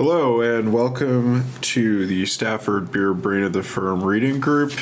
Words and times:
Hello, 0.00 0.40
and 0.40 0.72
welcome 0.72 1.42
to 1.60 2.06
the 2.06 2.24
Stafford 2.24 2.92
Beer 2.92 3.12
Brain 3.12 3.42
of 3.42 3.52
the 3.52 3.64
Firm 3.64 4.04
reading 4.04 4.38
group 4.38 4.72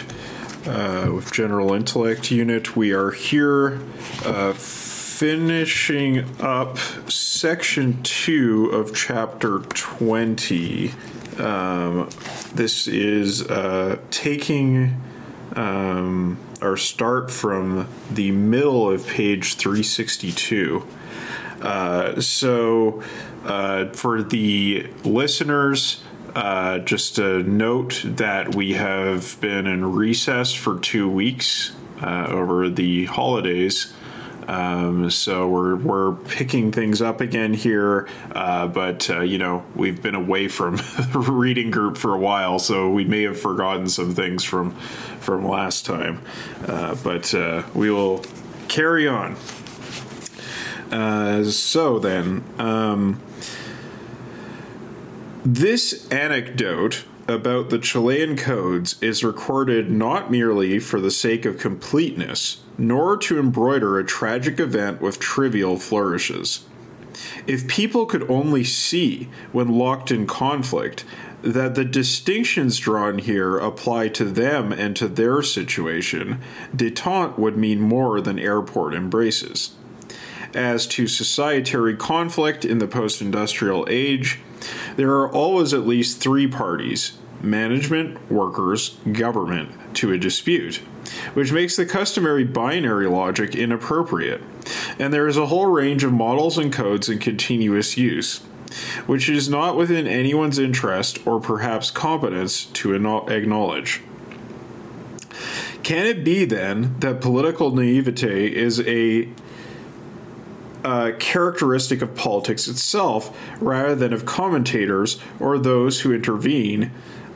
uh, 0.66 1.10
with 1.10 1.32
General 1.32 1.72
Intellect 1.72 2.30
Unit. 2.30 2.76
We 2.76 2.92
are 2.92 3.12
here 3.12 3.80
uh, 4.26 4.52
finishing 4.52 6.38
up 6.38 6.76
section 7.10 8.02
two 8.02 8.66
of 8.66 8.94
chapter 8.94 9.60
20. 9.60 10.92
Um, 11.38 12.10
this 12.54 12.86
is 12.86 13.40
uh, 13.48 13.98
taking 14.10 15.00
um, 15.54 16.36
our 16.60 16.76
start 16.76 17.30
from 17.30 17.88
the 18.10 18.32
middle 18.32 18.90
of 18.90 19.06
page 19.06 19.54
362. 19.54 20.86
Uh, 21.60 22.20
so, 22.20 23.02
uh, 23.44 23.86
for 23.90 24.22
the 24.22 24.88
listeners, 25.04 26.02
uh, 26.34 26.78
just 26.80 27.18
a 27.18 27.42
note 27.42 28.02
that 28.04 28.54
we 28.54 28.74
have 28.74 29.40
been 29.40 29.66
in 29.66 29.92
recess 29.92 30.52
for 30.52 30.78
two 30.78 31.08
weeks 31.08 31.72
uh, 32.02 32.26
over 32.28 32.68
the 32.68 33.06
holidays. 33.06 33.94
Um, 34.48 35.10
so 35.10 35.48
we're 35.48 35.76
we're 35.76 36.12
picking 36.12 36.70
things 36.70 37.02
up 37.02 37.20
again 37.20 37.52
here, 37.52 38.08
uh, 38.32 38.68
but 38.68 39.10
uh, 39.10 39.20
you 39.20 39.38
know 39.38 39.64
we've 39.74 40.00
been 40.00 40.14
away 40.14 40.46
from 40.46 40.78
reading 41.14 41.70
group 41.70 41.96
for 41.96 42.14
a 42.14 42.18
while, 42.18 42.58
so 42.58 42.90
we 42.90 43.04
may 43.04 43.22
have 43.22 43.40
forgotten 43.40 43.88
some 43.88 44.14
things 44.14 44.44
from 44.44 44.72
from 45.20 45.48
last 45.48 45.84
time. 45.84 46.22
Uh, 46.66 46.94
but 47.02 47.34
uh, 47.34 47.64
we 47.74 47.90
will 47.90 48.24
carry 48.68 49.08
on. 49.08 49.36
Uh, 50.90 51.44
so 51.44 51.98
then, 51.98 52.44
um, 52.58 53.20
this 55.44 56.08
anecdote 56.10 57.04
about 57.28 57.70
the 57.70 57.78
Chilean 57.78 58.36
codes 58.36 59.00
is 59.02 59.24
recorded 59.24 59.90
not 59.90 60.30
merely 60.30 60.78
for 60.78 61.00
the 61.00 61.10
sake 61.10 61.44
of 61.44 61.58
completeness, 61.58 62.62
nor 62.78 63.16
to 63.16 63.38
embroider 63.38 63.98
a 63.98 64.04
tragic 64.04 64.60
event 64.60 65.00
with 65.00 65.18
trivial 65.18 65.76
flourishes. 65.76 66.66
If 67.46 67.66
people 67.66 68.06
could 68.06 68.30
only 68.30 68.62
see, 68.62 69.28
when 69.52 69.68
locked 69.68 70.10
in 70.10 70.26
conflict, 70.26 71.04
that 71.42 71.74
the 71.74 71.84
distinctions 71.84 72.78
drawn 72.78 73.18
here 73.18 73.56
apply 73.56 74.08
to 74.08 74.24
them 74.24 74.72
and 74.72 74.94
to 74.96 75.08
their 75.08 75.42
situation, 75.42 76.40
detente 76.74 77.38
would 77.38 77.56
mean 77.56 77.80
more 77.80 78.20
than 78.20 78.38
airport 78.38 78.94
embraces. 78.94 79.74
As 80.56 80.86
to 80.86 81.04
societary 81.04 81.98
conflict 81.98 82.64
in 82.64 82.78
the 82.78 82.88
post 82.88 83.20
industrial 83.20 83.86
age, 83.90 84.38
there 84.96 85.10
are 85.10 85.30
always 85.30 85.74
at 85.74 85.86
least 85.86 86.18
three 86.18 86.46
parties 86.46 87.18
management, 87.42 88.32
workers, 88.32 88.96
government 89.12 89.70
to 89.96 90.12
a 90.12 90.18
dispute, 90.18 90.76
which 91.34 91.52
makes 91.52 91.76
the 91.76 91.84
customary 91.84 92.42
binary 92.42 93.06
logic 93.06 93.54
inappropriate. 93.54 94.42
And 94.98 95.12
there 95.12 95.28
is 95.28 95.36
a 95.36 95.48
whole 95.48 95.66
range 95.66 96.04
of 96.04 96.14
models 96.14 96.56
and 96.56 96.72
codes 96.72 97.10
in 97.10 97.18
continuous 97.18 97.98
use, 97.98 98.38
which 99.04 99.28
is 99.28 99.50
not 99.50 99.76
within 99.76 100.06
anyone's 100.06 100.58
interest 100.58 101.18
or 101.26 101.38
perhaps 101.38 101.90
competence 101.90 102.64
to 102.64 102.94
acknowledge. 102.94 104.00
Can 105.82 106.06
it 106.06 106.24
be 106.24 106.46
then 106.46 106.98
that 107.00 107.20
political 107.20 107.70
naivete 107.72 108.46
is 108.56 108.80
a 108.80 109.28
uh, 110.86 111.10
characteristic 111.18 112.00
of 112.00 112.14
politics 112.14 112.68
itself 112.68 113.36
rather 113.60 113.96
than 113.96 114.12
of 114.12 114.24
commentators 114.24 115.18
or 115.40 115.58
those 115.58 116.02
who 116.02 116.14
intervene, 116.14 116.92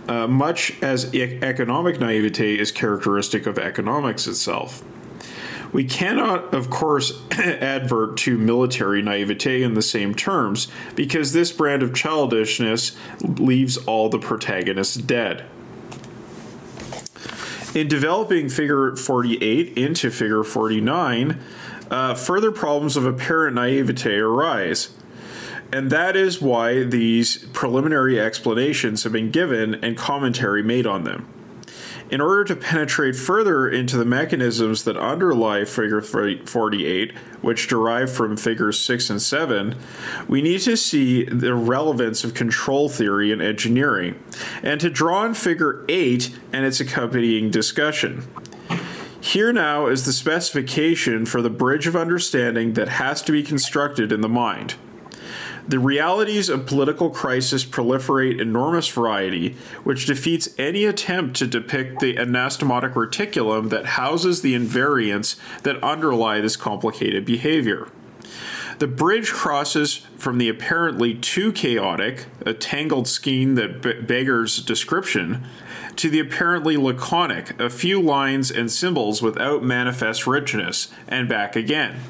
uh, 0.07 0.29
much 0.29 0.81
as 0.81 1.13
e- 1.13 1.41
economic 1.43 1.99
naivete 1.99 2.57
is 2.61 2.71
characteristic 2.71 3.47
of 3.47 3.59
economics 3.59 4.29
itself. 4.29 4.85
We 5.73 5.83
cannot, 5.83 6.55
of 6.55 6.71
course, 6.71 7.21
advert 7.33 8.17
to 8.19 8.39
military 8.39 9.03
naivete 9.03 9.65
in 9.65 9.75
the 9.75 9.83
same 9.83 10.15
terms 10.15 10.69
because 10.95 11.33
this 11.33 11.51
brand 11.51 11.83
of 11.83 11.93
childishness 11.93 12.97
leaves 13.21 13.77
all 13.79 14.09
the 14.09 14.21
protagonists 14.21 14.95
dead. 14.95 15.45
In 17.75 17.89
developing 17.89 18.49
figure 18.49 18.95
48 18.95 19.77
into 19.77 20.11
figure 20.13 20.45
49, 20.45 21.41
uh, 21.91 22.15
further 22.15 22.53
problems 22.53 22.97
of 22.97 23.05
apparent 23.05 23.55
naivete 23.55 24.17
arise. 24.17 24.91
And 25.73 25.91
that 25.91 26.17
is 26.17 26.41
why 26.41 26.83
these 26.83 27.47
preliminary 27.53 28.19
explanations 28.19 29.05
have 29.05 29.13
been 29.13 29.31
given 29.31 29.75
and 29.85 29.97
commentary 29.97 30.63
made 30.63 30.87
on 30.87 31.05
them. 31.05 31.29
In 32.11 32.21
order 32.21 32.43
to 32.43 32.57
penetrate 32.57 33.15
further 33.15 33.69
into 33.69 33.97
the 33.97 34.05
mechanisms 34.05 34.83
that 34.83 34.97
underlie 34.97 35.65
Figure 35.65 36.01
48, 36.01 37.17
which 37.41 37.69
derive 37.69 38.11
from 38.11 38.37
Figures 38.37 38.81
6 38.81 39.11
and 39.11 39.23
7, 39.23 39.77
we 40.27 40.43
need 40.43 40.61
to 40.63 40.77
see 40.77 41.23
the 41.23 41.55
relevance 41.55 42.25
of 42.25 42.35
control 42.35 42.89
theory 42.89 43.31
in 43.31 43.41
engineering, 43.41 44.21
and 44.61 44.81
to 44.81 44.91
draw 44.91 45.21
on 45.21 45.35
Figure 45.35 45.85
8 45.89 46.37
and 46.53 46.67
its 46.67 46.81
accompanying 46.81 47.49
discussion. 47.49 48.27
Here 49.31 49.53
now 49.53 49.87
is 49.87 50.07
the 50.07 50.13
specification 50.13 51.25
for 51.25 51.41
the 51.41 51.51
bridge 51.51 51.87
of 51.87 51.95
understanding 51.95 52.73
that 52.73 52.89
has 52.89 53.23
to 53.23 53.31
be 53.31 53.45
constructed 53.45 54.11
in 54.11 54.23
the 54.23 54.29
mind. 54.29 54.75
The 55.69 55.79
realities 55.79 56.49
of 56.49 56.67
political 56.67 57.11
crisis 57.11 57.65
proliferate 57.65 58.41
enormous 58.41 58.89
variety, 58.89 59.55
which 59.85 60.07
defeats 60.07 60.49
any 60.59 60.85
attempt 60.85 61.37
to 61.37 61.47
depict 61.47 62.01
the 62.01 62.17
anastomotic 62.17 62.95
reticulum 62.95 63.71
that 63.71 63.87
houses 63.87 64.43
the 64.43 64.57
invariants 64.57 65.37
that 65.63 65.81
underlie 65.81 66.41
this 66.41 66.57
complicated 66.57 67.25
behavior. 67.25 67.87
The 68.81 68.89
bridge 68.89 69.31
crosses 69.31 70.07
from 70.17 70.39
the 70.39 70.49
apparently 70.49 71.15
too 71.15 71.53
chaotic, 71.53 72.27
a 72.45 72.53
tangled 72.53 73.07
skein 73.07 73.55
that 73.55 73.81
be- 73.81 74.01
beggars 74.01 74.61
description, 74.61 75.47
to 76.01 76.09
the 76.09 76.19
apparently 76.19 76.79
laconic, 76.79 77.61
a 77.61 77.69
few 77.69 78.01
lines 78.01 78.51
and 78.51 78.73
symbols 78.73 79.21
without 79.21 79.63
manifest 79.63 80.27
richness, 80.27 80.89
and 81.07 81.29
back 81.29 81.55
again. 81.55 82.01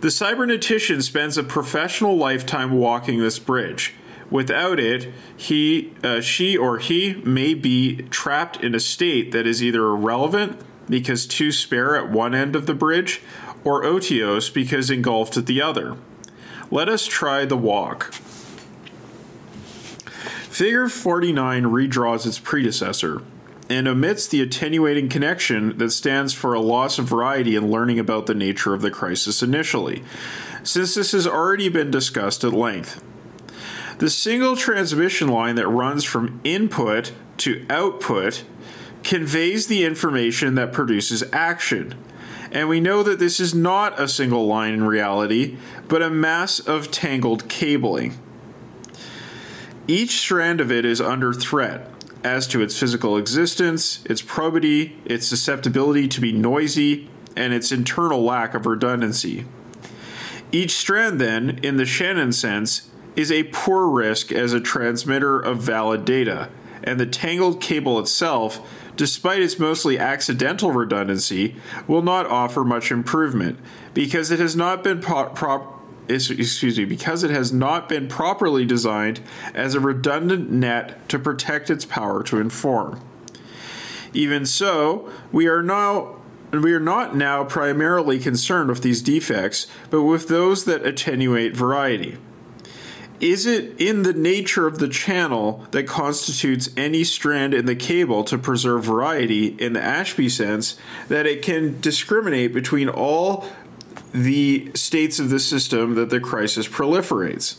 The 0.00 0.08
cybernetician 0.08 1.02
spends 1.02 1.36
a 1.36 1.42
professional 1.42 2.16
lifetime 2.16 2.72
walking 2.72 3.20
this 3.20 3.38
bridge. 3.38 3.92
Without 4.30 4.80
it, 4.80 5.12
he, 5.36 5.92
uh, 6.02 6.22
she, 6.22 6.56
or 6.56 6.78
he 6.78 7.20
may 7.22 7.52
be 7.52 7.96
trapped 8.08 8.56
in 8.64 8.74
a 8.74 8.80
state 8.80 9.30
that 9.32 9.46
is 9.46 9.62
either 9.62 9.84
irrelevant 9.84 10.58
because 10.88 11.26
too 11.26 11.52
spare 11.52 11.96
at 11.96 12.10
one 12.10 12.34
end 12.34 12.56
of 12.56 12.64
the 12.64 12.72
bridge, 12.72 13.20
or 13.62 13.84
otiose 13.84 14.48
because 14.48 14.88
engulfed 14.88 15.36
at 15.36 15.44
the 15.44 15.60
other. 15.60 15.98
Let 16.70 16.88
us 16.88 17.04
try 17.04 17.44
the 17.44 17.58
walk. 17.58 18.14
Figure 20.60 20.90
49 20.90 21.62
redraws 21.62 22.26
its 22.26 22.38
predecessor 22.38 23.22
and 23.70 23.88
omits 23.88 24.26
the 24.26 24.42
attenuating 24.42 25.08
connection 25.08 25.78
that 25.78 25.90
stands 25.90 26.34
for 26.34 26.52
a 26.52 26.60
loss 26.60 26.98
of 26.98 27.06
variety 27.06 27.56
in 27.56 27.70
learning 27.70 27.98
about 27.98 28.26
the 28.26 28.34
nature 28.34 28.74
of 28.74 28.82
the 28.82 28.90
crisis 28.90 29.42
initially, 29.42 30.02
since 30.62 30.94
this 30.94 31.12
has 31.12 31.26
already 31.26 31.70
been 31.70 31.90
discussed 31.90 32.44
at 32.44 32.52
length. 32.52 33.02
The 34.00 34.10
single 34.10 34.54
transmission 34.54 35.28
line 35.28 35.54
that 35.54 35.66
runs 35.66 36.04
from 36.04 36.42
input 36.44 37.12
to 37.38 37.64
output 37.70 38.44
conveys 39.02 39.66
the 39.66 39.86
information 39.86 40.56
that 40.56 40.74
produces 40.74 41.24
action. 41.32 41.94
And 42.52 42.68
we 42.68 42.80
know 42.80 43.02
that 43.02 43.18
this 43.18 43.40
is 43.40 43.54
not 43.54 43.98
a 43.98 44.06
single 44.06 44.46
line 44.46 44.74
in 44.74 44.84
reality, 44.84 45.56
but 45.88 46.02
a 46.02 46.10
mass 46.10 46.60
of 46.60 46.90
tangled 46.90 47.48
cabling. 47.48 48.18
Each 49.86 50.18
strand 50.20 50.60
of 50.60 50.70
it 50.70 50.84
is 50.84 51.00
under 51.00 51.32
threat 51.32 51.90
as 52.22 52.46
to 52.48 52.60
its 52.60 52.78
physical 52.78 53.16
existence, 53.16 54.04
its 54.04 54.22
probity, 54.22 54.98
its 55.04 55.26
susceptibility 55.26 56.06
to 56.08 56.20
be 56.20 56.32
noisy, 56.32 57.08
and 57.36 57.52
its 57.52 57.72
internal 57.72 58.22
lack 58.22 58.54
of 58.54 58.66
redundancy. 58.66 59.46
Each 60.52 60.72
strand, 60.72 61.20
then, 61.20 61.60
in 61.62 61.76
the 61.76 61.86
Shannon 61.86 62.32
sense, 62.32 62.90
is 63.16 63.30
a 63.30 63.44
poor 63.44 63.88
risk 63.88 64.32
as 64.32 64.52
a 64.52 64.60
transmitter 64.60 65.38
of 65.38 65.62
valid 65.62 66.04
data, 66.04 66.48
and 66.82 66.98
the 66.98 67.06
tangled 67.06 67.60
cable 67.60 67.98
itself, 67.98 68.60
despite 68.96 69.42
its 69.42 69.58
mostly 69.58 69.98
accidental 69.98 70.72
redundancy, 70.72 71.56
will 71.86 72.02
not 72.02 72.26
offer 72.26 72.64
much 72.64 72.90
improvement 72.90 73.58
because 73.94 74.30
it 74.30 74.40
has 74.40 74.56
not 74.56 74.84
been 74.84 75.00
pro- 75.00 75.30
pro- 75.30 75.79
excuse 76.10 76.78
me, 76.78 76.84
because 76.84 77.22
it 77.24 77.30
has 77.30 77.52
not 77.52 77.88
been 77.88 78.08
properly 78.08 78.64
designed 78.64 79.20
as 79.54 79.74
a 79.74 79.80
redundant 79.80 80.50
net 80.50 81.08
to 81.08 81.18
protect 81.18 81.70
its 81.70 81.84
power 81.84 82.22
to 82.24 82.40
inform. 82.40 83.00
Even 84.12 84.44
so, 84.44 85.08
we 85.30 85.46
are 85.46 85.62
now 85.62 86.16
we 86.52 86.72
are 86.72 86.80
not 86.80 87.14
now 87.14 87.44
primarily 87.44 88.18
concerned 88.18 88.70
with 88.70 88.82
these 88.82 89.02
defects, 89.02 89.68
but 89.88 90.02
with 90.02 90.26
those 90.26 90.64
that 90.64 90.84
attenuate 90.84 91.54
variety. 91.54 92.18
is 93.20 93.44
it 93.44 93.78
in 93.78 94.02
the 94.02 94.14
nature 94.14 94.66
of 94.66 94.78
the 94.78 94.88
channel 94.88 95.66
that 95.72 95.86
constitutes 95.86 96.70
any 96.76 97.04
strand 97.04 97.52
in 97.52 97.66
the 97.66 97.76
cable 97.76 98.24
to 98.24 98.38
preserve 98.38 98.84
variety 98.84 99.48
in 99.58 99.74
the 99.74 99.82
Ashby 99.82 100.28
sense 100.28 100.76
that 101.08 101.26
it 101.26 101.42
can 101.42 101.80
discriminate 101.80 102.54
between 102.54 102.88
all 102.88 103.46
the 104.12 104.70
states 104.74 105.18
of 105.18 105.30
the 105.30 105.40
system 105.40 105.94
that 105.94 106.10
the 106.10 106.20
crisis 106.20 106.68
proliferates? 106.68 107.58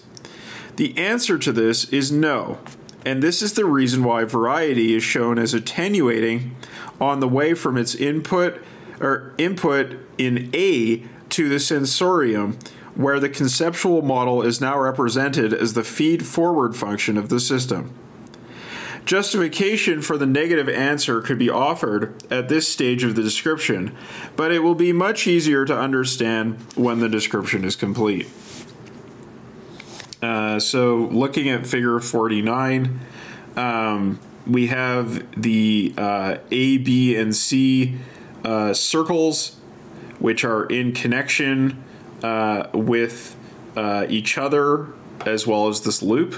The 0.76 0.98
answer 0.98 1.38
to 1.38 1.52
this 1.52 1.86
is 1.86 2.12
no. 2.12 2.60
And 3.06 3.22
this 3.22 3.42
is 3.42 3.54
the 3.54 3.66
reason 3.66 4.04
why 4.04 4.24
variety 4.26 4.94
is 4.94 5.04
shown 5.04 5.40
as 5.40 5.54
attenuating 5.54 6.56
on 7.00 7.20
the 7.20 7.28
way 7.28 7.54
from 7.54 7.78
its 7.78 7.96
input 7.96 8.62
or 9.00 9.34
input 9.38 9.98
in 10.18 10.50
A 10.54 11.04
to 11.30 11.50
the 11.50 11.60
sensorium 11.60 12.60
where 12.96 13.20
the 13.20 13.30
conceptual 13.30 14.02
model 14.02 14.42
is 14.42 14.62
now 14.62 14.78
represented 14.78 15.54
as 15.54 15.74
the 15.74 15.84
feed 15.84 16.26
forward 16.26 16.76
function 16.76 17.18
of 17.18 17.30
the 17.30 17.40
system. 17.40 17.94
Justification 19.06 20.02
for 20.02 20.18
the 20.18 20.26
negative 20.26 20.70
answer 20.70 21.22
could 21.22 21.40
be 21.40 21.50
offered 21.50 22.14
at 22.32 22.50
this 22.50 22.68
stage 22.68 23.04
of 23.04 23.16
the 23.16 23.24
description, 23.24 23.96
but 24.36 24.52
it 24.52 24.60
will 24.60 24.76
be 24.76 24.94
much 24.94 25.28
easier 25.28 25.66
to 25.66 25.78
understand 25.78 26.58
when 26.76 27.00
the 27.00 27.10
description 27.10 27.66
is 27.66 27.76
complete. 27.76 28.30
Uh, 30.22 30.60
so, 30.60 30.98
looking 31.12 31.50
at 31.50 31.66
figure 31.66 32.00
49, 32.00 33.00
um, 33.56 34.20
we 34.46 34.68
have 34.68 35.26
the 35.40 35.94
uh, 35.98 36.38
A, 36.52 36.78
B, 36.78 37.16
and 37.16 37.36
C 37.36 37.98
uh, 38.46 38.74
circles, 38.74 39.58
which 40.20 40.44
are 40.44 40.66
in 40.66 40.94
connection 40.94 41.84
uh, 42.22 42.68
with 42.74 43.36
uh, 43.76 44.06
each 44.10 44.38
other 44.38 44.88
as 45.26 45.48
well 45.48 45.68
as 45.68 45.82
this 45.82 46.02
loop. 46.02 46.36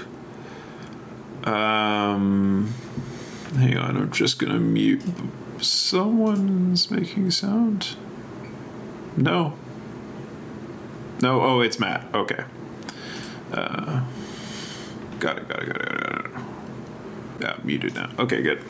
Um, 1.44 2.72
hang 3.56 3.76
on, 3.76 3.96
I'm 3.96 4.10
just 4.10 4.38
gonna 4.38 4.58
mute. 4.58 5.02
Someone's 5.60 6.90
making 6.90 7.30
sound. 7.30 7.96
No. 9.16 9.54
No. 11.20 11.40
Oh, 11.40 11.60
it's 11.60 11.78
Matt. 11.78 12.06
Okay. 12.14 12.44
Uh, 13.52 14.04
got 15.20 15.38
it. 15.38 15.48
Got 15.48 15.62
it. 15.62 15.66
Got 15.66 15.82
it. 15.82 16.02
Got 16.02 16.24
it. 16.26 16.30
Yeah, 17.40 17.56
muted 17.62 17.94
now. 17.94 18.10
Okay, 18.18 18.42
good. 18.42 18.62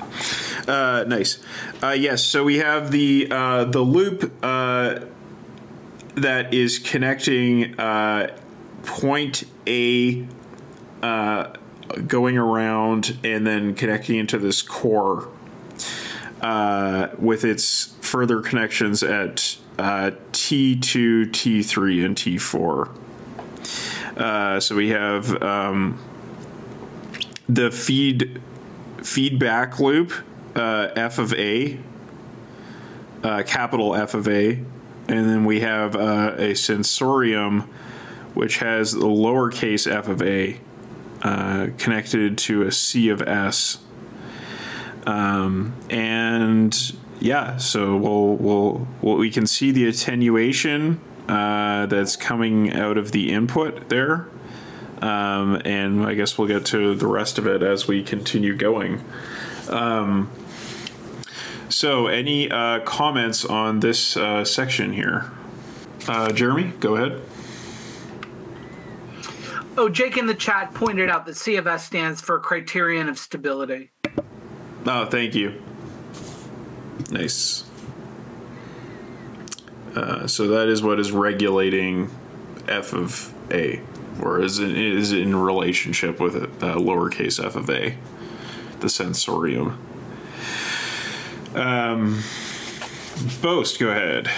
Uh, 0.66 1.04
nice. 1.06 1.38
Uh, 1.82 1.90
yes. 1.90 2.22
So 2.24 2.44
we 2.44 2.58
have 2.58 2.90
the 2.90 3.28
uh, 3.30 3.64
the 3.64 3.80
loop 3.80 4.32
uh, 4.42 5.00
that 6.16 6.52
is 6.54 6.78
connecting 6.78 7.78
uh, 7.78 8.36
point 8.84 9.44
A 9.66 10.26
uh, 11.02 11.52
going 12.06 12.38
around 12.38 13.18
and 13.24 13.46
then 13.46 13.74
connecting 13.74 14.16
into 14.16 14.38
this 14.38 14.62
core 14.62 15.28
uh, 16.40 17.08
with 17.18 17.44
its 17.44 17.94
further 18.00 18.40
connections 18.40 19.02
at 19.02 19.56
uh, 19.78 20.12
T2, 20.32 21.30
T3, 21.30 22.04
and 22.04 22.16
T4. 22.16 22.88
Uh, 24.16 24.60
so 24.60 24.76
we 24.76 24.90
have 24.90 25.42
um, 25.42 25.98
the 27.48 27.70
feed 27.70 28.40
feedback 29.02 29.80
loop 29.80 30.12
uh, 30.54 30.88
f 30.94 31.18
of 31.18 31.32
a, 31.34 31.78
uh, 33.22 33.42
capital 33.44 33.94
F 33.94 34.14
of 34.14 34.28
a, 34.28 34.52
and 35.08 35.28
then 35.28 35.44
we 35.44 35.60
have 35.60 35.96
uh, 35.96 36.34
a 36.36 36.54
sensorium 36.54 37.62
which 38.34 38.58
has 38.58 38.92
the 38.92 39.06
lowercase 39.06 39.90
f 39.90 40.08
of 40.08 40.22
a 40.22 40.60
uh, 41.24 41.68
connected 41.78 42.38
to 42.38 42.62
a 42.62 42.70
c 42.70 43.08
of 43.08 43.20
s 43.22 43.78
um, 45.06 45.74
and 45.90 46.94
yeah 47.20 47.56
so 47.56 47.96
we'll, 47.96 48.36
we'll, 48.36 48.88
we'll 49.02 49.16
we 49.16 49.30
can 49.30 49.46
see 49.46 49.70
the 49.72 49.86
attenuation 49.88 51.00
uh, 51.28 51.86
that's 51.86 52.14
coming 52.16 52.72
out 52.72 52.96
of 52.96 53.12
the 53.12 53.32
input 53.32 53.88
there 53.88 54.28
um, 55.04 55.60
and 55.66 56.04
I 56.04 56.14
guess 56.14 56.38
we'll 56.38 56.48
get 56.48 56.64
to 56.66 56.94
the 56.94 57.06
rest 57.06 57.38
of 57.38 57.46
it 57.46 57.62
as 57.62 57.86
we 57.86 58.02
continue 58.02 58.56
going. 58.56 59.04
Um, 59.68 60.30
so, 61.68 62.06
any 62.06 62.50
uh, 62.50 62.80
comments 62.80 63.44
on 63.44 63.80
this 63.80 64.16
uh, 64.16 64.44
section 64.44 64.92
here? 64.92 65.30
Uh, 66.08 66.32
Jeremy, 66.32 66.72
go 66.80 66.96
ahead. 66.96 67.20
Oh, 69.76 69.88
Jake 69.88 70.16
in 70.16 70.26
the 70.26 70.34
chat 70.34 70.72
pointed 70.72 71.10
out 71.10 71.26
that 71.26 71.32
CFS 71.32 71.80
stands 71.80 72.20
for 72.20 72.38
Criterion 72.38 73.08
of 73.08 73.18
Stability. 73.18 73.90
Oh, 74.86 75.06
thank 75.06 75.34
you. 75.34 75.60
Nice. 77.10 77.64
Uh, 79.96 80.26
so 80.26 80.46
that 80.48 80.68
is 80.68 80.82
what 80.82 81.00
is 81.00 81.10
regulating 81.10 82.10
f 82.68 82.92
of 82.92 83.32
a, 83.50 83.80
or 84.20 84.40
is 84.40 84.58
it 84.58 84.76
is 84.76 85.12
in 85.12 85.34
relationship 85.34 86.20
with 86.20 86.36
it, 86.36 86.50
uh, 86.62 86.76
lowercase 86.76 87.44
f 87.44 87.56
of 87.56 87.68
a, 87.68 87.96
the 88.80 88.88
sensorium. 88.88 89.78
Um, 91.54 92.22
Boast, 93.40 93.78
go 93.78 93.88
ahead. 93.88 94.30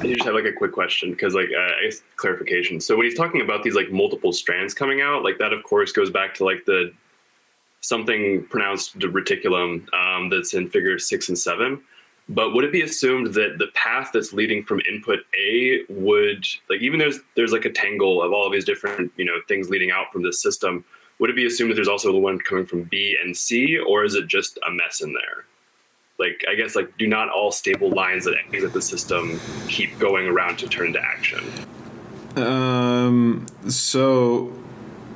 I 0.00 0.08
just 0.08 0.24
have 0.24 0.34
like 0.34 0.44
a 0.44 0.52
quick 0.52 0.72
question 0.72 1.10
because 1.10 1.34
like 1.34 1.48
uh, 1.58 1.90
clarification. 2.16 2.80
So 2.80 2.96
when 2.96 3.06
he's 3.06 3.16
talking 3.16 3.40
about 3.40 3.62
these 3.62 3.74
like 3.74 3.90
multiple 3.90 4.32
strands 4.32 4.74
coming 4.74 5.00
out, 5.00 5.24
like 5.24 5.38
that 5.38 5.52
of 5.52 5.62
course 5.62 5.92
goes 5.92 6.10
back 6.10 6.34
to 6.34 6.44
like 6.44 6.64
the 6.66 6.92
something 7.80 8.44
pronounced 8.50 8.98
reticulum 8.98 9.92
um, 9.94 10.28
that's 10.28 10.54
in 10.54 10.68
figure 10.68 10.98
six 10.98 11.28
and 11.28 11.38
seven. 11.38 11.80
But 12.28 12.52
would 12.54 12.64
it 12.64 12.72
be 12.72 12.82
assumed 12.82 13.34
that 13.34 13.58
the 13.58 13.68
path 13.74 14.10
that's 14.12 14.32
leading 14.32 14.64
from 14.64 14.80
input 14.80 15.20
A 15.38 15.80
would 15.88 16.44
like 16.68 16.80
even 16.80 16.98
there's 16.98 17.20
there's 17.34 17.52
like 17.52 17.64
a 17.64 17.72
tangle 17.72 18.22
of 18.22 18.32
all 18.32 18.46
of 18.46 18.52
these 18.52 18.64
different 18.64 19.12
you 19.16 19.24
know 19.24 19.36
things 19.48 19.70
leading 19.70 19.90
out 19.90 20.12
from 20.12 20.22
this 20.22 20.42
system? 20.42 20.84
Would 21.18 21.30
it 21.30 21.36
be 21.36 21.46
assumed 21.46 21.70
that 21.70 21.76
there's 21.76 21.88
also 21.88 22.12
the 22.12 22.18
one 22.18 22.38
coming 22.38 22.66
from 22.66 22.82
B 22.82 23.16
and 23.22 23.34
C, 23.34 23.78
or 23.78 24.04
is 24.04 24.14
it 24.14 24.26
just 24.26 24.58
a 24.66 24.70
mess 24.70 25.00
in 25.00 25.14
there? 25.14 25.46
Like 26.18 26.44
I 26.48 26.54
guess 26.54 26.74
like 26.74 26.96
do 26.96 27.06
not 27.06 27.28
all 27.28 27.52
stable 27.52 27.90
lines 27.90 28.24
that 28.24 28.36
exit 28.52 28.72
the 28.72 28.82
system 28.82 29.38
keep 29.68 29.98
going 29.98 30.26
around 30.26 30.58
to 30.58 30.68
turn 30.68 30.92
to 30.94 31.00
action? 31.00 31.44
Um, 32.36 33.46
so 33.68 34.52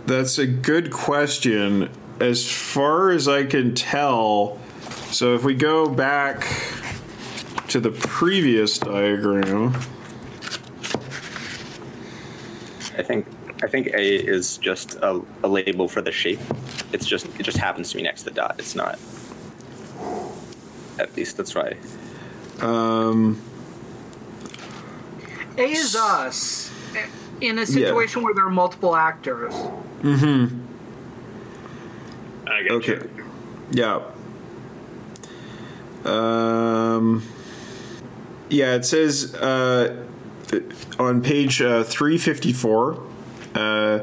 that's 0.07 0.39
a 0.39 0.47
good 0.47 0.91
question. 0.91 1.91
As 2.19 2.51
far 2.51 3.11
as 3.11 3.29
I 3.29 3.45
can 3.45 3.75
tell, 3.75 4.59
so 5.11 5.35
if 5.35 5.43
we 5.43 5.55
go 5.55 5.89
back 5.89 6.47
to 7.69 7.81
the 7.81 7.91
previous 7.91 8.79
diagram, 8.79 9.75
I 12.99 13.03
think 13.03 13.27
I 13.63 13.69
think 13.69 13.89
A 13.89 14.17
is 14.17 14.59
just 14.59 14.97
a, 14.97 15.23
a 15.43 15.49
label 15.49 15.89
for 15.89 16.03
the 16.03 16.13
shape. 16.13 16.41
It's 16.93 17.07
just 17.07 17.27
it 17.39 17.43
just 17.43 17.59
happens 17.59 17.91
to 17.91 17.97
be 17.97 18.03
next 18.03 18.23
to 18.23 18.31
the 18.31 18.35
dot. 18.35 18.57
It's 18.59 18.75
not. 18.75 18.99
At 21.01 21.17
least 21.17 21.37
that's 21.37 21.55
right. 21.55 21.77
um, 22.61 23.41
A 25.57 25.63
is 25.63 25.97
us 25.97 26.71
in 27.41 27.59
a 27.59 27.67
situation 27.67 28.23
where 28.23 28.35
there 28.35 28.45
are 28.47 28.51
multiple 28.51 28.95
actors. 28.95 29.55
I 32.47 32.63
got 32.63 32.71
okay, 32.73 33.01
you. 33.17 33.25
yeah. 33.71 34.03
Um, 36.05 37.23
yeah, 38.49 38.75
it 38.75 38.85
says 38.85 39.35
uh, 39.35 40.05
on 40.99 41.23
page 41.23 41.63
uh, 41.63 41.85
354, 41.85 43.03
uh, 43.55 44.01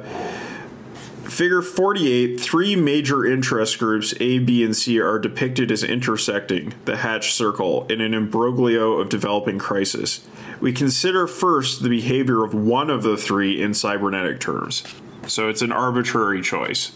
figure 1.30 1.62
48, 1.62 2.40
three 2.40 2.76
major 2.76 3.26
interest 3.26 3.80
groups, 3.80 4.14
A, 4.20 4.40
B, 4.40 4.64
and 4.64 4.76
C, 4.76 5.00
are 5.00 5.20
depicted 5.20 5.72
as 5.72 5.84
intersecting 5.84 6.74
the 6.86 6.98
hatch 6.98 7.34
circle 7.34 7.86
in 7.88 8.02
an 8.02 8.14
imbroglio 8.14 9.00
of 9.00 9.10
developing 9.10 9.60
crisis. 9.60 10.28
We 10.60 10.74
consider 10.74 11.28
first 11.28 11.84
the 11.84 11.90
behavior 11.90 12.44
of 12.44 12.54
one 12.54 12.90
of 12.90 13.04
the 13.04 13.18
three 13.18 13.62
in 13.62 13.74
cybernetic 13.74 14.40
terms. 14.40 14.84
So 15.28 15.50
it's 15.50 15.62
an 15.62 15.72
arbitrary 15.72 16.42
choice. 16.42 16.94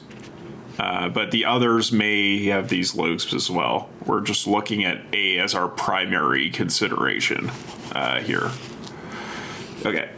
Uh, 0.80 1.10
but 1.10 1.32
the 1.32 1.46
others 1.46 1.92
may 1.92 2.46
have 2.46 2.70
these 2.70 2.96
loops 2.96 3.34
as 3.34 3.52
well. 3.52 3.90
We're 4.06 4.22
just 4.22 4.48
looking 4.48 4.84
at 4.84 5.02
A 5.14 5.38
as 5.38 5.54
our 5.54 5.68
primary 5.68 6.50
consideration 6.50 7.52
uh, 7.92 8.22
here. 8.22 8.50
Okay. 9.86 10.10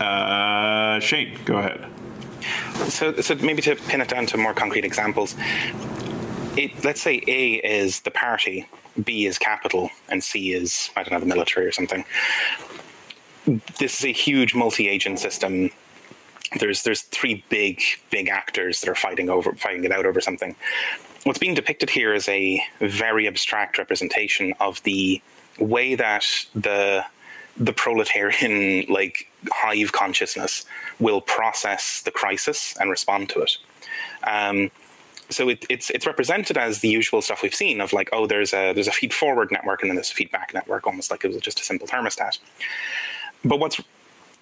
Uh, 0.00 1.00
Shane, 1.00 1.38
go 1.44 1.58
ahead. 1.58 1.90
So, 2.88 3.20
so 3.20 3.34
maybe 3.36 3.62
to 3.62 3.76
pin 3.76 4.00
it 4.00 4.08
down 4.08 4.26
to 4.26 4.36
more 4.36 4.54
concrete 4.54 4.84
examples, 4.84 5.34
it, 6.56 6.84
let's 6.84 7.00
say 7.00 7.22
A 7.26 7.54
is 7.54 8.00
the 8.00 8.10
party, 8.10 8.68
B 9.02 9.26
is 9.26 9.38
capital, 9.38 9.90
and 10.08 10.22
C 10.22 10.52
is 10.52 10.90
I 10.96 11.02
don't 11.02 11.12
know 11.12 11.20
the 11.20 11.26
military 11.26 11.66
or 11.66 11.72
something. 11.72 12.04
This 13.78 14.00
is 14.00 14.04
a 14.04 14.12
huge 14.12 14.54
multi-agent 14.54 15.18
system 15.18 15.70
there's 16.58 16.82
there's 16.82 17.02
three 17.02 17.44
big 17.48 17.82
big 18.10 18.28
actors 18.28 18.80
that 18.80 18.88
are 18.88 18.94
fighting 18.94 19.28
over 19.28 19.52
fighting 19.54 19.84
it 19.84 19.92
out 19.92 20.06
over 20.06 20.20
something. 20.20 20.54
What's 21.24 21.38
being 21.38 21.54
depicted 21.54 21.90
here 21.90 22.14
is 22.14 22.28
a 22.28 22.62
very 22.80 23.26
abstract 23.26 23.78
representation 23.78 24.54
of 24.60 24.82
the 24.84 25.20
way 25.58 25.94
that 25.94 26.24
the 26.54 27.04
the 27.56 27.72
proletarian 27.72 28.86
like 28.88 29.28
hive 29.50 29.92
consciousness 29.92 30.64
will 31.00 31.20
process 31.20 32.02
the 32.02 32.10
crisis 32.10 32.74
and 32.80 32.90
respond 32.90 33.28
to 33.30 33.40
it. 33.40 33.56
Um, 34.24 34.70
so 35.28 35.48
it, 35.48 35.64
it's 35.68 35.90
it's 35.90 36.06
represented 36.06 36.56
as 36.56 36.80
the 36.80 36.88
usual 36.88 37.20
stuff 37.20 37.42
we've 37.42 37.54
seen 37.54 37.80
of 37.80 37.92
like 37.92 38.08
oh 38.12 38.26
there's 38.26 38.52
a 38.52 38.72
there's 38.72 38.86
a 38.86 38.92
feed 38.92 39.12
forward 39.12 39.50
network 39.50 39.82
and 39.82 39.90
then 39.90 39.96
there's 39.96 40.10
a 40.10 40.14
feedback 40.14 40.54
network 40.54 40.86
almost 40.86 41.10
like 41.10 41.24
it 41.24 41.28
was 41.28 41.38
just 41.38 41.60
a 41.60 41.64
simple 41.64 41.86
thermostat. 41.86 42.38
But 43.44 43.58
what's 43.58 43.80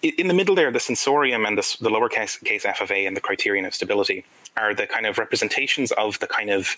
in 0.02 0.28
the 0.28 0.34
middle 0.34 0.54
there, 0.54 0.70
the 0.70 0.80
sensorium 0.80 1.46
and 1.46 1.56
the, 1.56 1.76
the 1.80 1.88
lowercase 1.88 2.42
case 2.44 2.66
f 2.66 2.80
of 2.82 2.90
a 2.90 3.06
and 3.06 3.16
the 3.16 3.20
criterion 3.20 3.64
of 3.64 3.74
stability 3.74 4.24
are 4.56 4.74
the 4.74 4.86
kind 4.86 5.06
of 5.06 5.16
representations 5.18 5.92
of 5.92 6.18
the 6.18 6.26
kind 6.26 6.50
of 6.50 6.76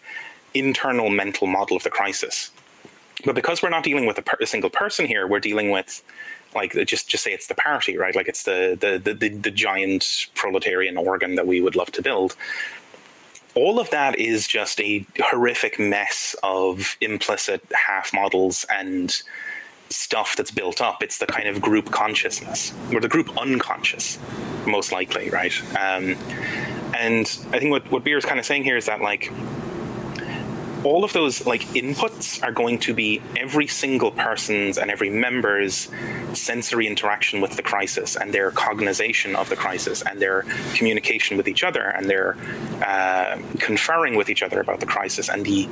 internal 0.54 1.10
mental 1.10 1.46
model 1.46 1.76
of 1.76 1.82
the 1.82 1.90
crisis. 1.90 2.50
But 3.24 3.34
because 3.34 3.62
we're 3.62 3.70
not 3.70 3.82
dealing 3.82 4.06
with 4.06 4.18
a, 4.18 4.22
per, 4.22 4.36
a 4.40 4.46
single 4.46 4.70
person 4.70 5.06
here, 5.06 5.26
we're 5.26 5.40
dealing 5.40 5.70
with 5.70 6.02
like 6.56 6.72
just 6.86 7.08
just 7.08 7.22
say 7.22 7.32
it's 7.32 7.46
the 7.46 7.54
party, 7.54 7.96
right? 7.96 8.14
Like 8.16 8.28
it's 8.28 8.42
the 8.42 8.76
the, 8.80 8.98
the 8.98 9.14
the 9.14 9.28
the 9.28 9.50
giant 9.50 10.28
proletarian 10.34 10.96
organ 10.96 11.36
that 11.36 11.46
we 11.46 11.60
would 11.60 11.76
love 11.76 11.92
to 11.92 12.02
build. 12.02 12.36
All 13.54 13.80
of 13.80 13.88
that 13.90 14.18
is 14.18 14.46
just 14.46 14.80
a 14.80 15.06
horrific 15.18 15.78
mess 15.78 16.36
of 16.42 16.96
implicit 17.00 17.62
half 17.72 18.12
models 18.12 18.66
and 18.70 19.22
stuff 19.88 20.36
that's 20.36 20.50
built 20.50 20.80
up. 20.80 21.02
It's 21.02 21.18
the 21.18 21.26
kind 21.26 21.48
of 21.48 21.60
group 21.60 21.90
consciousness 21.90 22.74
or 22.92 23.00
the 23.00 23.08
group 23.08 23.36
unconscious, 23.38 24.18
most 24.66 24.92
likely, 24.92 25.30
right? 25.30 25.52
Um, 25.70 26.16
and 26.94 27.26
I 27.52 27.58
think 27.58 27.70
what 27.70 27.90
what 27.90 28.04
Beer 28.04 28.18
is 28.18 28.24
kind 28.24 28.38
of 28.38 28.46
saying 28.46 28.64
here 28.64 28.76
is 28.76 28.86
that 28.86 29.00
like 29.00 29.30
all 30.86 31.04
of 31.04 31.12
those 31.12 31.46
like 31.46 31.62
inputs 31.74 32.42
are 32.42 32.52
going 32.52 32.78
to 32.78 32.94
be 32.94 33.20
every 33.36 33.66
single 33.66 34.10
person's 34.10 34.78
and 34.78 34.90
every 34.90 35.10
member's 35.10 35.88
sensory 36.32 36.86
interaction 36.86 37.40
with 37.40 37.56
the 37.56 37.62
crisis 37.62 38.16
and 38.16 38.32
their 38.32 38.50
cognization 38.50 39.34
of 39.36 39.48
the 39.48 39.56
crisis 39.56 40.02
and 40.02 40.20
their 40.20 40.44
communication 40.74 41.36
with 41.36 41.48
each 41.48 41.64
other 41.64 41.82
and 41.82 42.08
their 42.08 42.36
uh, 42.86 43.38
conferring 43.58 44.16
with 44.16 44.28
each 44.28 44.42
other 44.42 44.60
about 44.60 44.80
the 44.80 44.86
crisis 44.86 45.28
and 45.28 45.44
the, 45.44 45.68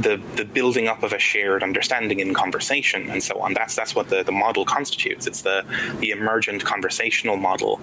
the 0.00 0.20
the 0.36 0.44
building 0.44 0.86
up 0.86 1.02
of 1.02 1.12
a 1.12 1.18
shared 1.18 1.62
understanding 1.62 2.20
in 2.20 2.34
conversation 2.34 3.10
and 3.10 3.22
so 3.22 3.40
on. 3.40 3.54
That's 3.54 3.74
that's 3.74 3.94
what 3.94 4.08
the, 4.08 4.22
the 4.22 4.32
model 4.32 4.64
constitutes. 4.64 5.26
It's 5.26 5.42
the 5.42 5.64
the 6.00 6.10
emergent 6.10 6.64
conversational 6.64 7.36
model 7.36 7.80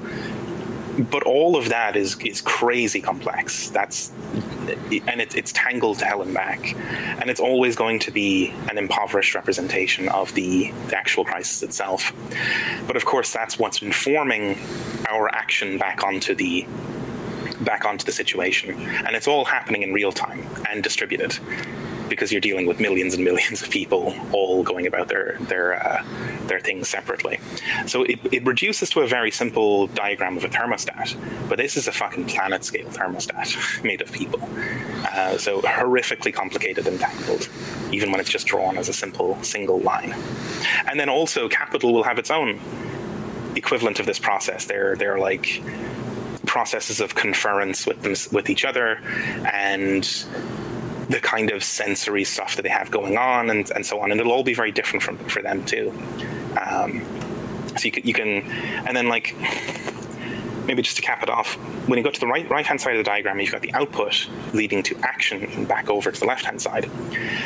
but 0.98 1.24
all 1.24 1.58
of 1.58 1.70
that 1.70 1.96
is 1.96 2.18
is 2.22 2.42
crazy 2.42 3.02
complex. 3.02 3.70
That's 3.70 4.12
and 5.08 5.22
it's 5.22 5.36
it's 5.36 5.52
tangled 5.52 6.00
to 6.00 6.06
hell 6.06 6.22
and 6.22 6.34
back, 6.34 6.76
and 7.20 7.30
it's 7.30 7.40
always 7.40 7.76
going 7.76 8.00
to 8.00 8.12
be 8.12 8.54
an 8.70 8.78
impoverished 8.78 9.36
representation 9.36 10.10
of 10.10 10.34
the, 10.34 10.72
the 10.88 10.98
actual 10.98 11.26
crisis 11.26 11.64
itself. 11.64 12.14
But 12.88 12.96
of 12.96 13.06
course, 13.06 13.32
that's 13.34 13.60
what's 13.60 13.82
informing 13.82 14.58
our 15.10 15.34
action 15.34 15.78
back 15.78 16.04
onto 16.04 16.34
the 16.34 16.66
back 17.62 17.86
onto 17.86 18.06
the 18.06 18.12
situation, 18.12 18.72
and 18.72 19.16
it's 19.16 19.28
all 19.28 19.46
happening 19.46 19.82
in 19.84 19.94
real 19.94 20.12
time 20.12 20.48
and 20.70 20.84
distributed 20.84 21.38
because 22.10 22.32
you're 22.32 22.42
dealing 22.42 22.66
with 22.66 22.80
millions 22.80 23.14
and 23.14 23.24
millions 23.24 23.62
of 23.62 23.70
people 23.70 24.16
all 24.32 24.64
going 24.64 24.88
about 24.88 25.08
their 25.08 25.38
their 25.42 25.74
uh, 25.74 26.04
their 26.48 26.60
things 26.60 26.88
separately. 26.88 27.40
So 27.88 28.04
it, 28.04 28.20
it 28.32 28.46
reduces 28.46 28.90
to 28.92 29.02
a 29.02 29.08
very 29.08 29.32
simple 29.32 29.88
diagram 29.88 30.38
of 30.38 30.44
a 30.44 30.50
thermostat, 30.50 31.16
but 31.50 31.58
this 31.58 31.78
is 31.78 31.88
a 31.88 31.92
fucking 31.92 32.26
planet 32.26 32.64
scale 32.64 32.90
thermostat 32.90 33.84
made 33.84 34.02
of 34.02 34.12
people. 34.12 34.42
Uh, 35.12 35.38
so 35.38 35.62
horrifically 35.62 36.34
complicated 36.34 36.88
and 36.88 37.00
tangled, 37.00 37.48
even 37.92 38.12
when 38.12 38.20
it's 38.20 38.30
just 38.30 38.48
drawn 38.48 38.78
as 38.78 38.90
a 38.90 38.94
simple 38.94 39.42
single 39.44 39.80
line. 39.80 40.14
And 40.88 41.00
then 41.00 41.10
also, 41.10 41.48
capital 41.50 41.94
will 41.94 42.04
have 42.04 42.20
its 42.20 42.32
own 42.32 42.60
equivalent 43.56 44.00
of 44.00 44.06
this 44.06 44.20
process. 44.20 44.66
They're 44.66 44.96
they're 44.96 45.20
like 45.20 45.62
processes 46.46 47.02
of 47.02 47.16
conference 47.16 47.88
with 47.88 48.02
them 48.04 48.14
with 48.32 48.50
each 48.50 48.66
other 48.66 49.00
and 49.52 50.26
the 51.10 51.20
kind 51.20 51.52
of 51.52 51.64
sensory 51.64 52.24
stuff 52.24 52.56
that 52.56 52.64
they 52.64 52.70
have 52.70 52.92
going 52.92 53.18
on 53.18 53.50
and, 53.50 53.70
and 53.72 53.86
so 53.86 54.00
on. 54.00 54.12
And 54.12 54.20
it'll 54.20 54.34
all 54.34 54.44
be 54.44 54.54
very 54.54 54.72
different 54.72 55.04
from 55.04 55.18
for 55.18 55.42
them 55.42 55.64
too. 55.66 55.92
Um, 56.60 57.06
so 57.78 57.86
you 57.86 57.92
can, 57.92 58.08
you 58.08 58.14
can, 58.14 58.28
and 58.88 58.96
then 58.96 59.08
like 59.08 59.36
maybe 60.66 60.82
just 60.82 60.96
to 60.96 61.02
cap 61.02 61.22
it 61.22 61.30
off, 61.30 61.56
when 61.88 61.98
you 61.98 62.04
go 62.04 62.10
to 62.10 62.20
the 62.20 62.28
right 62.28 62.50
right 62.50 62.66
hand 62.66 62.82
side 62.82 62.96
of 62.96 62.98
the 62.98 63.04
diagram, 63.04 63.40
you've 63.40 63.52
got 63.52 63.62
the 63.62 63.74
output 63.74 64.28
leading 64.54 64.82
to 64.84 64.98
action 65.04 65.44
and 65.44 65.68
back 65.68 65.90
over 65.90 66.12
to 66.12 66.20
the 66.20 66.26
left 66.26 66.46
hand 66.46 66.62
side. 66.62 66.90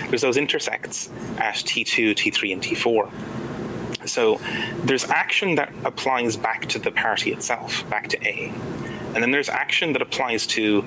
There's 0.10 0.22
those 0.22 0.38
intersects 0.38 1.10
at 1.38 1.56
T2, 1.56 2.12
T3, 2.12 2.54
and 2.54 2.62
T4. 2.62 4.08
So 4.08 4.40
there's 4.86 5.06
action 5.06 5.56
that 5.56 5.74
applies 5.84 6.38
back 6.38 6.68
to 6.68 6.80
the 6.80 6.92
party 6.92 7.32
itself, 7.32 7.88
back 7.90 8.08
to 8.10 8.28
A. 8.28 8.52
And 9.14 9.24
then 9.24 9.32
there's 9.32 9.50
action 9.50 9.94
that 9.94 10.02
applies 10.02 10.48
to 10.48 10.84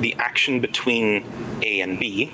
the 0.00 0.14
action 0.14 0.60
between 0.60 1.24
A 1.62 1.80
and 1.80 1.98
B. 1.98 2.32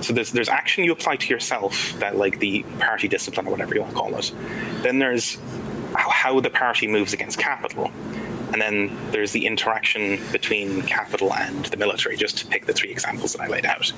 So 0.00 0.12
there's 0.12 0.32
there's 0.32 0.48
action 0.48 0.84
you 0.84 0.92
apply 0.92 1.16
to 1.16 1.28
yourself 1.28 1.92
that 1.98 2.16
like 2.16 2.38
the 2.38 2.62
party 2.78 3.08
discipline 3.08 3.46
or 3.46 3.50
whatever 3.50 3.74
you 3.74 3.82
want 3.82 3.92
to 3.92 3.98
call 4.00 4.16
it. 4.16 4.32
Then 4.82 4.98
there's 4.98 5.38
how 5.94 6.40
the 6.40 6.50
party 6.50 6.86
moves 6.86 7.12
against 7.12 7.38
capital. 7.38 7.90
And 8.52 8.60
then 8.60 8.90
there's 9.12 9.30
the 9.30 9.46
interaction 9.46 10.18
between 10.32 10.82
capital 10.82 11.32
and 11.32 11.64
the 11.66 11.76
military, 11.76 12.16
just 12.16 12.38
to 12.38 12.46
pick 12.46 12.66
the 12.66 12.72
three 12.72 12.90
examples 12.90 13.34
that 13.34 13.42
I 13.42 13.46
laid 13.46 13.64
out. 13.64 13.92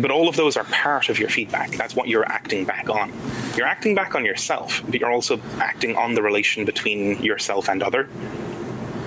But 0.00 0.12
all 0.12 0.28
of 0.28 0.36
those 0.36 0.56
are 0.56 0.64
part 0.64 1.08
of 1.08 1.18
your 1.18 1.28
feedback. 1.28 1.72
That's 1.72 1.96
what 1.96 2.08
you're 2.08 2.26
acting 2.26 2.64
back 2.64 2.88
on. 2.88 3.12
You're 3.56 3.66
acting 3.66 3.96
back 3.96 4.14
on 4.14 4.24
yourself, 4.24 4.82
but 4.86 5.00
you're 5.00 5.10
also 5.10 5.40
acting 5.58 5.96
on 5.96 6.14
the 6.14 6.22
relation 6.22 6.64
between 6.64 7.20
yourself 7.22 7.68
and 7.68 7.82
other. 7.82 8.08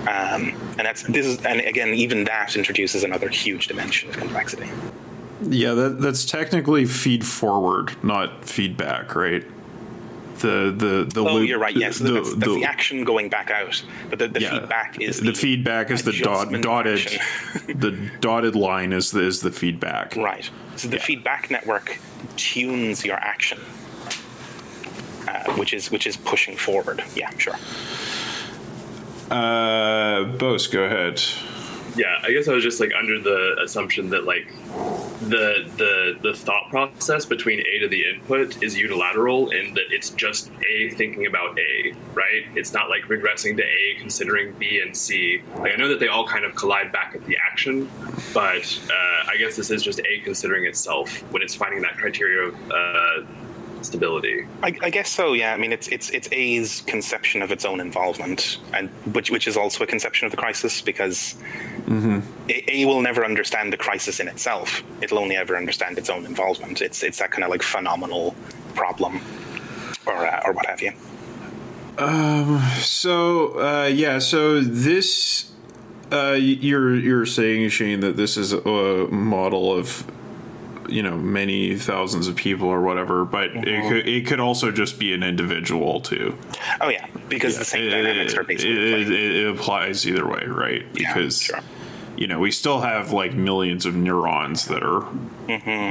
Um, 0.06 0.54
and 0.78 0.86
that's 0.86 1.02
this 1.02 1.26
is 1.26 1.44
and 1.44 1.60
again 1.60 1.88
even 1.88 2.24
that 2.24 2.54
introduces 2.56 3.02
another 3.02 3.28
huge 3.28 3.66
dimension 3.66 4.08
of 4.08 4.16
complexity. 4.16 4.68
Yeah, 5.42 5.74
that, 5.74 6.00
that's 6.00 6.24
technically 6.24 6.86
feed 6.86 7.26
forward, 7.26 7.92
not 8.02 8.44
feedback, 8.44 9.14
right? 9.14 9.44
The 10.38 10.72
the 10.76 11.08
the 11.12 11.28
oh, 11.28 11.34
loop, 11.34 11.48
you're 11.48 11.58
right. 11.58 11.76
Yes, 11.76 11.98
the, 11.98 12.12
that's, 12.12 12.34
that's 12.34 12.46
the, 12.46 12.54
the, 12.60 12.64
action 12.64 13.04
going 13.04 13.28
back 13.28 13.50
out, 13.50 13.82
but 14.10 14.18
the, 14.18 14.28
the 14.28 14.40
yeah, 14.40 14.50
feedback 14.50 15.00
is 15.00 15.20
the, 15.20 15.32
feedback 15.32 15.90
is 15.90 16.02
the 16.02 16.12
dot, 16.12 16.52
dotted 16.60 16.98
the 17.68 18.10
dotted 18.20 18.54
line 18.54 18.92
is 18.92 19.10
the, 19.10 19.22
is 19.22 19.40
the 19.40 19.50
feedback. 19.50 20.14
right. 20.16 20.48
So 20.76 20.88
the 20.88 20.98
feedback 20.98 21.50
network 21.50 21.98
tunes 22.36 23.02
your 23.04 23.16
action, 23.16 23.58
uh, 25.26 25.54
which 25.54 25.72
is 25.72 25.90
which 25.90 26.06
is 26.06 26.18
pushing 26.18 26.56
forward. 26.56 27.02
Yeah, 27.14 27.30
sure. 27.38 27.56
Uh, 29.30 30.24
Bose, 30.38 30.66
go 30.66 30.84
ahead. 30.84 31.22
Yeah, 31.96 32.14
I 32.22 32.30
guess 32.30 32.46
I 32.46 32.52
was 32.52 32.62
just 32.62 32.78
like 32.78 32.92
under 32.96 33.18
the 33.18 33.56
assumption 33.64 34.10
that 34.10 34.24
like 34.24 34.46
the 35.22 35.64
the 35.78 36.18
the 36.20 36.34
thought 36.34 36.68
process 36.68 37.24
between 37.24 37.60
A 37.60 37.78
to 37.80 37.88
the 37.88 38.04
input 38.10 38.62
is 38.62 38.76
unilateral 38.76 39.48
in 39.50 39.72
that 39.74 39.84
it's 39.90 40.10
just 40.10 40.50
A 40.68 40.90
thinking 40.90 41.26
about 41.26 41.58
A, 41.58 41.94
right? 42.12 42.44
It's 42.54 42.74
not 42.74 42.90
like 42.90 43.04
regressing 43.04 43.56
to 43.56 43.62
A 43.62 43.98
considering 43.98 44.52
B 44.58 44.82
and 44.84 44.94
C. 44.94 45.40
Like 45.56 45.72
I 45.72 45.76
know 45.76 45.88
that 45.88 45.98
they 45.98 46.08
all 46.08 46.26
kind 46.26 46.44
of 46.44 46.54
collide 46.54 46.92
back 46.92 47.14
at 47.14 47.24
the 47.24 47.38
action, 47.50 47.88
but 48.34 48.80
uh, 48.90 49.30
I 49.30 49.36
guess 49.38 49.56
this 49.56 49.70
is 49.70 49.82
just 49.82 50.00
A 50.00 50.20
considering 50.20 50.66
itself 50.66 51.10
when 51.32 51.40
it's 51.40 51.54
finding 51.54 51.80
that 51.80 51.96
criteria 51.96 52.48
of 52.48 52.70
uh, 52.70 53.22
stability. 53.86 54.46
I, 54.62 54.76
I 54.82 54.90
guess 54.90 55.10
so. 55.10 55.32
Yeah. 55.32 55.54
I 55.54 55.56
mean, 55.56 55.72
it's 55.72 55.88
it's 55.88 56.10
it's 56.10 56.28
A's 56.32 56.82
conception 56.86 57.42
of 57.42 57.50
its 57.50 57.64
own 57.64 57.80
involvement, 57.80 58.58
and 58.74 58.88
which 59.14 59.30
which 59.30 59.46
is 59.48 59.56
also 59.56 59.84
a 59.84 59.86
conception 59.86 60.26
of 60.26 60.32
the 60.32 60.36
crisis 60.36 60.80
because 60.82 61.36
A, 62.48 62.64
A 62.68 62.84
will 62.84 63.00
never 63.00 63.24
understand 63.24 63.72
the 63.72 63.76
crisis 63.76 64.20
in 64.20 64.28
itself. 64.28 64.82
It'll 65.00 65.18
only 65.18 65.36
ever 65.36 65.56
understand 65.56 65.98
its 65.98 66.10
own 66.10 66.26
involvement. 66.26 66.80
It's 66.80 67.02
it's 67.02 67.18
that 67.18 67.30
kind 67.30 67.44
of 67.44 67.50
like 67.50 67.62
phenomenal 67.62 68.34
problem, 68.74 69.20
or 70.06 70.26
uh, 70.26 70.42
or 70.44 70.52
what 70.52 70.66
have 70.66 70.82
you. 70.82 70.92
Um. 71.98 72.60
So 72.78 73.58
uh, 73.58 73.86
yeah, 73.86 74.18
so 74.18 74.60
this 74.60 75.52
uh, 76.12 76.36
you're 76.38 76.94
you're 76.94 77.26
saying 77.26 77.68
Shane 77.70 78.00
that 78.00 78.16
this 78.16 78.36
is 78.36 78.52
a 78.52 79.08
model 79.10 79.72
of 79.72 80.04
you 80.88 81.02
know 81.02 81.16
many 81.16 81.76
thousands 81.76 82.28
of 82.28 82.36
people 82.36 82.68
or 82.68 82.80
whatever, 82.82 83.24
but 83.24 83.50
Mm-hmm. 83.52 83.68
it 83.68 83.88
could 83.88 84.08
it 84.08 84.26
could 84.26 84.40
also 84.40 84.70
just 84.70 84.98
be 84.98 85.12
an 85.12 85.22
individual 85.22 86.00
too. 86.00 86.36
Oh 86.80 86.88
yeah, 86.88 87.06
because 87.28 87.58
the 87.58 87.64
same 87.64 87.84
It, 87.84 87.90
dynamics 87.90 88.34
are 88.34 88.44
basically. 88.44 89.02
it, 89.02 89.10
it 89.10 89.46
applies 89.48 90.06
either 90.06 90.26
way, 90.26 90.44
right? 90.46 90.84
Yeah, 90.94 91.14
Because 91.14 91.42
sure. 91.42 91.60
You 92.16 92.26
know 92.26 92.38
we 92.38 92.50
still 92.50 92.80
have 92.80 93.12
like 93.12 93.34
millions 93.34 93.84
of 93.86 93.94
neurons 93.94 94.66
that 94.66 94.82
are 94.82 95.06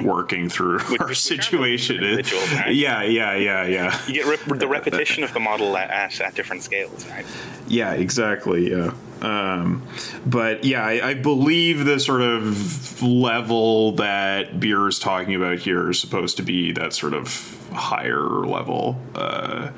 working 0.04 0.50
through 0.50 0.74
our 0.74 0.80
Mm-hmm. 0.80 0.92
which 0.94 1.02
are 1.02 1.14
situation. 1.14 2.02
right? 2.04 2.74
Yeah, 2.76 3.04
yeah, 3.04 3.36
yeah, 3.36 3.66
yeah. 3.66 4.00
you 4.08 4.14
get 4.16 4.26
rep- 4.26 4.60
the 4.60 4.68
repetition 4.80 5.24
of 5.24 5.34
the 5.34 5.40
model 5.40 5.78
at, 5.78 5.90
at, 5.90 6.20
at 6.22 6.36
different 6.36 6.64
scales, 6.64 7.08
right? 7.10 7.26
Yeah, 7.68 7.94
exactly. 7.94 8.72
Yeah. 8.72 8.94
Um, 9.22 9.88
but 10.26 10.64
yeah, 10.66 10.84
I, 10.86 11.10
I 11.10 11.14
believe 11.14 11.86
the 11.86 12.00
sort 12.00 12.22
of 12.22 13.02
level 13.02 13.94
that 13.94 14.60
Beer 14.60 14.88
is 14.88 15.00
talking 15.00 15.36
about 15.36 15.60
here 15.60 15.90
is 15.90 16.00
supposed 16.00 16.38
to 16.38 16.44
be 16.44 16.72
that 16.74 16.94
sort 16.94 17.14
of 17.14 17.58
higher 17.72 18.20
level. 18.46 19.00
Uh, 19.16 19.72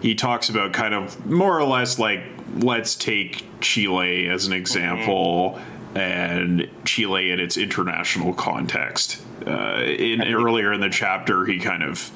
he 0.00 0.14
talks 0.14 0.48
about 0.48 0.72
kind 0.72 0.94
of 0.94 1.24
more 1.26 1.58
or 1.58 1.64
less 1.64 1.98
like 1.98 2.22
let's 2.58 2.94
take 2.94 3.44
Chile 3.60 4.28
as 4.28 4.46
an 4.46 4.52
example 4.52 5.58
and 5.94 6.68
Chile 6.84 7.30
in 7.30 7.40
its 7.40 7.56
international 7.56 8.32
context. 8.34 9.22
Uh, 9.46 9.82
in 9.82 10.22
earlier 10.22 10.72
in 10.72 10.80
the 10.80 10.90
chapter, 10.90 11.44
he 11.44 11.58
kind 11.58 11.82
of 11.82 12.10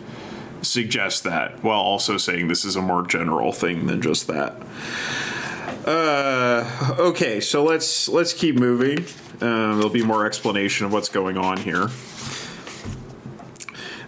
suggests 0.62 1.20
that 1.20 1.62
while 1.62 1.80
also 1.80 2.16
saying 2.16 2.48
this 2.48 2.64
is 2.64 2.76
a 2.76 2.82
more 2.82 3.06
general 3.06 3.52
thing 3.52 3.86
than 3.86 4.00
just 4.00 4.26
that. 4.26 4.56
Uh, 5.86 6.94
okay, 6.98 7.40
so 7.40 7.62
let's 7.62 8.08
let's 8.08 8.32
keep 8.32 8.56
moving. 8.56 8.98
Um, 9.40 9.76
there'll 9.76 9.88
be 9.90 10.02
more 10.02 10.26
explanation 10.26 10.86
of 10.86 10.92
what's 10.92 11.08
going 11.08 11.36
on 11.36 11.58
here. 11.58 11.88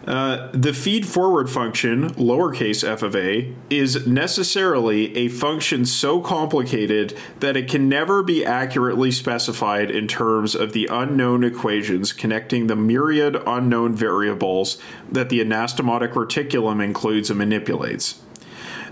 Uh, 0.09 0.49
the 0.53 0.73
feed 0.73 1.07
forward 1.07 1.51
function, 1.51 2.09
lowercase 2.15 2.83
f 2.83 3.03
of 3.03 3.15
a, 3.15 3.55
is 3.69 4.07
necessarily 4.07 5.15
a 5.15 5.29
function 5.29 5.85
so 5.85 6.19
complicated 6.19 7.15
that 7.41 7.59
it 7.59 7.69
can 7.69 7.91
never 7.91 8.23
be 8.23 8.43
accurately 8.43 9.11
specified 9.11 9.91
in 9.91 10.09
terms 10.09 10.55
of 10.55 10.73
the 10.73 10.89
unknown 10.91 11.45
equations 11.45 12.15
connecting 12.15 12.69
the 12.69 12.75
myriad 12.75 13.37
unknown 13.47 13.95
variables 13.95 14.79
that 15.13 15.29
the 15.29 15.41
anastomotic 15.41 16.15
reticulum 16.15 16.83
includes 16.83 17.29
and 17.29 17.39
manipulates. 17.39 18.19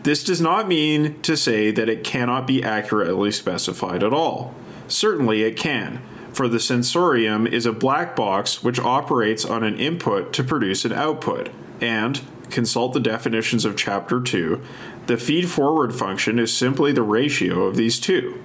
This 0.02 0.22
does 0.22 0.42
not 0.42 0.68
mean 0.68 1.18
to 1.22 1.34
say 1.34 1.70
that 1.70 1.88
it 1.88 2.04
cannot 2.04 2.46
be 2.46 2.62
accurately 2.62 3.32
specified 3.32 4.02
at 4.02 4.12
all. 4.12 4.54
Certainly 4.86 5.44
it 5.44 5.56
can 5.56 6.02
for 6.36 6.48
the 6.48 6.60
sensorium 6.60 7.46
is 7.46 7.64
a 7.64 7.72
black 7.72 8.14
box 8.14 8.62
which 8.62 8.78
operates 8.78 9.44
on 9.44 9.64
an 9.64 9.78
input 9.78 10.34
to 10.34 10.44
produce 10.44 10.84
an 10.84 10.92
output. 10.92 11.48
And, 11.80 12.20
consult 12.50 12.92
the 12.92 13.00
definitions 13.00 13.64
of 13.64 13.76
Chapter 13.76 14.20
2, 14.20 14.60
the 15.06 15.16
feed 15.16 15.48
forward 15.48 15.94
function 15.94 16.38
is 16.38 16.54
simply 16.54 16.92
the 16.92 17.02
ratio 17.02 17.62
of 17.62 17.76
these 17.76 17.98
two. 17.98 18.38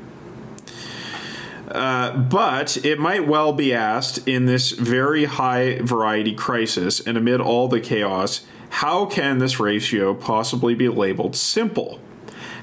Uh, 1.68 2.16
but 2.18 2.78
it 2.86 3.00
might 3.00 3.28
well 3.28 3.54
be 3.54 3.74
asked 3.74 4.28
in 4.28 4.46
this 4.46 4.72
very 4.72 5.26
high 5.26 5.80
variety 5.82 6.34
crisis 6.34 7.00
and 7.00 7.18
amid 7.18 7.42
all 7.42 7.68
the 7.68 7.80
chaos 7.80 8.42
how 8.70 9.06
can 9.06 9.40
this 9.40 9.60
ratio 9.60 10.14
possibly 10.14 10.74
be 10.76 10.88
labeled 10.88 11.36
simple? 11.36 12.00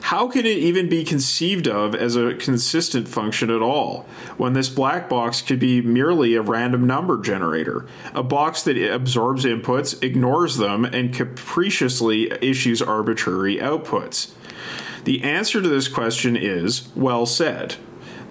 How 0.03 0.29
can 0.29 0.47
it 0.47 0.59
even 0.59 0.89
be 0.89 1.05
conceived 1.05 1.69
of 1.69 1.95
as 1.95 2.17
a 2.17 2.35
consistent 2.35 3.09
function 3.09 3.51
at 3.51 3.63
all, 3.63 4.07
when 4.37 4.53
this 4.53 4.69
black 4.69 5.09
box 5.09 5.43
could 5.43 5.59
be 5.59 5.81
merely 5.83 6.35
a 6.35 6.43
random 6.43 6.87
number 6.87 7.21
generator, 7.21 7.87
a 8.15 8.23
box 8.23 8.63
that 8.63 8.77
absorbs 8.79 9.45
inputs, 9.45 10.03
ignores 10.03 10.57
them, 10.57 10.85
and 10.85 11.13
capriciously 11.13 12.33
issues 12.41 12.81
arbitrary 12.81 13.57
outputs? 13.57 14.33
The 15.05 15.23
answer 15.23 15.63
to 15.63 15.69
this 15.69 15.89
question 15.89 16.37
is 16.37 16.89
well 16.95 17.27
said. 17.27 17.77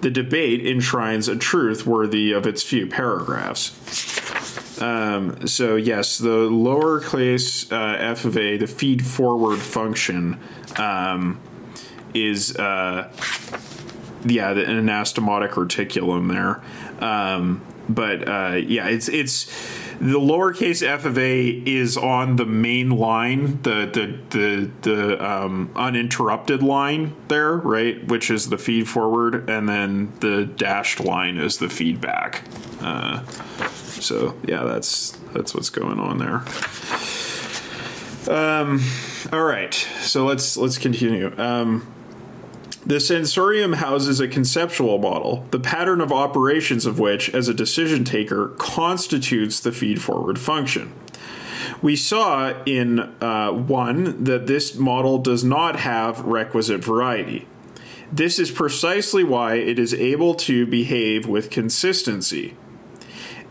The 0.00 0.10
debate 0.10 0.64
enshrines 0.64 1.28
a 1.28 1.36
truth 1.36 1.86
worthy 1.86 2.32
of 2.32 2.46
its 2.46 2.62
few 2.62 2.86
paragraphs. 2.86 3.72
Um, 4.80 5.48
so 5.48 5.74
yes, 5.74 6.18
the 6.18 6.48
lowercase 6.48 7.72
uh, 7.72 7.96
f 7.98 8.24
of 8.24 8.36
a, 8.36 8.56
the 8.58 8.68
feed 8.68 9.04
forward 9.04 9.58
function, 9.58 10.38
um, 10.76 11.40
is 12.14 12.56
uh, 12.56 13.12
yeah, 14.24 14.52
the, 14.52 14.64
an 14.64 14.86
anastomotic 14.86 15.50
reticulum 15.50 16.30
there. 16.32 16.62
Um, 17.04 17.64
but 17.88 18.28
uh, 18.28 18.56
yeah, 18.56 18.88
it's 18.88 19.08
it's 19.08 19.46
the 19.98 20.20
lowercase 20.20 20.86
f 20.86 21.04
of 21.04 21.18
a 21.18 21.48
is 21.48 21.96
on 21.96 22.36
the 22.36 22.44
main 22.44 22.90
line, 22.90 23.62
the 23.62 23.86
the 23.92 24.18
the 24.30 24.70
the 24.82 25.24
um, 25.24 25.70
uninterrupted 25.74 26.62
line 26.62 27.14
there, 27.28 27.56
right? 27.56 28.06
Which 28.06 28.30
is 28.30 28.50
the 28.50 28.58
feed 28.58 28.88
forward, 28.88 29.48
and 29.48 29.68
then 29.68 30.12
the 30.20 30.44
dashed 30.44 31.00
line 31.00 31.38
is 31.38 31.58
the 31.58 31.68
feedback. 31.68 32.44
Uh, 32.80 33.24
so 34.00 34.36
yeah, 34.46 34.64
that's 34.64 35.12
that's 35.32 35.54
what's 35.54 35.70
going 35.70 35.98
on 35.98 36.18
there. 36.18 36.44
Um, 38.28 38.82
all 39.32 39.42
right, 39.42 39.72
so 39.72 40.26
let's 40.26 40.56
let's 40.58 40.76
continue. 40.76 41.32
Um, 41.38 41.86
the 42.88 43.00
sensorium 43.00 43.74
houses 43.74 44.18
a 44.18 44.26
conceptual 44.26 44.96
model, 44.96 45.46
the 45.50 45.60
pattern 45.60 46.00
of 46.00 46.10
operations 46.10 46.86
of 46.86 46.98
which, 46.98 47.28
as 47.34 47.46
a 47.46 47.54
decision 47.54 48.02
taker, 48.02 48.48
constitutes 48.56 49.60
the 49.60 49.72
feed 49.72 50.00
forward 50.00 50.38
function. 50.38 50.94
We 51.82 51.96
saw 51.96 52.54
in 52.64 53.00
uh, 53.22 53.52
1 53.52 54.24
that 54.24 54.46
this 54.46 54.74
model 54.74 55.18
does 55.18 55.44
not 55.44 55.80
have 55.80 56.20
requisite 56.20 56.82
variety. 56.82 57.46
This 58.10 58.38
is 58.38 58.50
precisely 58.50 59.22
why 59.22 59.56
it 59.56 59.78
is 59.78 59.92
able 59.92 60.34
to 60.36 60.66
behave 60.66 61.26
with 61.26 61.50
consistency. 61.50 62.56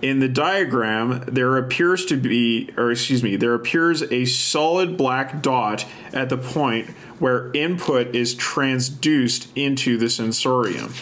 In 0.01 0.19
the 0.19 0.27
diagram, 0.27 1.23
there 1.27 1.57
appears 1.57 2.05
to 2.05 2.17
be, 2.17 2.71
or 2.75 2.91
excuse 2.91 3.21
me, 3.21 3.35
there 3.35 3.53
appears 3.53 4.03
a 4.03 4.25
solid 4.25 4.97
black 4.97 5.41
dot 5.43 5.85
at 6.13 6.29
the 6.29 6.37
point 6.37 6.89
where 7.19 7.51
input 7.53 8.15
is 8.15 8.35
transduced 8.35 9.47
into 9.55 9.97
the 9.97 10.09
sensorium. 10.09 10.93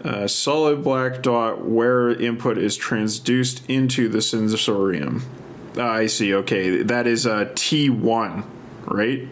A 0.00 0.28
solid 0.28 0.84
black 0.84 1.22
dot 1.22 1.64
where 1.64 2.10
input 2.10 2.56
is 2.56 2.78
transduced 2.78 3.62
into 3.68 4.08
the 4.08 4.22
sensorium. 4.22 5.22
Ah, 5.76 5.92
I 5.92 6.06
see. 6.06 6.34
Okay, 6.34 6.82
that 6.82 7.06
is 7.06 7.26
a 7.26 7.52
T 7.54 7.90
one, 7.90 8.44
right? 8.84 9.28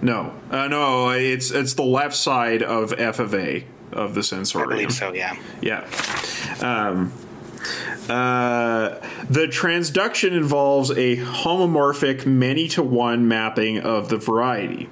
No, 0.00 0.34
uh, 0.50 0.68
no, 0.68 1.10
it's 1.10 1.50
it's 1.50 1.74
the 1.74 1.82
left 1.82 2.14
side 2.14 2.62
of 2.62 2.92
F 2.98 3.18
of 3.18 3.34
A 3.34 3.64
of 3.92 4.14
the 4.14 4.22
sensorium. 4.22 4.70
I 4.70 4.72
believe 4.74 4.92
so, 4.92 5.12
yeah. 5.12 5.36
Yeah. 5.60 5.86
Um, 6.60 7.12
uh, 8.08 8.98
the 9.28 9.46
transduction 9.46 10.32
involves 10.32 10.90
a 10.90 11.16
homomorphic 11.16 12.26
many 12.26 12.68
to 12.68 12.82
one 12.82 13.28
mapping 13.28 13.78
of 13.78 14.08
the 14.08 14.16
variety. 14.16 14.88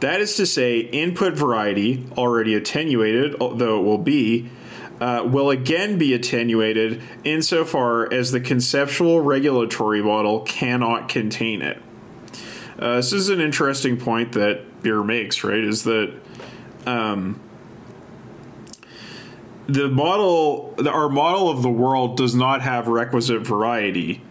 That 0.00 0.20
is 0.20 0.36
to 0.36 0.46
say, 0.46 0.78
input 0.80 1.34
variety, 1.34 2.06
already 2.16 2.54
attenuated, 2.54 3.36
though 3.38 3.80
it 3.80 3.82
will 3.82 3.98
be, 3.98 4.48
uh, 5.00 5.24
will 5.26 5.50
again 5.50 5.98
be 5.98 6.14
attenuated 6.14 7.02
insofar 7.24 8.12
as 8.12 8.32
the 8.32 8.40
conceptual 8.40 9.20
regulatory 9.20 10.02
model 10.02 10.40
cannot 10.40 11.08
contain 11.08 11.62
it. 11.62 11.82
Uh, 12.78 12.96
this 12.96 13.12
is 13.12 13.28
an 13.28 13.40
interesting 13.40 13.96
point 13.96 14.32
that 14.32 14.82
Beer 14.82 15.02
makes, 15.02 15.42
right? 15.42 15.64
Is 15.64 15.82
that 15.82 16.14
um, 16.86 17.40
the 19.68 19.88
model, 19.88 20.74
the, 20.78 20.90
our 20.90 21.10
model 21.10 21.50
of 21.50 21.62
the 21.62 21.70
world 21.70 22.16
does 22.16 22.34
not 22.34 22.62
have 22.62 22.88
requisite 22.88 23.46
variety. 23.46 24.22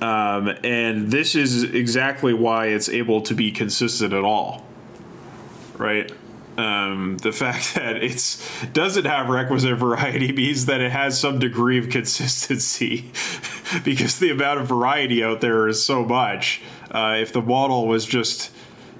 Um, 0.00 0.48
and 0.62 1.10
this 1.10 1.34
is 1.34 1.62
exactly 1.62 2.34
why 2.34 2.66
it's 2.66 2.88
able 2.88 3.22
to 3.22 3.34
be 3.34 3.50
consistent 3.50 4.12
at 4.12 4.24
all. 4.24 4.66
Right? 5.78 6.12
Um, 6.58 7.16
the 7.16 7.32
fact 7.32 7.74
that 7.74 7.96
it's 7.96 8.46
doesn't 8.66 9.06
have 9.06 9.28
requisite 9.28 9.76
variety 9.78 10.32
means 10.32 10.66
that 10.66 10.82
it 10.82 10.92
has 10.92 11.18
some 11.18 11.38
degree 11.38 11.78
of 11.78 11.88
consistency 11.88 13.10
because 13.84 14.18
the 14.18 14.30
amount 14.30 14.60
of 14.60 14.68
variety 14.68 15.24
out 15.24 15.40
there 15.40 15.66
is 15.66 15.82
so 15.82 16.04
much. 16.04 16.60
Uh, 16.90 17.16
if 17.18 17.32
the 17.32 17.42
model 17.42 17.88
was 17.88 18.04
just, 18.04 18.50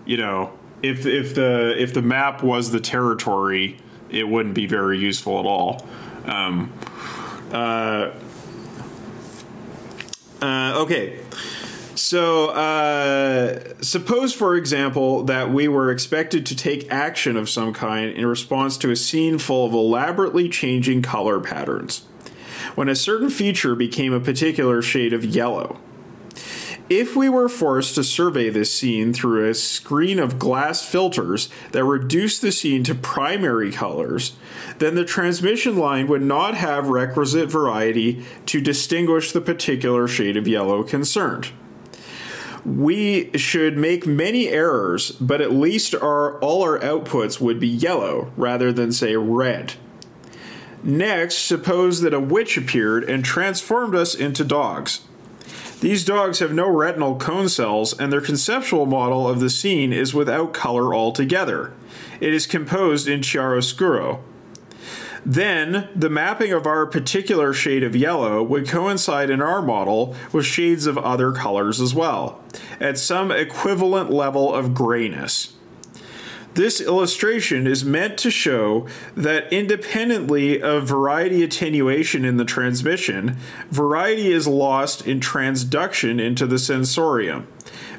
you 0.06 0.16
know, 0.16 0.58
if 0.82 1.04
if 1.04 1.34
the 1.34 1.74
if 1.80 1.92
the 1.92 2.02
map 2.02 2.42
was 2.42 2.70
the 2.70 2.80
territory, 2.80 3.78
it 4.14 4.28
wouldn't 4.28 4.54
be 4.54 4.66
very 4.66 4.98
useful 4.98 5.38
at 5.38 5.46
all. 5.46 5.86
Um, 6.24 6.72
uh, 7.52 8.10
uh, 10.40 10.82
okay. 10.82 11.20
So, 11.94 12.48
uh, 12.48 13.74
suppose, 13.80 14.34
for 14.34 14.56
example, 14.56 15.22
that 15.24 15.50
we 15.50 15.68
were 15.68 15.90
expected 15.90 16.44
to 16.46 16.56
take 16.56 16.90
action 16.90 17.36
of 17.36 17.48
some 17.48 17.72
kind 17.72 18.10
in 18.10 18.26
response 18.26 18.76
to 18.78 18.90
a 18.90 18.96
scene 18.96 19.38
full 19.38 19.66
of 19.66 19.72
elaborately 19.72 20.48
changing 20.48 21.02
color 21.02 21.40
patterns. 21.40 22.04
When 22.74 22.88
a 22.88 22.96
certain 22.96 23.30
feature 23.30 23.74
became 23.74 24.12
a 24.12 24.20
particular 24.20 24.82
shade 24.82 25.12
of 25.12 25.24
yellow. 25.24 25.78
If 26.90 27.16
we 27.16 27.30
were 27.30 27.48
forced 27.48 27.94
to 27.94 28.04
survey 28.04 28.50
this 28.50 28.70
scene 28.72 29.14
through 29.14 29.48
a 29.48 29.54
screen 29.54 30.18
of 30.18 30.38
glass 30.38 30.84
filters 30.84 31.48
that 31.72 31.82
reduce 31.82 32.38
the 32.38 32.52
scene 32.52 32.84
to 32.84 32.94
primary 32.94 33.72
colors, 33.72 34.36
then 34.78 34.94
the 34.94 35.04
transmission 35.04 35.78
line 35.78 36.08
would 36.08 36.20
not 36.20 36.54
have 36.54 36.88
requisite 36.88 37.50
variety 37.50 38.22
to 38.46 38.60
distinguish 38.60 39.32
the 39.32 39.40
particular 39.40 40.06
shade 40.06 40.36
of 40.36 40.46
yellow 40.46 40.82
concerned. 40.82 41.52
we 42.64 43.30
should 43.36 43.76
make 43.76 44.06
many 44.06 44.48
errors, 44.48 45.10
but 45.12 45.40
at 45.40 45.52
least 45.52 45.94
our 45.94 46.38
all 46.38 46.62
our 46.62 46.78
outputs 46.78 47.40
would 47.40 47.60
be 47.60 47.68
yellow 47.68 48.32
rather 48.36 48.72
than 48.72 48.90
say 48.92 49.16
red. 49.16 49.74
Next, 50.82 51.36
suppose 51.38 52.00
that 52.02 52.14
a 52.14 52.20
witch 52.20 52.56
appeared 52.56 53.04
and 53.04 53.24
transformed 53.24 53.94
us 53.94 54.14
into 54.14 54.44
dogs. 54.44 55.00
These 55.84 56.06
dogs 56.06 56.38
have 56.38 56.54
no 56.54 56.66
retinal 56.66 57.16
cone 57.16 57.50
cells, 57.50 57.92
and 57.92 58.10
their 58.10 58.22
conceptual 58.22 58.86
model 58.86 59.28
of 59.28 59.40
the 59.40 59.50
scene 59.50 59.92
is 59.92 60.14
without 60.14 60.54
color 60.54 60.94
altogether. 60.94 61.74
It 62.22 62.32
is 62.32 62.46
composed 62.46 63.06
in 63.06 63.20
chiaroscuro. 63.20 64.20
Then, 65.26 65.90
the 65.94 66.08
mapping 66.08 66.52
of 66.52 66.66
our 66.66 66.86
particular 66.86 67.52
shade 67.52 67.82
of 67.82 67.94
yellow 67.94 68.42
would 68.42 68.66
coincide 68.66 69.28
in 69.28 69.42
our 69.42 69.60
model 69.60 70.16
with 70.32 70.46
shades 70.46 70.86
of 70.86 70.96
other 70.96 71.32
colors 71.32 71.82
as 71.82 71.94
well, 71.94 72.42
at 72.80 72.96
some 72.96 73.30
equivalent 73.30 74.10
level 74.10 74.54
of 74.54 74.72
grayness. 74.72 75.53
This 76.54 76.80
illustration 76.80 77.66
is 77.66 77.84
meant 77.84 78.16
to 78.18 78.30
show 78.30 78.86
that 79.16 79.52
independently 79.52 80.62
of 80.62 80.84
variety 80.84 81.42
attenuation 81.42 82.24
in 82.24 82.36
the 82.36 82.44
transmission, 82.44 83.36
variety 83.70 84.30
is 84.30 84.46
lost 84.46 85.04
in 85.04 85.18
transduction 85.18 86.20
into 86.20 86.46
the 86.46 86.60
sensorium 86.60 87.48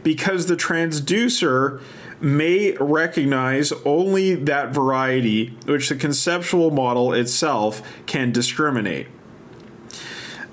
because 0.04 0.46
the 0.46 0.56
transducer 0.56 1.82
may 2.22 2.72
recognize 2.80 3.74
only 3.84 4.36
that 4.36 4.74
variety 4.74 5.48
which 5.65 5.89
the 5.89 5.96
conceptual 5.96 6.72
model 6.72 7.12
itself 7.12 7.82
can 8.06 8.32
discriminate. 8.32 9.08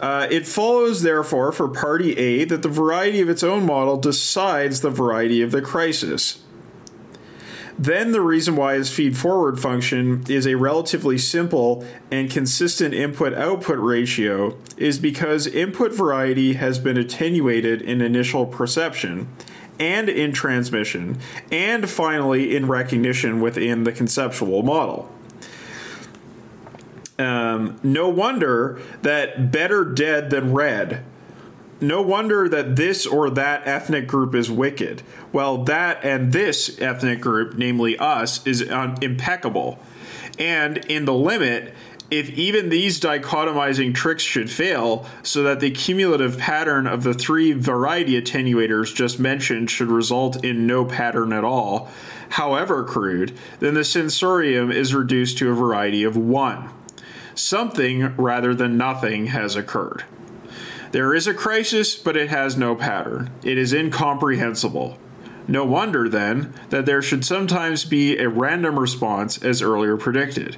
Uh, 0.00 0.26
it 0.28 0.44
follows, 0.48 1.02
therefore, 1.02 1.52
for 1.52 1.68
party 1.68 2.18
A 2.18 2.44
that 2.46 2.62
the 2.62 2.68
variety 2.68 3.20
of 3.20 3.28
its 3.28 3.44
own 3.44 3.64
model 3.64 3.96
decides 3.96 4.80
the 4.80 4.90
variety 4.90 5.40
of 5.40 5.52
the 5.52 5.62
crisis. 5.62 6.42
Then 7.78 8.12
the 8.12 8.20
reason 8.20 8.54
why 8.54 8.74
its 8.74 8.90
feed 8.90 9.16
forward 9.16 9.58
function 9.58 10.24
is 10.28 10.46
a 10.46 10.56
relatively 10.56 11.18
simple 11.18 11.84
and 12.10 12.30
consistent 12.30 12.94
input 12.94 13.32
output 13.32 13.78
ratio 13.78 14.56
is 14.76 14.98
because 14.98 15.46
input 15.46 15.92
variety 15.92 16.54
has 16.54 16.78
been 16.78 16.96
attenuated 16.96 17.80
in 17.82 18.00
initial 18.00 18.46
perception 18.46 19.28
and 19.80 20.08
in 20.08 20.32
transmission, 20.32 21.18
and 21.50 21.88
finally 21.88 22.54
in 22.54 22.66
recognition 22.68 23.40
within 23.40 23.84
the 23.84 23.90
conceptual 23.90 24.62
model. 24.62 25.10
Um, 27.18 27.78
no 27.82 28.08
wonder 28.08 28.80
that 29.02 29.50
better 29.50 29.84
dead 29.84 30.30
than 30.30 30.52
red. 30.52 31.04
No 31.82 32.00
wonder 32.00 32.48
that 32.48 32.76
this 32.76 33.06
or 33.06 33.28
that 33.30 33.66
ethnic 33.66 34.06
group 34.06 34.36
is 34.36 34.48
wicked. 34.48 35.02
Well, 35.32 35.64
that 35.64 36.04
and 36.04 36.32
this 36.32 36.80
ethnic 36.80 37.20
group, 37.20 37.54
namely 37.54 37.98
us, 37.98 38.46
is 38.46 38.70
un- 38.70 38.96
impeccable. 39.02 39.80
And 40.38 40.78
in 40.86 41.06
the 41.06 41.12
limit, 41.12 41.74
if 42.08 42.30
even 42.30 42.68
these 42.68 43.00
dichotomizing 43.00 43.94
tricks 43.94 44.22
should 44.22 44.48
fail, 44.48 45.06
so 45.24 45.42
that 45.42 45.58
the 45.58 45.72
cumulative 45.72 46.38
pattern 46.38 46.86
of 46.86 47.02
the 47.02 47.14
three 47.14 47.52
variety 47.52 48.20
attenuators 48.20 48.94
just 48.94 49.18
mentioned 49.18 49.68
should 49.68 49.88
result 49.88 50.44
in 50.44 50.68
no 50.68 50.84
pattern 50.84 51.32
at 51.32 51.42
all, 51.42 51.90
however 52.28 52.84
crude, 52.84 53.32
then 53.58 53.74
the 53.74 53.82
sensorium 53.82 54.70
is 54.70 54.94
reduced 54.94 55.36
to 55.38 55.50
a 55.50 55.54
variety 55.54 56.04
of 56.04 56.16
one. 56.16 56.70
Something 57.34 58.14
rather 58.16 58.54
than 58.54 58.76
nothing 58.76 59.26
has 59.28 59.56
occurred. 59.56 60.04
There 60.92 61.14
is 61.14 61.26
a 61.26 61.34
crisis, 61.34 61.96
but 61.96 62.16
it 62.16 62.28
has 62.28 62.56
no 62.56 62.76
pattern. 62.76 63.30
It 63.42 63.56
is 63.56 63.72
incomprehensible. 63.72 64.98
No 65.48 65.64
wonder, 65.64 66.08
then, 66.08 66.54
that 66.68 66.86
there 66.86 67.02
should 67.02 67.24
sometimes 67.24 67.84
be 67.84 68.18
a 68.18 68.28
random 68.28 68.78
response 68.78 69.42
as 69.42 69.62
earlier 69.62 69.96
predicted. 69.96 70.56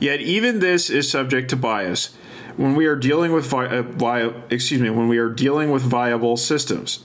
Yet 0.00 0.20
even 0.20 0.60
this 0.60 0.90
is 0.90 1.10
subject 1.10 1.50
to 1.50 1.56
bias 1.56 2.16
when 2.56 2.74
we 2.76 2.86
are 2.86 2.96
dealing 2.96 3.32
with 3.32 3.46
vi- 3.46 3.66
uh, 3.66 3.82
vi- 3.82 4.32
excuse 4.48 4.80
me 4.80 4.90
when 4.90 5.08
we 5.08 5.18
are 5.18 5.28
dealing 5.28 5.70
with 5.70 5.82
viable 5.82 6.36
systems. 6.36 7.04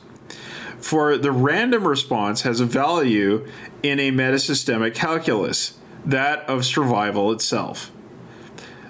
For 0.77 1.17
the 1.17 1.31
random 1.31 1.87
response 1.87 2.43
has 2.43 2.59
a 2.59 2.65
value 2.65 3.47
in 3.83 3.99
a 3.99 4.11
metasystemic 4.11 4.93
calculus, 4.93 5.77
that 6.05 6.47
of 6.47 6.65
survival 6.65 7.31
itself. 7.31 7.91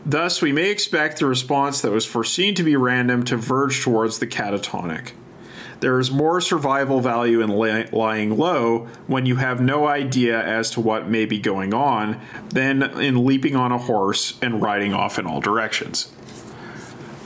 Thus, 0.10 0.42
we 0.42 0.52
may 0.52 0.72
expect 0.72 1.20
the 1.20 1.28
response 1.28 1.82
that 1.82 1.92
was 1.92 2.04
foreseen 2.04 2.56
to 2.56 2.64
be 2.64 2.76
random 2.76 3.24
to 3.26 3.38
verge 3.38 3.84
towards 3.84 4.18
the 4.18 4.26
catatonic. 4.26 5.12
There 5.82 6.00
is 6.00 6.10
more 6.10 6.42
survival 6.42 7.00
value 7.00 7.42
in 7.42 7.52
lying 7.52 8.36
low 8.36 8.88
when 9.06 9.28
you 9.28 9.36
have 9.36 9.62
no 9.62 9.86
idea 9.86 10.44
as 10.44 10.72
to 10.72 10.82
what 10.82 11.08
may 11.08 11.28
be 11.28 11.38
going 11.38 11.76
on 11.76 12.20
than 12.50 12.82
in 13.00 13.24
leaping 13.24 13.56
on 13.56 13.72
a 13.72 13.78
horse 13.78 14.40
and 14.42 14.64
riding 14.64 14.96
off 14.96 15.20
in 15.20 15.28
all 15.28 15.42
directions. 15.42 16.12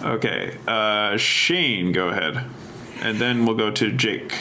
Okay, 0.04 0.58
uh, 0.68 1.16
Shane, 1.16 1.94
go 1.94 2.10
ahead. 2.10 2.44
And 3.02 3.18
then 3.18 3.46
we'll 3.46 3.56
go 3.56 3.72
to 3.72 3.94
Jake. 3.94 4.38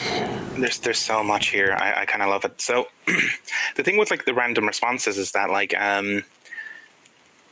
There's 0.57 0.79
there's 0.79 0.99
so 0.99 1.23
much 1.23 1.47
here. 1.47 1.77
I, 1.79 2.01
I 2.01 2.05
kind 2.05 2.21
of 2.21 2.27
love 2.27 2.43
it. 2.43 2.59
So 2.59 2.89
the 3.77 3.83
thing 3.83 3.95
with 3.95 4.11
like 4.11 4.25
the 4.25 4.33
random 4.33 4.67
responses 4.67 5.17
is 5.17 5.31
that 5.31 5.49
like 5.49 5.73
um, 5.79 6.25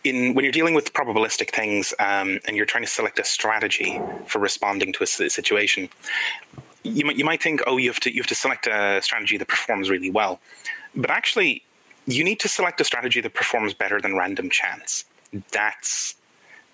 in 0.03 0.33
when 0.33 0.43
you're 0.43 0.51
dealing 0.51 0.73
with 0.73 0.93
probabilistic 0.93 1.51
things 1.51 1.93
um, 1.99 2.39
and 2.47 2.55
you're 2.55 2.65
trying 2.65 2.83
to 2.83 2.89
select 2.89 3.19
a 3.19 3.23
strategy 3.23 4.01
for 4.25 4.39
responding 4.39 4.93
to 4.93 5.03
a 5.03 5.07
situation, 5.07 5.89
you 6.83 7.05
might 7.05 7.17
you 7.17 7.25
might 7.25 7.41
think, 7.41 7.61
oh, 7.67 7.77
you 7.77 7.89
have 7.89 7.99
to 8.01 8.13
you 8.13 8.21
have 8.21 8.27
to 8.27 8.35
select 8.35 8.67
a 8.67 9.01
strategy 9.01 9.37
that 9.37 9.47
performs 9.47 9.89
really 9.89 10.09
well, 10.09 10.39
but 10.95 11.09
actually, 11.09 11.63
you 12.07 12.23
need 12.23 12.39
to 12.39 12.47
select 12.47 12.81
a 12.81 12.83
strategy 12.83 13.21
that 13.21 13.33
performs 13.33 13.73
better 13.73 14.01
than 14.01 14.15
random 14.15 14.49
chance. 14.49 15.05
That's 15.51 16.15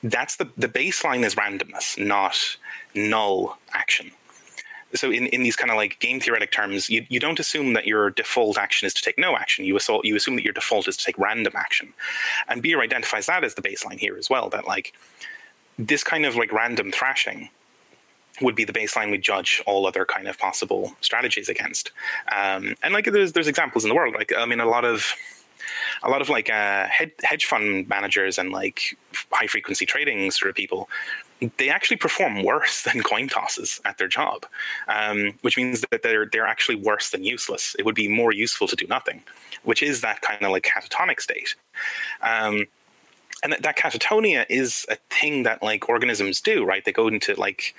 that's 0.03 0.37
the 0.37 0.49
the 0.57 0.69
baseline 0.69 1.25
is 1.25 1.35
randomness, 1.35 1.97
not 2.03 2.37
null 2.95 3.57
action 3.73 4.11
so 4.93 5.11
in, 5.11 5.27
in 5.27 5.43
these 5.43 5.55
kind 5.55 5.69
of 5.69 5.77
like 5.77 5.99
game 5.99 6.19
theoretic 6.19 6.51
terms, 6.51 6.89
you, 6.89 7.05
you 7.09 7.19
don't 7.19 7.39
assume 7.39 7.73
that 7.73 7.85
your 7.85 8.09
default 8.09 8.57
action 8.57 8.85
is 8.85 8.93
to 8.93 9.01
take 9.01 9.17
no 9.17 9.35
action. 9.35 9.65
You 9.65 9.75
assault, 9.75 10.05
you 10.05 10.15
assume 10.15 10.35
that 10.35 10.43
your 10.43 10.53
default 10.53 10.87
is 10.87 10.95
to 10.97 11.05
take 11.05 11.17
random 11.17 11.53
action. 11.55 11.93
And 12.47 12.61
Beer 12.61 12.81
identifies 12.81 13.25
that 13.25 13.43
as 13.43 13.55
the 13.55 13.61
baseline 13.61 13.99
here 13.99 14.17
as 14.17 14.29
well, 14.29 14.49
that 14.49 14.65
like 14.65 14.93
this 15.77 16.03
kind 16.03 16.25
of 16.25 16.35
like 16.35 16.51
random 16.51 16.91
thrashing 16.91 17.49
would 18.41 18.55
be 18.55 18.63
the 18.63 18.73
baseline 18.73 19.11
we 19.11 19.17
judge 19.17 19.61
all 19.65 19.87
other 19.87 20.05
kind 20.05 20.27
of 20.27 20.37
possible 20.37 20.95
strategies 21.01 21.49
against. 21.49 21.91
Um, 22.31 22.75
and 22.83 22.93
like 22.93 23.05
there's 23.05 23.33
there's 23.33 23.47
examples 23.47 23.83
in 23.83 23.89
the 23.89 23.95
world. 23.95 24.15
Like 24.15 24.31
I 24.37 24.45
mean 24.45 24.59
a 24.59 24.65
lot 24.65 24.85
of 24.85 25.13
a 26.03 26.09
lot 26.09 26.21
of 26.21 26.29
like 26.29 26.49
uh, 26.49 26.87
hedge 27.23 27.45
fund 27.45 27.87
managers 27.87 28.37
and 28.37 28.51
like 28.51 28.97
high 29.31 29.47
frequency 29.47 29.85
trading 29.85 30.29
sort 30.31 30.49
of 30.49 30.55
people 30.55 30.89
they 31.57 31.69
actually 31.69 31.97
perform 31.97 32.43
worse 32.43 32.81
than 32.83 33.01
coin 33.01 33.27
tosses 33.27 33.79
at 33.85 33.97
their 33.97 34.07
job, 34.07 34.45
um, 34.87 35.33
which 35.41 35.57
means 35.57 35.83
that 35.91 36.03
they're 36.03 36.25
they're 36.25 36.47
actually 36.47 36.75
worse 36.75 37.09
than 37.09 37.23
useless. 37.23 37.75
It 37.77 37.85
would 37.85 37.95
be 37.95 38.07
more 38.07 38.31
useful 38.31 38.67
to 38.67 38.75
do 38.75 38.87
nothing, 38.87 39.21
which 39.63 39.83
is 39.83 40.01
that 40.01 40.21
kind 40.21 40.43
of 40.43 40.51
like 40.51 40.63
catatonic 40.63 41.19
state. 41.19 41.55
Um, 42.21 42.65
and 43.43 43.53
that, 43.53 43.61
that 43.61 43.77
catatonia 43.77 44.45
is 44.49 44.85
a 44.89 44.97
thing 45.11 45.43
that 45.43 45.61
like 45.61 45.89
organisms 45.89 46.41
do, 46.41 46.65
right? 46.65 46.83
They 46.83 46.91
go 46.91 47.07
into 47.07 47.35
like 47.35 47.75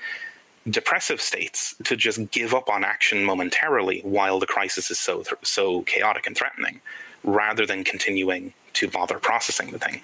depressive 0.70 1.20
states 1.20 1.74
to 1.84 1.96
just 1.96 2.30
give 2.30 2.54
up 2.54 2.68
on 2.68 2.84
action 2.84 3.24
momentarily 3.24 4.00
while 4.00 4.38
the 4.38 4.46
crisis 4.46 4.90
is 4.90 4.98
so 4.98 5.24
so 5.42 5.82
chaotic 5.82 6.26
and 6.26 6.36
threatening, 6.36 6.80
rather 7.24 7.66
than 7.66 7.84
continuing 7.84 8.52
to 8.74 8.88
bother 8.88 9.18
processing 9.18 9.72
the 9.72 9.78
thing. 9.78 10.00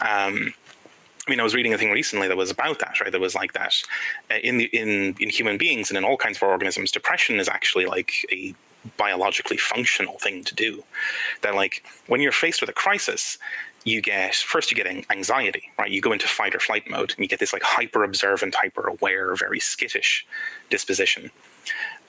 Um, 0.00 0.54
I 1.26 1.30
mean, 1.30 1.38
I 1.38 1.44
was 1.44 1.54
reading 1.54 1.72
a 1.72 1.78
thing 1.78 1.92
recently 1.92 2.26
that 2.26 2.36
was 2.36 2.50
about 2.50 2.80
that, 2.80 3.00
right? 3.00 3.12
That 3.12 3.20
was 3.20 3.34
like 3.34 3.52
that 3.52 3.74
uh, 4.30 4.34
in 4.42 4.58
the 4.58 4.64
in 4.64 5.14
in 5.20 5.28
human 5.28 5.56
beings 5.56 5.90
and 5.90 5.96
in 5.96 6.04
all 6.04 6.16
kinds 6.16 6.36
of 6.36 6.42
organisms, 6.42 6.90
depression 6.90 7.38
is 7.38 7.48
actually 7.48 7.86
like 7.86 8.26
a 8.32 8.54
biologically 8.96 9.56
functional 9.56 10.18
thing 10.18 10.42
to 10.44 10.54
do. 10.54 10.82
That 11.42 11.54
like 11.54 11.84
when 12.08 12.20
you're 12.20 12.32
faced 12.32 12.60
with 12.60 12.70
a 12.70 12.72
crisis, 12.72 13.38
you 13.84 14.00
get 14.00 14.34
first 14.34 14.70
you 14.70 14.76
get 14.76 14.86
anxiety, 15.10 15.70
right? 15.78 15.90
You 15.90 16.00
go 16.00 16.12
into 16.12 16.26
fight 16.26 16.54
or 16.54 16.60
flight 16.60 16.90
mode, 16.90 17.10
and 17.10 17.20
you 17.20 17.28
get 17.28 17.38
this 17.40 17.52
like 17.52 17.62
hyper 17.62 18.02
observant, 18.02 18.56
hyper 18.56 18.88
aware, 18.88 19.34
very 19.36 19.60
skittish 19.60 20.26
disposition. 20.70 21.30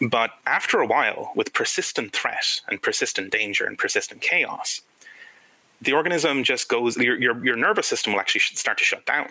But 0.01 0.31
after 0.47 0.79
a 0.79 0.87
while, 0.87 1.31
with 1.35 1.53
persistent 1.53 2.13
threat 2.13 2.61
and 2.67 2.81
persistent 2.81 3.31
danger 3.31 3.65
and 3.65 3.77
persistent 3.77 4.21
chaos, 4.21 4.81
the 5.83 5.93
organism 5.93 6.43
just 6.43 6.69
goes 6.69 6.97
your, 6.97 7.19
your, 7.19 7.45
your 7.45 7.55
nervous 7.55 7.87
system 7.87 8.13
will 8.13 8.19
actually 8.19 8.41
start 8.41 8.77
to 8.77 8.83
shut 8.83 9.05
down. 9.05 9.27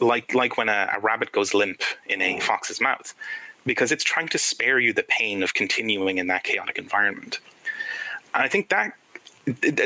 Like 0.00 0.34
like 0.34 0.56
when 0.56 0.68
a, 0.68 0.88
a, 0.94 1.00
rabbit 1.00 1.32
goes 1.32 1.52
limp 1.52 1.82
in 2.06 2.22
a 2.22 2.36
mm. 2.36 2.42
fox's 2.42 2.80
mouth 2.80 3.14
because 3.66 3.92
it's 3.92 4.04
trying 4.04 4.28
to 4.28 4.38
spare 4.38 4.78
you 4.78 4.92
the 4.92 5.02
pain 5.02 5.42
of 5.42 5.52
continuing 5.52 6.18
in 6.18 6.26
that 6.28 6.44
chaotic 6.44 6.78
environment. 6.78 7.40
And 8.34 8.42
i 8.42 8.48
think 8.48 8.68
that 8.70 8.94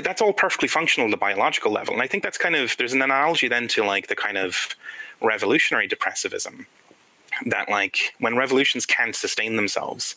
that's 0.03 0.21
all 0.21 0.33
perfectly 0.33 0.69
functional 0.69 1.09
at 1.09 1.11
the 1.11 1.17
biological 1.17 1.73
level. 1.73 1.95
And 1.95 2.03
i 2.03 2.07
think 2.07 2.23
that's 2.23 2.39
kind 2.39 2.55
of 2.55 2.77
there's 2.77 2.93
an 2.93 3.03
analogy 3.03 3.49
then 3.49 3.67
to 3.69 3.85
like 3.85 4.07
the 4.07 4.17
kind 4.17 4.39
of 4.39 4.77
revolutionary 5.21 5.89
depressivism 5.89 6.67
that 7.47 7.69
like 7.69 8.15
when 8.21 8.37
revolutions 8.37 8.87
can't 8.87 9.17
sustain 9.17 9.57
themselves 9.57 10.15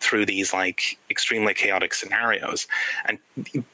through 0.00 0.26
these 0.26 0.52
like 0.52 0.98
extremely 1.10 1.54
chaotic 1.54 1.94
scenarios, 1.94 2.66
and 3.06 3.18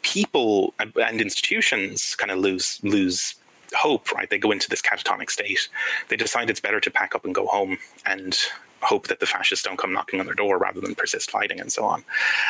people 0.03 0.75
and 0.79 1.21
institutions 1.21 2.15
kind 2.17 2.31
of 2.31 2.39
lose 2.39 2.81
lose 2.83 3.35
hope. 3.75 4.13
Right, 4.13 4.29
they 4.29 4.39
go 4.39 4.51
into 4.51 4.69
this 4.69 4.83
catatonic 4.83 5.31
state. 5.31 5.69
They 6.09 6.17
decide 6.17 6.51
it's 6.51 6.61
better 6.61 6.81
to 6.81 6.91
pack 6.91 7.15
up 7.15 7.25
and 7.25 7.35
go 7.35 7.47
home 7.47 7.79
and 8.07 8.37
hope 8.83 9.07
that 9.07 9.21
the 9.21 9.27
fascists 9.27 9.65
don't 9.65 9.79
come 9.79 9.93
knocking 9.93 10.21
on 10.21 10.27
their 10.27 10.35
door 10.35 10.59
rather 10.59 10.81
than 10.81 10.95
persist 10.95 11.31
fighting 11.31 11.61
and 11.61 11.73
so 11.73 11.85
on. 11.85 12.05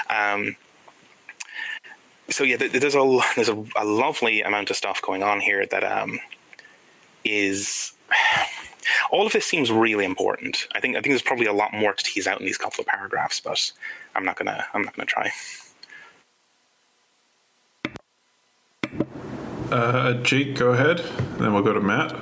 Um, 0.09 0.57
so 2.31 2.45
yeah, 2.45 2.57
there's 2.57 2.95
a 2.95 3.21
there's 3.37 3.49
a, 3.49 3.65
a, 3.77 3.85
lovely 3.85 4.43
amount 4.43 4.71
of 4.71 4.77
stuff 4.77 5.03
going 5.03 5.23
on 5.23 5.41
here 5.41 5.67
that 5.67 5.85
um, 5.85 6.19
is 7.25 7.93
all 9.11 9.27
of 9.27 9.33
this 9.33 9.47
seems 9.47 9.71
really 9.71 10.05
important. 10.05 10.67
I 10.75 10.81
think 10.81 10.97
I 10.97 11.01
think 11.01 11.13
there's 11.13 11.23
probably 11.23 11.47
a 11.47 11.53
lot 11.53 11.73
more 11.73 11.93
to 11.93 12.05
tease 12.05 12.27
out 12.27 12.41
in 12.41 12.47
these 12.47 12.59
couple 12.59 12.83
of 12.83 12.87
paragraphs, 12.87 13.41
but 13.41 13.73
I'm 14.15 14.25
not 14.25 14.37
gonna 14.37 14.65
I'm 14.75 14.83
not 14.83 14.97
gonna 14.97 15.07
try. 15.07 15.31
Uh, 19.71 20.15
Jake, 20.23 20.57
go 20.57 20.73
ahead. 20.73 20.99
Then 21.39 21.55
we'll 21.55 21.63
go 21.63 21.73
to 21.73 21.81
Matt. 21.81 22.15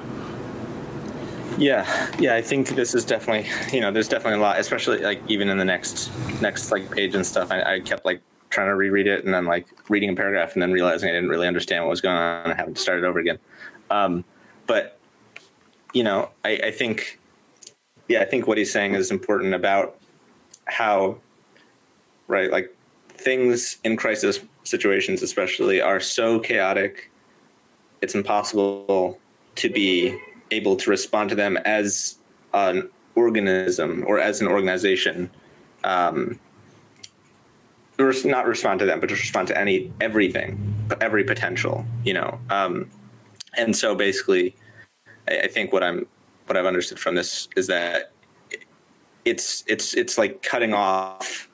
Yeah, 1.59 2.11
yeah, 2.19 2.37
I 2.37 2.43
think 2.43 2.69
this 2.69 2.95
is 2.95 3.05
definitely 3.05 3.51
you 3.73 3.81
know 3.81 3.91
there's 3.91 4.09
definitely 4.09 4.39
a 4.39 4.43
lot, 4.43 4.59
especially 4.59 4.99
like 4.99 5.21
even 5.29 5.49
in 5.49 5.59
the 5.59 5.65
next 5.65 6.11
next 6.41 6.71
like 6.71 6.91
page 6.91 7.15
and 7.15 7.27
stuff. 7.27 7.51
I, 7.51 7.75
I 7.75 7.81
kept 7.81 8.05
like 8.05 8.23
trying 8.51 8.69
to 8.69 8.75
reread 8.75 9.07
it 9.07 9.25
and 9.25 9.33
then 9.33 9.47
like 9.47 9.67
reading 9.89 10.11
a 10.11 10.15
paragraph 10.15 10.55
and 10.55 10.63
then 10.63 10.73
realizing 10.73 11.09
I 11.09 11.13
didn't 11.13 11.29
really 11.29 11.47
understand 11.47 11.85
what 11.85 11.91
was 11.91 12.01
going 12.01 12.17
on 12.17 12.51
and 12.51 12.55
having 12.55 12.75
to 12.75 12.81
start 12.81 12.99
it 12.99 13.05
over 13.05 13.19
again. 13.19 13.39
Um, 13.91 14.25
but 14.67 15.00
you 15.93 16.03
know, 16.03 16.31
I, 16.45 16.61
I 16.65 16.71
think, 16.71 17.19
yeah, 18.09 18.21
I 18.21 18.25
think 18.25 18.47
what 18.47 18.59
he's 18.59 18.73
saying 18.73 18.95
is 18.95 19.11
important 19.11 19.55
about 19.55 19.97
how, 20.67 21.19
right, 22.29 22.51
like 22.51 22.75
things 23.09 23.79
in 23.85 23.97
crisis 23.97 24.41
situations, 24.65 25.23
especially, 25.23 25.81
are 25.81 26.01
so 26.01 26.39
chaotic. 26.39 27.11
It's 28.03 28.15
impossible 28.15 29.19
to 29.57 29.69
be 29.69 30.19
able 30.51 30.77
to 30.77 30.91
respond 30.91 31.31
to 31.31 31.35
them 31.35 31.57
as 31.59 32.19
an 32.55 32.89
organism 33.15 34.05
or 34.07 34.19
as 34.19 34.41
an 34.41 34.47
organization. 34.49 35.31
Um, 35.85 36.39
not 38.25 38.47
respond 38.47 38.81
to 38.81 38.87
them, 38.87 38.99
but 38.99 39.11
just 39.11 39.21
respond 39.21 39.49
to 39.49 39.59
any 39.59 39.93
everything, 40.01 40.59
every 41.03 41.23
potential, 41.23 41.85
you 42.03 42.15
know. 42.15 42.41
Um, 42.49 42.89
and 43.59 43.77
so 43.77 43.95
basically, 43.95 44.57
I, 45.31 45.49
think 45.49 45.73
what 45.73 45.83
I'm 45.83 46.07
what 46.47 46.57
I've 46.57 46.67
understood 46.67 46.99
from 46.99 47.15
this 47.15 47.49
is 47.57 47.67
that 47.69 48.13
it's 49.25 49.65
it's 49.67 49.95
it's 49.95 50.19
like 50.19 50.43
cutting 50.43 50.75
off 50.75 51.49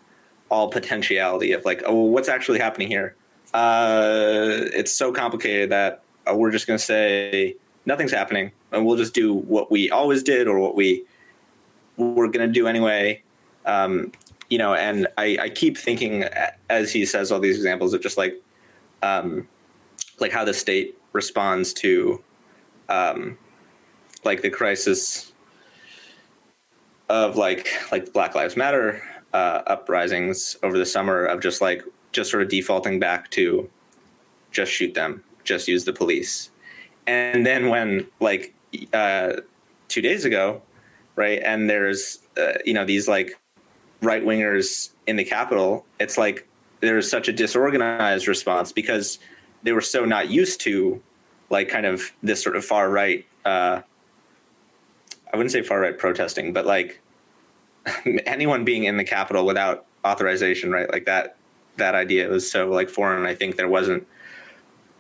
all 0.51 0.69
potentiality 0.71 1.53
of 1.53 1.65
like, 1.65 1.83
oh, 1.87 2.05
what's 2.05 2.29
actually 2.29 2.59
happening 2.59 2.89
here? 2.89 3.17
Uh, 3.53 4.49
it's 4.73 4.93
so 4.93 5.13
complicated 5.13 5.71
that 5.71 6.03
uh, 6.31 6.35
we're 6.35 6.51
just 6.51 6.67
going 6.67 6.79
to 6.79 6.85
say 6.85 7.57
nothing's 7.85 8.13
happening, 8.13 8.53
and 8.73 8.85
we'll 8.85 8.97
just 8.97 9.15
do 9.15 9.35
what 9.35 9.71
we 9.71 9.91
always 9.91 10.23
did 10.23 10.49
or 10.49 10.59
what 10.59 10.75
we 10.75 11.05
we're 11.97 12.29
going 12.29 12.47
to 12.47 12.53
do 12.53 12.67
anyway. 12.67 13.23
Um, 13.65 14.13
you 14.49 14.59
know, 14.59 14.75
and 14.75 15.09
I, 15.19 15.39
I, 15.41 15.49
keep 15.49 15.77
thinking 15.77 16.25
as 16.71 16.93
he 16.93 17.05
says 17.05 17.33
all 17.33 17.41
these 17.41 17.57
examples 17.57 17.95
of 17.95 18.01
just 18.01 18.17
like, 18.17 18.41
um, 19.03 19.49
like 20.21 20.31
how 20.31 20.45
the 20.45 20.55
state 20.55 20.97
responds 21.13 21.73
to 21.73 22.23
um, 22.89 23.37
like 24.27 24.43
the 24.43 24.51
crisis 24.51 25.33
of 27.09 27.37
like 27.37 27.69
like 27.91 28.13
Black 28.13 28.35
Lives 28.35 28.57
Matter 28.57 29.03
uh, 29.33 29.63
uprisings 29.67 30.57
over 30.63 30.77
the 30.77 30.85
summer 30.85 31.25
of 31.25 31.41
just 31.41 31.63
like 31.63 31.83
just 32.13 32.31
sort 32.31 32.43
of 32.43 32.49
defaulting 32.49 32.99
back 32.99 33.31
to 33.31 33.71
just 34.51 34.73
shoot 34.73 34.93
them, 34.95 35.23
just 35.45 35.69
use 35.69 35.85
the 35.85 35.93
police, 35.93 36.51
and 37.07 37.47
then 37.47 37.69
when 37.71 38.07
like 38.21 38.55
uh, 38.93 39.35
two 39.89 40.03
days 40.03 40.25
ago, 40.25 40.61
right, 41.15 41.41
and 41.43 41.71
there's 41.71 42.19
uh, 42.37 42.59
you 42.65 42.75
know 42.75 42.85
these 42.85 43.09
like 43.09 43.39
right 44.03 44.25
wingers 44.25 44.91
in 45.07 45.17
the 45.17 45.25
Capitol, 45.25 45.87
it's 46.01 46.19
like 46.19 46.47
there's 46.81 47.11
such 47.11 47.29
a 47.29 47.33
disorganized 47.33 48.29
response 48.29 48.73
because 48.73 49.19
they 49.63 49.73
were 49.73 49.81
so 49.81 50.05
not 50.05 50.29
used 50.29 50.61
to 50.61 51.01
like 51.51 51.69
kind 51.69 51.87
of 51.87 52.13
this 52.23 52.43
sort 52.43 52.57
of 52.57 52.65
far 52.65 52.91
right 52.91 53.25
uh, 53.45 53.81
I 55.33 55.37
wouldn't 55.37 55.53
say 55.53 55.63
far 55.63 55.81
right 55.81 55.97
protesting, 55.97 56.53
but 56.53 56.67
like 56.67 57.01
anyone 58.27 58.65
being 58.65 58.85
in 58.85 58.97
the 58.97 59.05
Capitol 59.05 59.47
without 59.47 59.87
authorization, 60.05 60.71
right? 60.71 60.91
Like 60.91 61.07
that 61.07 61.37
that 61.77 61.95
idea 61.95 62.29
was 62.29 62.51
so 62.51 62.69
like 62.69 62.89
foreign. 62.89 63.27
I 63.27 63.35
think 63.35 63.57
there 63.57 63.69
wasn't 63.69 64.07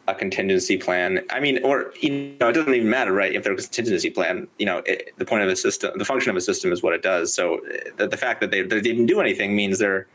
a 0.08 0.14
contingency 0.14 0.76
plan. 0.76 1.24
I 1.30 1.40
mean, 1.40 1.62
or 1.64 1.92
you 2.00 2.36
know, 2.40 2.48
it 2.48 2.52
doesn't 2.52 2.74
even 2.74 2.90
matter, 2.90 3.12
right? 3.12 3.34
If 3.34 3.42
there 3.44 3.54
was 3.54 3.64
a 3.64 3.68
contingency 3.68 4.10
plan, 4.10 4.46
you 4.58 4.66
know, 4.66 4.78
it, 4.86 5.12
the 5.16 5.24
point 5.24 5.42
of 5.42 5.48
a 5.48 5.56
system, 5.56 5.92
the 5.96 6.04
function 6.04 6.30
of 6.30 6.36
a 6.36 6.40
system 6.40 6.72
is 6.72 6.82
what 6.82 6.92
it 6.92 7.02
does. 7.02 7.32
So 7.32 7.60
the, 7.96 8.06
the 8.06 8.16
fact 8.16 8.40
that 8.40 8.50
they, 8.50 8.62
they 8.62 8.80
didn't 8.80 9.06
do 9.06 9.20
anything 9.20 9.56
means 9.56 9.78
there, 9.78 10.06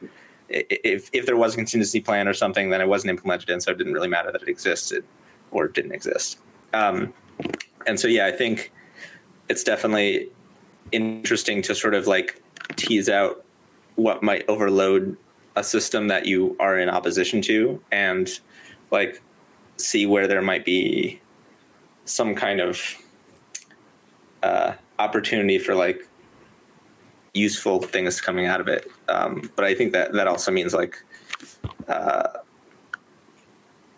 if 0.50 1.10
if 1.13 1.26
there 1.26 1.38
was 1.38 1.54
a 1.54 1.58
contingency 1.58 2.00
plan 2.00 2.28
or 2.28 2.34
something, 2.34 2.69
then 2.69 2.82
it 2.82 2.88
wasn't 2.88 3.10
implemented, 3.10 3.50
and 3.50 3.62
so 3.62 3.71
it 3.71 3.78
didn't 3.78 3.93
really 3.93 4.08
matter 4.08 4.32
that 4.32 4.41
it 4.41 4.47
existed 4.47 5.04
or 5.52 5.67
didn't 5.67 5.91
exist. 5.91 6.39
Um, 6.74 7.13
and 7.88 8.00
so, 8.00 8.08
yeah, 8.08 8.26
I 8.28 8.32
think 8.32 8.71
it's 9.51 9.65
definitely 9.65 10.29
interesting 10.93 11.61
to 11.61 11.75
sort 11.75 11.93
of 11.93 12.07
like 12.07 12.41
tease 12.77 13.09
out 13.09 13.43
what 13.95 14.23
might 14.23 14.45
overload 14.47 15.17
a 15.57 15.63
system 15.63 16.07
that 16.07 16.25
you 16.25 16.55
are 16.61 16.79
in 16.79 16.87
opposition 16.89 17.41
to 17.41 17.83
and 17.91 18.39
like 18.91 19.21
see 19.75 20.05
where 20.05 20.25
there 20.25 20.41
might 20.41 20.63
be 20.63 21.19
some 22.05 22.33
kind 22.33 22.61
of 22.61 22.79
uh, 24.41 24.71
opportunity 24.99 25.59
for 25.59 25.75
like 25.75 26.07
useful 27.33 27.81
things 27.81 28.21
coming 28.21 28.45
out 28.45 28.61
of 28.61 28.69
it. 28.69 28.89
Um, 29.09 29.51
but 29.57 29.65
I 29.65 29.75
think 29.75 29.91
that 29.91 30.13
that 30.13 30.27
also 30.27 30.49
means 30.49 30.73
like 30.73 30.95
uh, 31.89 32.29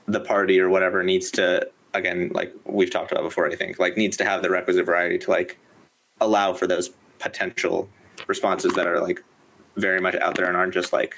the 0.07 0.19
party 0.19 0.59
or 0.59 0.69
whatever 0.69 1.03
needs 1.03 1.29
to 1.31 1.69
again, 1.93 2.31
like 2.33 2.53
we've 2.65 2.91
talked 2.91 3.11
about 3.11 3.23
before, 3.23 3.47
I 3.47 3.55
think 3.55 3.79
like 3.79 3.97
needs 3.97 4.17
to 4.17 4.25
have 4.25 4.41
the 4.41 4.49
requisite 4.49 4.85
variety 4.85 5.17
to 5.19 5.31
like 5.31 5.57
allow 6.21 6.53
for 6.53 6.67
those 6.67 6.91
potential 7.19 7.89
responses 8.27 8.73
that 8.73 8.87
are 8.87 8.99
like 8.99 9.23
very 9.75 9.99
much 9.99 10.15
out 10.15 10.35
there 10.35 10.47
and 10.47 10.55
aren't 10.55 10.73
just 10.73 10.93
like 10.93 11.15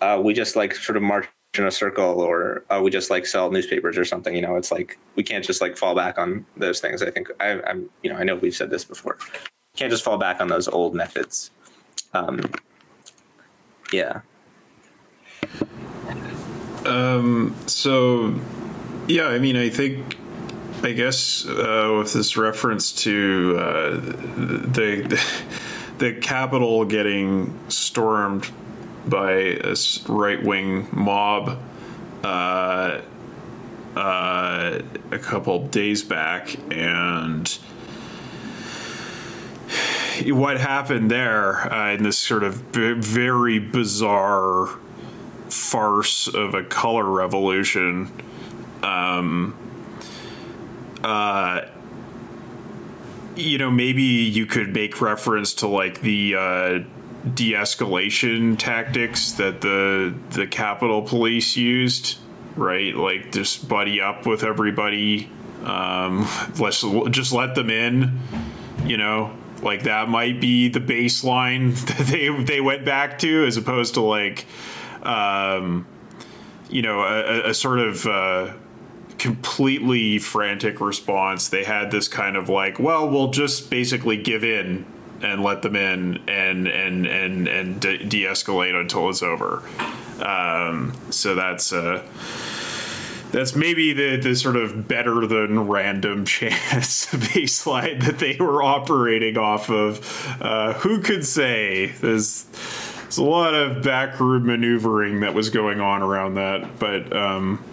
uh, 0.00 0.20
we 0.22 0.34
just 0.34 0.56
like 0.56 0.74
sort 0.74 0.96
of 0.96 1.02
march 1.02 1.28
in 1.58 1.64
a 1.64 1.70
circle 1.70 2.20
or 2.20 2.64
uh, 2.70 2.80
we 2.82 2.90
just 2.90 3.10
like 3.10 3.26
sell 3.26 3.50
newspapers 3.50 3.96
or 3.96 4.04
something. 4.04 4.34
You 4.34 4.42
know, 4.42 4.56
it's 4.56 4.70
like 4.70 4.98
we 5.14 5.22
can't 5.22 5.44
just 5.44 5.60
like 5.60 5.76
fall 5.76 5.94
back 5.94 6.18
on 6.18 6.44
those 6.56 6.80
things. 6.80 7.02
I 7.02 7.10
think 7.10 7.28
I, 7.40 7.60
am 7.68 7.88
you 8.02 8.10
know 8.10 8.16
I 8.16 8.24
know 8.24 8.36
we've 8.36 8.54
said 8.54 8.70
this 8.70 8.84
before. 8.84 9.18
Can't 9.76 9.90
just 9.90 10.04
fall 10.04 10.18
back 10.18 10.40
on 10.40 10.48
those 10.48 10.68
old 10.68 10.94
methods. 10.94 11.50
Um, 12.14 12.40
yeah. 13.92 14.20
Um, 16.86 17.54
so 17.66 18.34
yeah, 19.08 19.26
I 19.26 19.38
mean, 19.38 19.56
I 19.56 19.68
think, 19.68 20.16
I 20.82 20.92
guess, 20.92 21.46
uh, 21.46 21.94
with 21.98 22.12
this 22.12 22.36
reference 22.36 22.92
to 23.04 23.56
uh, 23.58 23.90
the 23.90 25.22
the 25.98 26.14
Capitol 26.14 26.84
getting 26.84 27.58
stormed 27.68 28.50
by 29.06 29.32
a 29.32 29.76
right 30.08 30.42
wing 30.42 30.88
mob 30.92 31.58
uh, 32.24 33.00
uh, 33.94 34.80
a 35.10 35.18
couple 35.18 35.66
days 35.68 36.02
back, 36.02 36.56
and 36.70 37.48
what 40.26 40.58
happened 40.58 41.10
there 41.10 41.72
uh, 41.72 41.92
in 41.92 42.02
this 42.02 42.18
sort 42.18 42.42
of 42.42 42.56
very 42.72 43.58
bizarre 43.58 44.78
farce 45.48 46.26
of 46.26 46.54
a 46.54 46.64
color 46.64 47.04
revolution 47.04 48.10
um, 48.86 49.56
uh, 51.02 51.62
you 53.34 53.58
know, 53.58 53.70
maybe 53.70 54.02
you 54.02 54.46
could 54.46 54.72
make 54.72 55.00
reference 55.00 55.54
to 55.54 55.66
like 55.66 56.00
the 56.00 56.34
uh, 56.34 56.78
de-escalation 57.34 58.58
tactics 58.58 59.32
that 59.32 59.60
the 59.60 60.14
the 60.30 60.46
Capitol 60.46 61.02
Police 61.02 61.56
used, 61.56 62.18
right? 62.54 62.94
Like 62.94 63.32
just 63.32 63.68
buddy 63.68 64.00
up 64.00 64.24
with 64.24 64.42
everybody. 64.42 65.30
Um, 65.64 66.26
let's 66.58 66.82
just 67.10 67.32
let 67.32 67.54
them 67.54 67.70
in. 67.70 68.20
You 68.86 68.96
know, 68.96 69.36
like 69.62 69.82
that 69.82 70.08
might 70.08 70.40
be 70.40 70.68
the 70.68 70.80
baseline 70.80 71.74
that 71.86 72.06
they 72.06 72.28
they 72.28 72.60
went 72.60 72.84
back 72.84 73.18
to, 73.20 73.44
as 73.44 73.56
opposed 73.56 73.94
to 73.94 74.00
like, 74.00 74.46
um, 75.02 75.86
you 76.70 76.82
know, 76.82 77.00
a, 77.00 77.50
a 77.50 77.54
sort 77.54 77.80
of. 77.80 78.06
Uh, 78.06 78.52
completely 79.18 80.18
frantic 80.18 80.80
response. 80.80 81.48
They 81.48 81.64
had 81.64 81.90
this 81.90 82.08
kind 82.08 82.36
of 82.36 82.48
like, 82.48 82.78
well, 82.78 83.08
we'll 83.08 83.30
just 83.30 83.70
basically 83.70 84.16
give 84.16 84.44
in 84.44 84.84
and 85.22 85.42
let 85.42 85.62
them 85.62 85.76
in 85.76 86.18
and 86.28 86.68
and 86.68 87.06
and 87.06 87.48
and 87.48 87.80
de- 87.80 88.04
de-escalate 88.04 88.78
until 88.78 89.08
it's 89.08 89.22
over. 89.22 89.62
Um, 90.20 90.92
so 91.10 91.34
that's 91.34 91.72
uh, 91.72 92.04
that's 93.30 93.54
maybe 93.56 93.92
the 93.92 94.16
the 94.16 94.34
sort 94.36 94.56
of 94.56 94.86
better 94.86 95.26
than 95.26 95.68
random 95.68 96.24
chance 96.26 97.06
baseline 97.06 98.02
that 98.04 98.18
they 98.18 98.36
were 98.38 98.62
operating 98.62 99.38
off 99.38 99.70
of. 99.70 100.38
Uh, 100.40 100.74
who 100.74 101.00
could 101.00 101.24
say? 101.24 101.86
There's 102.00 102.44
there's 103.02 103.18
a 103.18 103.24
lot 103.24 103.54
of 103.54 103.82
backroom 103.82 104.46
maneuvering 104.46 105.20
that 105.20 105.32
was 105.32 105.50
going 105.50 105.80
on 105.80 106.02
around 106.02 106.34
that, 106.34 106.78
but. 106.78 107.14
Um, 107.14 107.64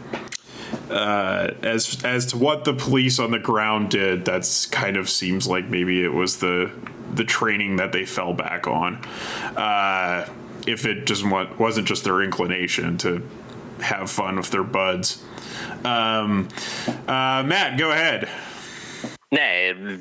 uh, 0.89 1.51
as 1.61 2.03
as 2.03 2.25
to 2.27 2.37
what 2.37 2.65
the 2.65 2.73
police 2.73 3.19
on 3.19 3.31
the 3.31 3.39
ground 3.39 3.89
did, 3.89 4.25
that's 4.25 4.65
kind 4.65 4.97
of 4.97 5.09
seems 5.09 5.47
like 5.47 5.67
maybe 5.67 6.03
it 6.03 6.13
was 6.13 6.39
the 6.39 6.71
the 7.13 7.23
training 7.23 7.77
that 7.77 7.91
they 7.91 8.05
fell 8.05 8.33
back 8.33 8.67
on. 8.67 8.95
Uh, 9.55 10.27
if 10.65 10.85
it 10.85 11.05
just 11.05 11.25
wasn't 11.25 11.87
just 11.87 12.03
their 12.03 12.21
inclination 12.21 12.97
to 12.97 13.21
have 13.81 14.09
fun 14.09 14.37
with 14.37 14.49
their 14.49 14.63
buds. 14.63 15.23
Um, 15.83 16.47
uh, 17.07 17.43
Matt, 17.45 17.77
go 17.77 17.91
ahead. 17.91 18.29
Nah, 19.31 19.97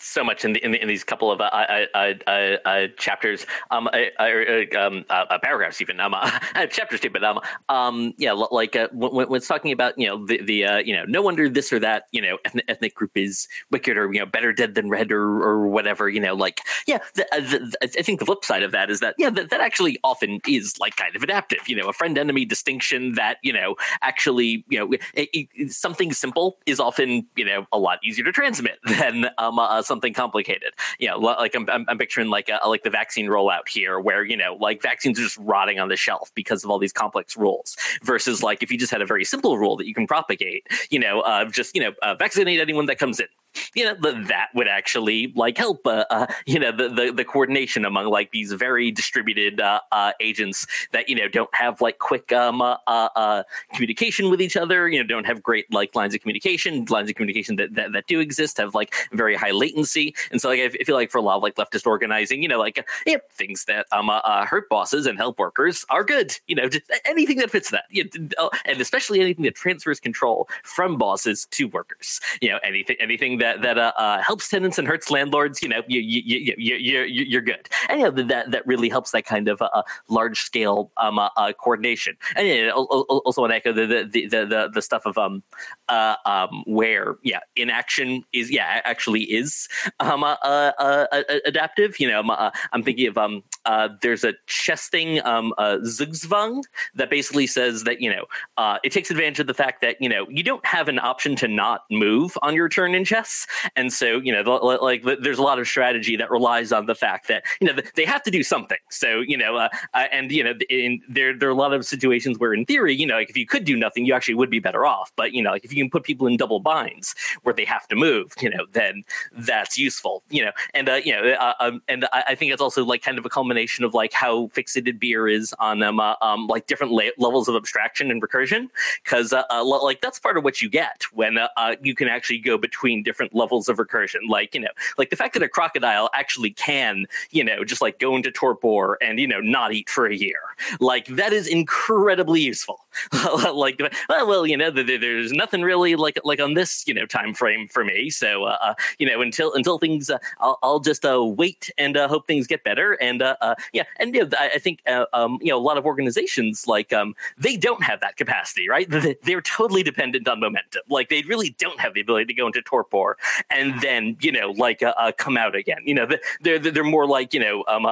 so 0.00 0.24
much 0.24 0.44
in, 0.44 0.52
the, 0.54 0.64
in, 0.64 0.72
the, 0.72 0.82
in, 0.82 0.88
these 0.88 1.04
couple 1.04 1.30
of 1.30 1.40
uh, 1.40 1.44
uh, 1.44 1.84
uh, 1.94 2.14
uh, 2.26 2.30
uh 2.64 2.86
chapters, 2.96 3.46
um, 3.70 3.88
um 3.88 5.04
paragraphs 5.42 5.80
even, 5.80 6.00
um, 6.00 6.14
chapters 6.70 7.00
too. 7.00 7.10
But 7.10 7.22
um, 7.22 7.40
um, 7.68 8.14
yeah, 8.16 8.32
like 8.32 8.76
when, 8.92 9.28
when, 9.28 9.36
it's 9.36 9.48
talking 9.48 9.72
about 9.72 9.98
you 9.98 10.06
know 10.06 10.24
the 10.26 10.42
the 10.42 10.82
you 10.84 10.94
know 10.94 11.04
no 11.06 11.22
wonder 11.22 11.48
this 11.48 11.72
or 11.72 11.78
that 11.80 12.04
you 12.12 12.22
know 12.22 12.38
ethnic, 12.44 12.64
ethnic 12.68 12.94
group 12.94 13.12
is 13.14 13.46
wicked 13.70 13.96
or 13.96 14.12
you 14.12 14.20
know 14.20 14.26
better 14.26 14.52
dead 14.52 14.74
than 14.74 14.88
red 14.88 15.12
or 15.12 15.42
or 15.42 15.68
whatever 15.68 16.08
you 16.08 16.20
know 16.20 16.34
like 16.34 16.60
yeah 16.86 16.98
the, 17.14 17.26
the, 17.32 17.76
I 17.82 18.02
think 18.02 18.20
the 18.20 18.26
flip 18.26 18.44
side 18.44 18.62
of 18.62 18.72
that 18.72 18.90
is 18.90 19.00
that 19.00 19.14
yeah 19.18 19.30
that, 19.30 19.50
that 19.50 19.60
actually 19.60 19.98
often 20.04 20.40
is 20.46 20.78
like 20.78 20.96
kind 20.96 21.14
of 21.14 21.22
adaptive 21.22 21.68
you 21.68 21.76
know 21.76 21.88
a 21.88 21.92
friend 21.92 22.18
enemy 22.18 22.44
distinction 22.44 23.14
that 23.14 23.38
you 23.42 23.52
know 23.52 23.76
actually 24.02 24.64
you 24.68 24.78
know 24.78 24.90
it, 25.14 25.28
it, 25.32 25.72
something 25.72 26.12
simple 26.12 26.58
is 26.66 26.80
often 26.80 27.26
you 27.36 27.44
know 27.44 27.66
a 27.72 27.78
lot 27.78 27.98
easier 28.02 28.24
to 28.24 28.32
transmit 28.32 28.78
than 28.84 29.26
um 29.38 29.58
something 29.90 30.14
complicated. 30.14 30.72
You 30.98 31.08
know, 31.08 31.18
like 31.18 31.54
I'm, 31.54 31.68
I'm, 31.68 31.84
I'm 31.88 31.98
picturing 31.98 32.28
like 32.28 32.48
a, 32.48 32.66
like 32.68 32.84
the 32.84 32.90
vaccine 32.90 33.26
rollout 33.26 33.68
here, 33.68 33.98
where 33.98 34.24
you 34.24 34.36
know, 34.36 34.56
like 34.60 34.80
vaccines 34.80 35.18
are 35.18 35.22
just 35.22 35.38
rotting 35.38 35.78
on 35.80 35.88
the 35.88 35.96
shelf 35.96 36.30
because 36.34 36.64
of 36.64 36.70
all 36.70 36.78
these 36.78 36.92
complex 36.92 37.36
rules. 37.36 37.76
Versus 38.02 38.42
like 38.42 38.62
if 38.62 38.70
you 38.70 38.78
just 38.78 38.92
had 38.92 39.02
a 39.02 39.06
very 39.06 39.24
simple 39.24 39.58
rule 39.58 39.76
that 39.76 39.86
you 39.86 39.94
can 39.94 40.06
propagate, 40.06 40.66
you 40.90 40.98
know, 40.98 41.20
uh, 41.22 41.44
just 41.46 41.74
you 41.74 41.82
know, 41.82 41.92
uh, 42.02 42.14
vaccinate 42.14 42.60
anyone 42.60 42.86
that 42.86 42.98
comes 42.98 43.18
in 43.20 43.26
you 43.74 43.84
know 43.84 43.94
the, 43.94 44.12
that 44.28 44.48
would 44.54 44.68
actually 44.68 45.32
like 45.36 45.56
help 45.56 45.86
uh, 45.86 46.04
uh, 46.10 46.26
you 46.46 46.58
know 46.58 46.72
the, 46.72 46.88
the, 46.88 47.12
the 47.12 47.24
coordination 47.24 47.84
among 47.84 48.06
like 48.06 48.30
these 48.30 48.52
very 48.52 48.90
distributed 48.90 49.60
uh, 49.60 49.80
uh 49.92 50.12
agents 50.20 50.66
that 50.92 51.08
you 51.08 51.14
know 51.14 51.28
don't 51.28 51.54
have 51.54 51.80
like 51.80 51.98
quick 51.98 52.32
um, 52.32 52.60
uh, 52.60 52.76
uh, 52.86 53.42
communication 53.74 54.30
with 54.30 54.40
each 54.40 54.56
other 54.56 54.88
you 54.88 54.98
know 54.98 55.06
don't 55.06 55.26
have 55.26 55.42
great 55.42 55.72
like 55.72 55.94
lines 55.94 56.14
of 56.14 56.20
communication 56.20 56.84
lines 56.86 57.10
of 57.10 57.16
communication 57.16 57.56
that, 57.56 57.74
that, 57.74 57.92
that 57.92 58.06
do 58.06 58.20
exist 58.20 58.58
have 58.58 58.74
like 58.74 58.94
very 59.12 59.34
high 59.34 59.50
latency. 59.50 60.14
And 60.30 60.40
so 60.40 60.48
like 60.48 60.60
I 60.60 60.68
feel 60.84 60.94
like 60.94 61.10
for 61.10 61.18
a 61.18 61.22
lot 61.22 61.36
of 61.36 61.42
like 61.42 61.56
leftist 61.56 61.86
organizing 61.86 62.42
you 62.42 62.48
know 62.48 62.58
like 62.58 62.84
yeah, 63.06 63.16
things 63.32 63.64
that 63.64 63.86
um 63.92 64.10
hurt 64.46 64.68
bosses 64.68 65.06
and 65.06 65.18
help 65.18 65.38
workers 65.38 65.84
are 65.88 66.04
good 66.04 66.38
you 66.46 66.54
know 66.54 66.68
just 66.68 66.90
anything 67.04 67.38
that 67.38 67.50
fits 67.50 67.70
that 67.70 67.84
you 67.90 68.08
know, 68.38 68.50
and 68.64 68.80
especially 68.80 69.20
anything 69.20 69.44
that 69.44 69.54
transfers 69.54 70.00
control 70.00 70.48
from 70.62 70.96
bosses 70.96 71.46
to 71.46 71.68
workers 71.68 72.20
you 72.40 72.48
know 72.48 72.58
anything 72.62 72.96
anything 73.00 73.39
that 73.40 73.62
that 73.62 73.78
uh, 73.78 73.92
uh, 73.96 74.22
helps 74.22 74.48
tenants 74.48 74.78
and 74.78 74.86
hurts 74.86 75.10
landlords, 75.10 75.62
you 75.62 75.68
know, 75.68 75.82
you 75.88 76.00
you 76.00 76.22
you 76.24 76.54
you 76.56 77.02
you 77.02 77.24
you're 77.24 77.40
good. 77.42 77.68
And 77.88 78.00
you 78.00 78.10
know 78.10 78.22
that 78.22 78.50
that 78.50 78.66
really 78.66 78.88
helps 78.88 79.10
that 79.10 79.24
kind 79.24 79.48
of 79.48 79.60
uh, 79.60 79.82
large 80.08 80.40
scale 80.40 80.92
um, 80.96 81.18
uh, 81.18 81.28
uh, 81.36 81.52
coordination. 81.52 82.16
And 82.36 82.46
you 82.46 82.66
know, 82.66 82.84
also 82.84 83.46
to 83.46 83.54
echo 83.54 83.72
the 83.72 83.86
the, 83.86 84.26
the 84.26 84.44
the 84.44 84.70
the 84.72 84.82
stuff 84.82 85.06
of 85.06 85.18
um 85.18 85.42
uh, 85.88 86.16
um 86.26 86.62
where 86.66 87.16
yeah 87.22 87.40
inaction 87.56 88.22
is 88.32 88.50
yeah 88.50 88.80
actually 88.84 89.22
is 89.22 89.68
um 90.00 90.24
uh, 90.24 90.36
uh, 90.42 90.72
uh 90.78 91.22
adaptive. 91.44 91.98
You 91.98 92.08
know, 92.08 92.20
uh, 92.20 92.50
I'm 92.72 92.82
thinking 92.82 93.08
of 93.08 93.18
um 93.18 93.42
uh, 93.64 93.88
there's 94.02 94.24
a 94.24 94.34
chess 94.46 94.88
thing 94.88 95.24
um 95.24 95.52
uh, 95.58 95.78
Zugzwang 95.82 96.62
that 96.94 97.10
basically 97.10 97.46
says 97.46 97.84
that 97.84 98.00
you 98.00 98.10
know 98.10 98.24
uh, 98.56 98.78
it 98.84 98.92
takes 98.92 99.10
advantage 99.10 99.40
of 99.40 99.46
the 99.46 99.54
fact 99.54 99.80
that 99.80 99.96
you 100.00 100.08
know 100.08 100.26
you 100.28 100.42
don't 100.42 100.64
have 100.64 100.88
an 100.88 100.98
option 100.98 101.36
to 101.36 101.48
not 101.48 101.82
move 101.90 102.36
on 102.42 102.54
your 102.54 102.68
turn 102.68 102.94
in 102.94 103.04
chess 103.04 103.46
and 103.76 103.92
so, 103.92 104.18
you 104.18 104.32
know, 104.32 104.78
like 104.82 105.04
there's 105.20 105.38
a 105.38 105.42
lot 105.42 105.58
of 105.58 105.66
strategy 105.66 106.16
that 106.16 106.30
relies 106.30 106.72
on 106.72 106.86
the 106.86 106.94
fact 106.94 107.28
that, 107.28 107.44
you 107.60 107.66
know, 107.66 107.80
they 107.94 108.04
have 108.04 108.22
to 108.24 108.30
do 108.30 108.42
something. 108.42 108.78
So, 108.90 109.20
you 109.20 109.36
know, 109.36 109.56
uh, 109.56 109.68
uh, 109.94 110.06
and, 110.12 110.30
you 110.30 110.44
know, 110.44 110.54
in, 110.68 111.00
there, 111.08 111.36
there 111.36 111.48
are 111.48 111.52
a 111.52 111.56
lot 111.56 111.72
of 111.72 111.84
situations 111.84 112.38
where 112.38 112.54
in 112.54 112.64
theory, 112.64 112.94
you 112.94 113.06
know, 113.06 113.14
like 113.14 113.30
if 113.30 113.36
you 113.36 113.46
could 113.46 113.64
do 113.64 113.76
nothing, 113.76 114.06
you 114.06 114.14
actually 114.14 114.34
would 114.34 114.50
be 114.50 114.58
better 114.58 114.86
off. 114.86 115.12
But, 115.16 115.32
you 115.32 115.42
know, 115.42 115.50
like 115.50 115.64
if 115.64 115.72
you 115.72 115.82
can 115.82 115.90
put 115.90 116.02
people 116.02 116.26
in 116.26 116.36
double 116.36 116.60
binds 116.60 117.14
where 117.42 117.54
they 117.54 117.64
have 117.64 117.86
to 117.88 117.96
move, 117.96 118.32
you 118.40 118.50
know, 118.50 118.66
then 118.72 119.04
that's 119.32 119.78
useful, 119.78 120.22
you 120.30 120.44
know, 120.44 120.52
and, 120.74 120.88
uh, 120.88 121.00
you 121.04 121.12
know, 121.12 121.30
uh, 121.32 121.54
um, 121.60 121.82
and 121.88 122.06
I, 122.12 122.24
I, 122.28 122.34
think 122.34 122.52
it's 122.52 122.62
also 122.62 122.84
like 122.84 123.02
kind 123.02 123.18
of 123.18 123.26
a 123.26 123.28
culmination 123.28 123.49
of 123.50 123.94
like 123.94 124.12
how 124.12 124.46
fixated 124.48 124.98
Beer 124.98 125.28
is 125.28 125.54
on 125.58 125.78
them, 125.78 126.00
uh, 126.00 126.14
um, 126.22 126.46
like 126.46 126.66
different 126.66 126.92
la- 126.92 127.10
levels 127.18 127.48
of 127.48 127.54
abstraction 127.54 128.10
and 128.10 128.22
recursion. 128.22 128.68
Cause, 129.04 129.32
uh, 129.32 129.44
uh, 129.50 129.64
like 129.64 130.00
that's 130.00 130.18
part 130.18 130.36
of 130.36 130.44
what 130.44 130.60
you 130.60 130.68
get 130.68 131.04
when 131.12 131.38
you 131.82 131.94
can 131.94 132.08
actually 132.08 132.38
go 132.38 132.58
between 132.58 133.02
different 133.02 133.34
levels 133.34 133.68
of 133.68 133.76
recursion. 133.76 134.28
Like, 134.28 134.54
you 134.54 134.60
know, 134.60 134.68
like 134.98 135.10
the 135.10 135.16
fact 135.16 135.34
that 135.34 135.42
a 135.42 135.48
crocodile 135.48 136.10
actually 136.14 136.50
can, 136.50 137.06
you 137.30 137.44
know, 137.44 137.64
just 137.64 137.80
like 137.80 137.98
go 137.98 138.16
into 138.16 138.30
torpor 138.30 138.98
and, 139.00 139.18
you 139.18 139.26
know, 139.26 139.40
not 139.40 139.72
eat 139.72 139.88
for 139.88 140.06
a 140.06 140.14
year. 140.14 140.40
Like 140.80 141.06
that 141.06 141.32
is 141.32 141.46
incredibly 141.46 142.40
useful. 142.40 142.80
like, 143.54 143.80
well, 144.08 144.46
you 144.46 144.56
know, 144.56 144.70
there's 144.70 145.32
nothing 145.32 145.62
really 145.62 145.96
like 145.96 146.18
like 146.24 146.40
on 146.40 146.54
this, 146.54 146.84
you 146.86 146.94
know, 146.94 147.06
time 147.06 147.34
frame 147.34 147.68
for 147.68 147.84
me. 147.84 148.10
So, 148.10 148.44
uh, 148.44 148.58
uh, 148.60 148.74
you 148.98 149.06
know, 149.06 149.20
until 149.20 149.54
until 149.54 149.78
things, 149.78 150.10
uh, 150.10 150.18
I'll, 150.40 150.58
I'll 150.62 150.80
just 150.80 151.04
uh, 151.04 151.24
wait 151.24 151.70
and 151.78 151.96
uh, 151.96 152.08
hope 152.08 152.26
things 152.26 152.46
get 152.46 152.64
better. 152.64 152.94
And 152.94 153.22
uh, 153.22 153.36
uh, 153.40 153.54
yeah, 153.72 153.84
and 153.96 154.14
you 154.14 154.24
know, 154.24 154.30
I, 154.38 154.52
I 154.54 154.58
think 154.58 154.82
uh, 154.86 155.06
um, 155.12 155.38
you 155.40 155.48
know 155.48 155.58
a 155.58 155.60
lot 155.60 155.78
of 155.78 155.86
organizations 155.86 156.66
like 156.66 156.92
um, 156.92 157.14
they 157.38 157.56
don't 157.56 157.82
have 157.82 158.00
that 158.00 158.16
capacity, 158.16 158.68
right? 158.68 158.88
They're 159.22 159.40
totally 159.40 159.82
dependent 159.82 160.28
on 160.28 160.40
momentum. 160.40 160.82
Like 160.88 161.08
they 161.08 161.22
really 161.22 161.50
don't 161.58 161.80
have 161.80 161.94
the 161.94 162.00
ability 162.00 162.26
to 162.26 162.34
go 162.34 162.46
into 162.46 162.62
torpor 162.62 163.16
and 163.50 163.80
then 163.80 164.16
you 164.20 164.32
know 164.32 164.50
like 164.50 164.82
uh, 164.82 164.94
uh, 164.96 165.12
come 165.12 165.36
out 165.36 165.54
again. 165.54 165.78
You 165.84 165.94
know 165.94 166.08
they're 166.40 166.58
they're 166.58 166.84
more 166.84 167.06
like 167.06 167.32
you 167.34 167.40
know 167.40 167.64
um 167.68 167.84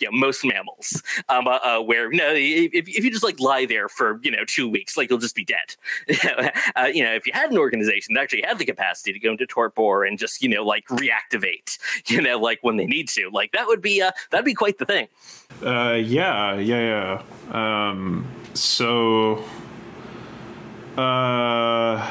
you 0.00 0.10
know, 0.10 0.18
most 0.18 0.44
mammals 0.44 1.02
um 1.28 1.44
where 1.86 2.12
you 2.12 2.18
know 2.18 2.32
if, 2.34 2.88
if 2.88 3.04
you 3.04 3.10
just 3.10 3.24
like 3.24 3.40
lie 3.40 3.66
there 3.66 3.88
for 3.88 4.20
you 4.22 4.30
know 4.30 4.44
two 4.46 4.68
weeks 4.68 4.96
like 4.96 5.10
you'll 5.10 5.18
just 5.18 5.36
be 5.36 5.44
dead. 5.44 5.76
uh, 6.76 6.86
you 6.86 7.04
know 7.04 7.14
if 7.14 7.26
you 7.26 7.32
had 7.32 7.50
an 7.50 7.58
organization 7.58 8.14
that 8.14 8.22
actually 8.22 8.42
had 8.42 8.58
the 8.58 8.64
capacity 8.64 9.12
to 9.12 9.18
go 9.18 9.32
into 9.32 9.46
torpor 9.46 10.04
and 10.04 10.18
just 10.18 10.42
you 10.42 10.48
know 10.48 10.64
like 10.64 10.86
reactivate 10.88 11.78
you 12.06 12.20
know 12.20 12.38
like 12.38 12.58
when 12.62 12.76
they 12.76 12.86
need 12.86 13.08
to 13.08 13.28
like 13.32 13.52
that 13.52 13.66
would 13.66 13.82
be 13.82 14.00
uh 14.00 14.10
that'd 14.30 14.44
be 14.44 14.54
quite 14.54 14.78
the 14.78 14.84
thing. 14.84 14.93
Uh 15.62 15.92
yeah 15.92 16.54
yeah 16.54 17.22
yeah 17.52 17.92
um 17.92 18.26
so 18.54 19.44
uh 20.96 22.10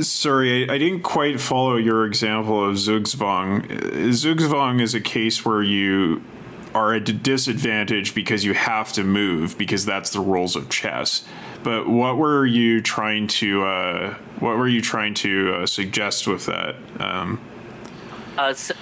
Sorry, 0.00 0.66
I, 0.70 0.74
I, 0.74 0.78
didn't 0.78 1.02
quite 1.02 1.38
follow 1.38 1.76
your 1.76 2.06
example 2.06 2.66
of 2.66 2.76
Zugzwang. 2.76 3.66
Zugzwang 4.08 4.80
is 4.80 4.94
a 4.94 5.02
case 5.02 5.44
where 5.44 5.62
you 5.62 6.22
are 6.74 6.94
at 6.94 7.06
a 7.08 7.12
disadvantage 7.12 8.14
because 8.14 8.42
you 8.42 8.54
have 8.54 8.92
to 8.94 9.04
move 9.04 9.58
because 9.58 9.84
that's 9.84 10.10
the 10.10 10.20
rules 10.20 10.56
of 10.56 10.70
chess. 10.70 11.24
But 11.62 11.88
what 11.88 12.16
were 12.16 12.46
you 12.46 12.80
trying 12.80 13.26
to 13.28 13.64
uh, 13.64 14.14
what 14.38 14.56
were 14.56 14.68
you 14.68 14.80
trying 14.80 15.12
to 15.14 15.56
uh, 15.56 15.66
suggest 15.66 16.26
with 16.26 16.46
that? 16.46 16.76
Um, 16.98 17.40
uh, 18.38 18.54
so- 18.54 18.74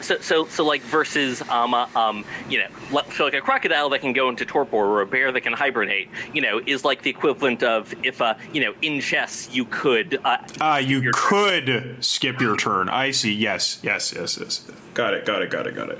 so, 0.00 0.18
so, 0.18 0.46
so 0.46 0.64
like 0.64 0.82
versus, 0.82 1.42
um, 1.48 1.74
uh, 1.74 1.86
um, 1.94 2.24
you 2.48 2.58
know, 2.58 3.02
so 3.12 3.24
like 3.24 3.34
a 3.34 3.40
crocodile 3.40 3.88
that 3.90 4.00
can 4.00 4.12
go 4.12 4.28
into 4.28 4.44
torpor 4.44 4.76
or 4.76 5.00
a 5.00 5.06
bear 5.06 5.32
that 5.32 5.40
can 5.42 5.52
hibernate, 5.52 6.08
you 6.32 6.40
know, 6.40 6.60
is 6.66 6.84
like 6.84 7.02
the 7.02 7.10
equivalent 7.10 7.62
of 7.62 7.94
if, 8.04 8.20
uh, 8.20 8.34
you 8.52 8.60
know, 8.60 8.74
in 8.82 9.00
chess 9.00 9.48
you 9.52 9.64
could. 9.64 10.20
Uh, 10.24 10.38
uh 10.60 10.82
you 10.84 11.12
could 11.12 11.66
turn. 11.66 12.02
skip 12.02 12.40
your 12.40 12.56
turn. 12.56 12.88
I 12.88 13.10
see. 13.10 13.32
Yes, 13.32 13.80
yes, 13.82 14.12
yes, 14.14 14.38
yes. 14.38 14.70
Got 14.94 15.14
it. 15.14 15.24
Got 15.26 15.42
it. 15.42 15.50
Got 15.50 15.66
it. 15.66 15.74
Got 15.74 15.90
it. 15.90 15.98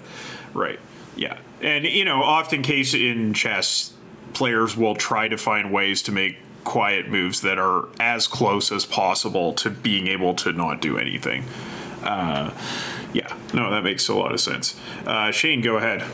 Right. 0.54 0.78
Yeah. 1.16 1.38
And 1.60 1.84
you 1.84 2.04
know, 2.04 2.22
often 2.22 2.62
case 2.62 2.94
in 2.94 3.34
chess, 3.34 3.92
players 4.32 4.76
will 4.76 4.94
try 4.94 5.28
to 5.28 5.36
find 5.36 5.72
ways 5.72 6.02
to 6.02 6.12
make 6.12 6.38
quiet 6.64 7.08
moves 7.08 7.40
that 7.40 7.58
are 7.58 7.88
as 7.98 8.26
close 8.26 8.70
as 8.70 8.84
possible 8.84 9.52
to 9.54 9.70
being 9.70 10.06
able 10.06 10.34
to 10.34 10.52
not 10.52 10.80
do 10.80 10.98
anything. 10.98 11.44
Uh, 12.02 12.50
yeah, 13.12 13.36
no, 13.52 13.70
that 13.70 13.82
makes 13.82 14.08
a 14.08 14.14
lot 14.14 14.32
of 14.32 14.40
sense. 14.40 14.78
Uh, 15.06 15.30
Shane, 15.30 15.60
go 15.60 15.76
ahead. 15.76 16.04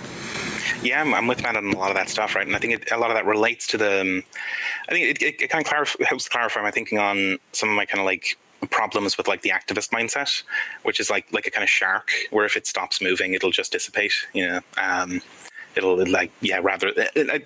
Yeah, 0.83 1.01
I'm, 1.01 1.15
I'm, 1.15 1.27
with 1.27 1.43
Matt 1.43 1.57
on 1.57 1.67
a 1.67 1.77
lot 1.77 1.91
of 1.91 1.97
that 1.97 2.09
stuff, 2.09 2.35
right? 2.35 2.47
And 2.47 2.55
I 2.55 2.59
think 2.59 2.75
it, 2.75 2.93
a 2.93 2.99
lot 2.99 3.11
of 3.11 3.17
that 3.17 3.27
relates 3.27 3.67
to 3.69 3.79
the. 3.79 4.01
Um, 4.01 4.23
I 4.89 4.93
think 4.93 5.07
it, 5.07 5.23
it, 5.23 5.43
it 5.43 5.51
kind 5.51 5.65
of 5.65 5.71
clarif- 5.71 6.03
helps 6.05 6.29
clarify 6.29 6.63
my 6.63 6.71
thinking 6.71 6.99
on 6.99 7.39
some 7.53 7.69
of 7.69 7.77
my 7.77 7.87
kind 7.87 8.01
of 8.01 8.07
like 8.07 8.39
problems 8.71 9.17
with 9.17 9.29
like 9.29 9.43
the 9.43 9.51
activist 9.51 9.91
mindset, 9.91 10.43
which 10.83 11.01
is 11.01 11.11
like 11.11 11.27
like 11.33 11.47
a 11.47 11.51
kind 11.51 11.63
of 11.63 11.71
shark, 11.71 12.11
where 12.31 12.45
if 12.45 12.57
it 12.57 12.67
stops 12.67 13.01
moving, 13.01 13.35
it'll 13.35 13.51
just 13.51 13.73
dissipate. 13.73 14.13
You 14.33 14.49
know, 14.49 14.61
um, 14.83 15.21
it'll 15.77 16.07
like 16.09 16.33
yeah, 16.41 16.61
rather 16.63 16.93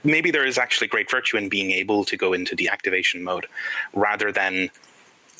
maybe 0.04 0.30
there 0.30 0.46
is 0.46 0.58
actually 0.58 0.86
great 0.86 1.10
virtue 1.10 1.36
in 1.36 1.48
being 1.48 1.70
able 1.70 2.04
to 2.04 2.16
go 2.16 2.32
into 2.32 2.56
deactivation 2.56 3.22
mode, 3.22 3.46
rather 3.94 4.32
than 4.32 4.70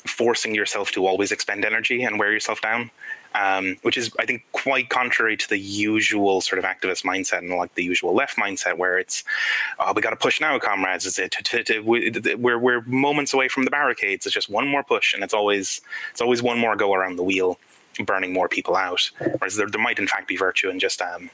forcing 0.05 0.55
yourself 0.55 0.91
to 0.91 1.05
always 1.05 1.31
expend 1.31 1.63
energy 1.63 2.03
and 2.03 2.17
wear 2.17 2.31
yourself 2.31 2.59
down 2.61 2.89
um, 3.35 3.77
which 3.81 3.97
is 3.97 4.11
I 4.19 4.25
think 4.25 4.43
quite 4.51 4.89
contrary 4.89 5.37
to 5.37 5.49
the 5.49 5.57
usual 5.57 6.41
sort 6.41 6.59
of 6.59 6.65
activist 6.65 7.03
mindset 7.03 7.39
and 7.39 7.49
like 7.49 7.75
the 7.75 7.83
usual 7.83 8.13
left 8.13 8.37
mindset 8.37 8.77
where 8.77 8.97
it's 8.97 9.23
oh, 9.79 9.93
we 9.93 10.01
got 10.01 10.11
to 10.11 10.15
push 10.15 10.41
now, 10.41 10.57
comrades. 10.59 11.05
Is 11.05 11.19
it 11.19 11.35
we're 11.85 12.59
we're 12.59 12.81
moments 12.81 13.33
away 13.33 13.47
from 13.47 13.65
the 13.65 13.71
barricades. 13.71 14.25
It's 14.25 14.33
just 14.33 14.49
one 14.49 14.67
more 14.67 14.83
push, 14.83 15.13
and 15.13 15.23
it's 15.23 15.33
always 15.33 15.81
it's 16.11 16.21
always 16.21 16.41
one 16.41 16.59
more 16.59 16.75
go 16.75 16.93
around 16.93 17.15
the 17.15 17.23
wheel, 17.23 17.59
burning 18.05 18.33
more 18.33 18.49
people 18.49 18.75
out. 18.75 19.09
Whereas 19.39 19.55
there, 19.55 19.67
there 19.67 19.81
might 19.81 19.99
in 19.99 20.07
fact 20.07 20.27
be 20.27 20.35
virtue 20.35 20.69
in 20.69 20.79
just 20.79 21.01
um, 21.01 21.29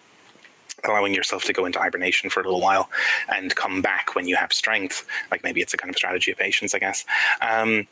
allowing 0.86 1.14
yourself 1.14 1.44
to 1.46 1.54
go 1.54 1.66
into 1.66 1.80
hibernation 1.80 2.30
for 2.30 2.42
a 2.42 2.44
little 2.44 2.62
while 2.62 2.90
and 3.34 3.56
come 3.56 3.82
back 3.82 4.16
when 4.16 4.28
you 4.28 4.36
have 4.36 4.54
strength. 4.54 5.08
Like 5.32 5.44
maybe 5.44 5.62
it's 5.62 5.74
a 5.74 5.78
kind 5.78 5.90
of 5.90 5.98
strategy 5.98 6.32
of 6.32 6.38
patience, 6.38 6.74
I 6.74 6.80
guess. 6.80 7.06
Um, 7.42 7.88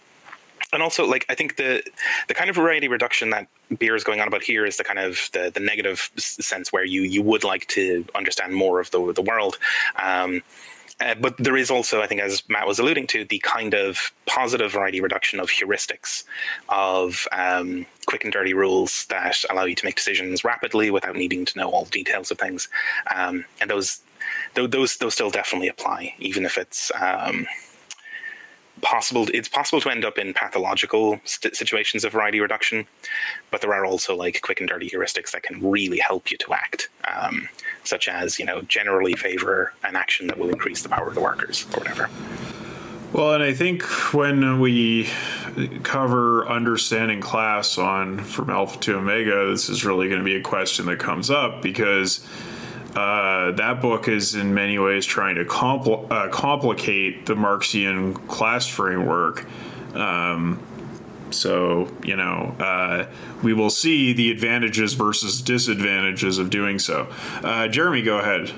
and 0.76 0.84
also 0.84 1.07
like 1.07 1.26
i 1.30 1.36
think 1.36 1.55
the 1.55 1.84
the 2.28 2.34
kind 2.34 2.49
of 2.49 2.55
variety 2.55 2.88
reduction 2.88 3.32
that 3.32 3.47
Beer 3.80 3.95
is 3.95 4.03
going 4.03 4.21
on 4.21 4.28
about 4.28 4.43
here 4.43 4.63
is 4.63 4.78
the 4.78 4.84
kind 4.84 4.99
of 4.99 5.30
the, 5.34 5.51
the 5.51 5.59
negative 5.59 6.11
sense 6.17 6.71
where 6.71 6.86
you 6.86 7.01
you 7.01 7.23
would 7.23 7.43
like 7.43 7.65
to 7.67 8.05
understand 8.13 8.53
more 8.53 8.80
of 8.80 8.91
the 8.91 9.13
the 9.13 9.23
world 9.23 9.57
um, 10.01 10.43
uh, 11.01 11.13
but 11.15 11.36
there 11.38 11.57
is 11.57 11.69
also, 11.69 12.01
I 12.01 12.07
think, 12.07 12.21
as 12.21 12.43
Matt 12.47 12.67
was 12.67 12.80
alluding 12.80 13.07
to, 13.07 13.26
the 13.26 13.39
kind 13.39 13.73
of 13.73 14.13
positive 14.28 14.71
variety 14.71 15.01
reduction 15.01 15.41
of 15.41 15.49
heuristics, 15.49 16.23
of 16.69 17.28
um, 17.34 17.86
quick 18.05 18.23
and 18.23 18.32
dirty 18.32 18.53
rules 18.53 19.05
that 19.07 19.36
allow 19.49 19.65
you 19.65 19.76
to 19.76 19.86
make 19.86 19.97
decisions 19.97 20.45
rapidly 20.45 20.91
without 20.91 21.15
needing 21.15 21.43
to 21.45 21.59
know 21.59 21.69
all 21.69 21.84
the 21.84 21.91
details 21.91 22.32
of 22.32 22.38
things. 22.38 22.69
Um, 23.13 23.43
and 23.59 23.69
those, 23.69 23.99
those, 24.53 24.97
those 24.97 25.13
still 25.13 25.30
definitely 25.30 25.67
apply, 25.67 26.15
even 26.19 26.45
if 26.45 26.57
it's 26.57 26.91
um, 27.01 27.45
possible 28.86 29.27
it's 29.33 29.49
possible 29.49 29.81
to 29.81 29.89
end 29.89 30.05
up 30.05 30.19
in 30.19 30.31
pathological 30.31 31.19
st- 31.23 31.55
situations 31.55 32.05
of 32.05 32.11
variety 32.11 32.39
reduction 32.39 32.86
but 33.49 33.59
there 33.59 33.73
are 33.73 33.83
also 33.83 34.15
like 34.15 34.39
quick 34.43 34.59
and 34.59 34.69
dirty 34.69 34.88
heuristics 34.88 35.31
that 35.31 35.41
can 35.41 35.59
really 35.67 35.97
help 35.97 36.29
you 36.29 36.38
to 36.38 36.53
act 36.53 36.89
um, 37.11 37.49
such 37.83 38.07
as 38.07 38.38
you 38.38 38.45
know 38.45 38.61
generally 38.61 39.13
favor 39.13 39.73
an 39.83 39.95
action 39.95 40.27
that 40.27 40.38
will 40.38 40.49
increase 40.49 40.83
the 40.83 40.89
power 40.89 41.07
of 41.07 41.15
the 41.15 41.21
workers 41.21 41.65
or 41.73 41.79
whatever. 41.79 42.09
Well 43.11 43.33
and 43.33 43.43
i 43.43 43.53
think 43.53 43.81
when 44.13 44.59
we 44.59 45.09
cover 45.81 46.47
understanding 46.47 47.21
class 47.21 47.79
on 47.79 48.19
from 48.19 48.51
alpha 48.51 48.77
to 48.81 48.97
omega 48.97 49.49
this 49.49 49.67
is 49.67 49.83
really 49.83 50.09
going 50.09 50.19
to 50.19 50.25
be 50.25 50.36
a 50.36 50.41
question 50.41 50.86
that 50.86 50.99
comes 50.99 51.31
up 51.31 51.63
because 51.63 52.23
uh, 52.96 53.52
that 53.52 53.82
book 53.82 54.08
is 54.08 54.36
in 54.36 54.54
many 54.54 54.80
ways 54.80 55.06
trying 55.06 55.36
to 55.36 55.46
compl- 55.46 56.10
uh, 56.10 56.30
complicate 56.30 57.26
the 57.26 57.36
Marxian 57.36 58.14
class 58.28 58.68
framework. 58.68 59.46
Um, 59.93 60.60
so, 61.32 61.91
you 62.04 62.16
know, 62.16 62.56
uh, 62.60 63.08
we 63.43 63.54
will 63.54 63.70
see 63.70 64.14
the 64.14 64.32
advantages 64.32 64.93
versus 64.93 65.41
disadvantages 65.41 66.38
of 66.38 66.50
doing 66.50 66.80
so. 66.80 67.08
Uh, 67.43 67.68
Jeremy, 67.68 68.02
go 68.02 68.20
ahead. 68.20 68.54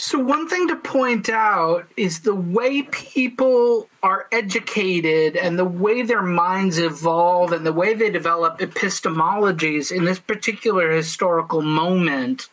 So, 0.00 0.20
one 0.20 0.48
thing 0.48 0.68
to 0.68 0.76
point 0.76 1.28
out 1.28 1.88
is 1.96 2.20
the 2.20 2.32
way 2.32 2.82
people 2.82 3.88
are 4.00 4.28
educated 4.30 5.34
and 5.34 5.58
the 5.58 5.64
way 5.64 6.02
their 6.02 6.22
minds 6.22 6.78
evolve 6.78 7.50
and 7.50 7.66
the 7.66 7.72
way 7.72 7.94
they 7.94 8.08
develop 8.08 8.60
epistemologies 8.60 9.90
in 9.90 10.04
this 10.04 10.20
particular 10.20 10.92
historical 10.92 11.62
moment 11.62 12.48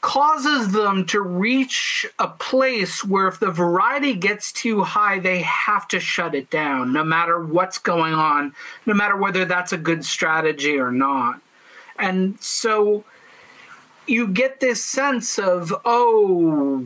causes 0.00 0.72
them 0.72 1.04
to 1.04 1.20
reach 1.20 2.06
a 2.18 2.28
place 2.28 3.04
where 3.04 3.28
if 3.28 3.38
the 3.38 3.50
variety 3.50 4.14
gets 4.14 4.52
too 4.52 4.84
high, 4.84 5.18
they 5.18 5.42
have 5.42 5.86
to 5.88 6.00
shut 6.00 6.34
it 6.34 6.48
down, 6.48 6.94
no 6.94 7.04
matter 7.04 7.38
what's 7.38 7.76
going 7.76 8.14
on, 8.14 8.54
no 8.86 8.94
matter 8.94 9.18
whether 9.18 9.44
that's 9.44 9.74
a 9.74 9.76
good 9.76 10.02
strategy 10.02 10.78
or 10.78 10.90
not. 10.90 11.42
And 11.98 12.40
so 12.40 13.04
you 14.06 14.28
get 14.28 14.60
this 14.60 14.84
sense 14.84 15.38
of, 15.38 15.74
oh, 15.84 16.84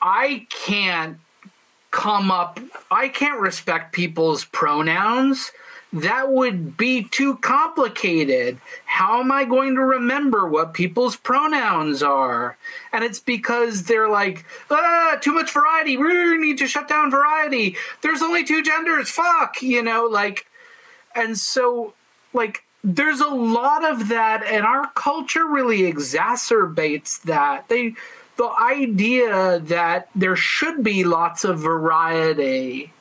I 0.00 0.46
can't 0.50 1.18
come 1.90 2.30
up, 2.30 2.58
I 2.90 3.08
can't 3.08 3.40
respect 3.40 3.92
people's 3.92 4.44
pronouns. 4.44 5.52
That 5.94 6.30
would 6.30 6.78
be 6.78 7.04
too 7.04 7.36
complicated. 7.36 8.58
How 8.86 9.20
am 9.20 9.30
I 9.30 9.44
going 9.44 9.74
to 9.74 9.82
remember 9.82 10.48
what 10.48 10.72
people's 10.72 11.16
pronouns 11.16 12.02
are? 12.02 12.56
And 12.92 13.04
it's 13.04 13.20
because 13.20 13.82
they're 13.82 14.08
like, 14.08 14.46
ah, 14.70 15.18
too 15.20 15.34
much 15.34 15.52
variety. 15.52 15.98
We 15.98 16.38
need 16.38 16.56
to 16.58 16.66
shut 16.66 16.88
down 16.88 17.10
variety. 17.10 17.76
There's 18.00 18.22
only 18.22 18.42
two 18.42 18.62
genders. 18.62 19.10
Fuck, 19.10 19.60
you 19.60 19.82
know, 19.82 20.06
like, 20.06 20.46
and 21.14 21.36
so, 21.36 21.92
like, 22.32 22.64
there's 22.84 23.20
a 23.20 23.28
lot 23.28 23.84
of 23.84 24.08
that 24.08 24.44
and 24.44 24.64
our 24.64 24.88
culture 24.94 25.46
really 25.46 25.82
exacerbates 25.82 27.22
that. 27.22 27.68
They 27.68 27.94
the 28.36 28.50
idea 28.58 29.60
that 29.60 30.08
there 30.14 30.36
should 30.36 30.82
be 30.82 31.04
lots 31.04 31.44
of 31.44 31.60
variety 31.60 32.92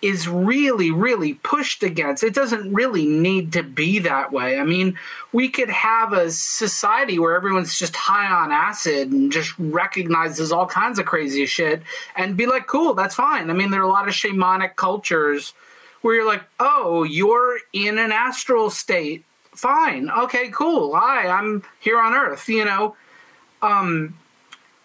is 0.00 0.26
really 0.28 0.90
really 0.90 1.34
pushed 1.34 1.82
against. 1.82 2.24
It 2.24 2.34
doesn't 2.34 2.72
really 2.72 3.06
need 3.06 3.52
to 3.52 3.62
be 3.62 4.00
that 4.00 4.32
way. 4.32 4.58
I 4.58 4.64
mean 4.64 4.98
we 5.32 5.48
could 5.48 5.70
have 5.70 6.12
a 6.12 6.30
society 6.30 7.20
where 7.20 7.36
everyone's 7.36 7.78
just 7.78 7.94
high 7.94 8.32
on 8.32 8.50
acid 8.50 9.12
and 9.12 9.30
just 9.30 9.54
recognizes 9.58 10.50
all 10.50 10.66
kinds 10.66 10.98
of 10.98 11.06
crazy 11.06 11.46
shit 11.46 11.82
and 12.16 12.36
be 12.36 12.46
like 12.46 12.66
cool 12.66 12.94
that's 12.94 13.14
fine. 13.14 13.48
I 13.48 13.52
mean 13.52 13.70
there 13.70 13.80
are 13.80 13.88
a 13.88 13.92
lot 13.92 14.08
of 14.08 14.14
shamanic 14.14 14.74
cultures 14.74 15.54
where 16.02 16.14
you're 16.14 16.26
like, 16.26 16.42
oh, 16.60 17.02
you're 17.02 17.58
in 17.72 17.98
an 17.98 18.12
astral 18.12 18.70
state. 18.70 19.24
Fine. 19.52 20.10
Okay, 20.10 20.50
cool. 20.50 20.94
Hi, 20.94 21.28
I'm 21.28 21.64
here 21.80 22.00
on 22.00 22.14
Earth, 22.14 22.48
you 22.48 22.64
know. 22.64 22.94
Um, 23.62 24.16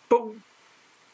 but 0.10 0.24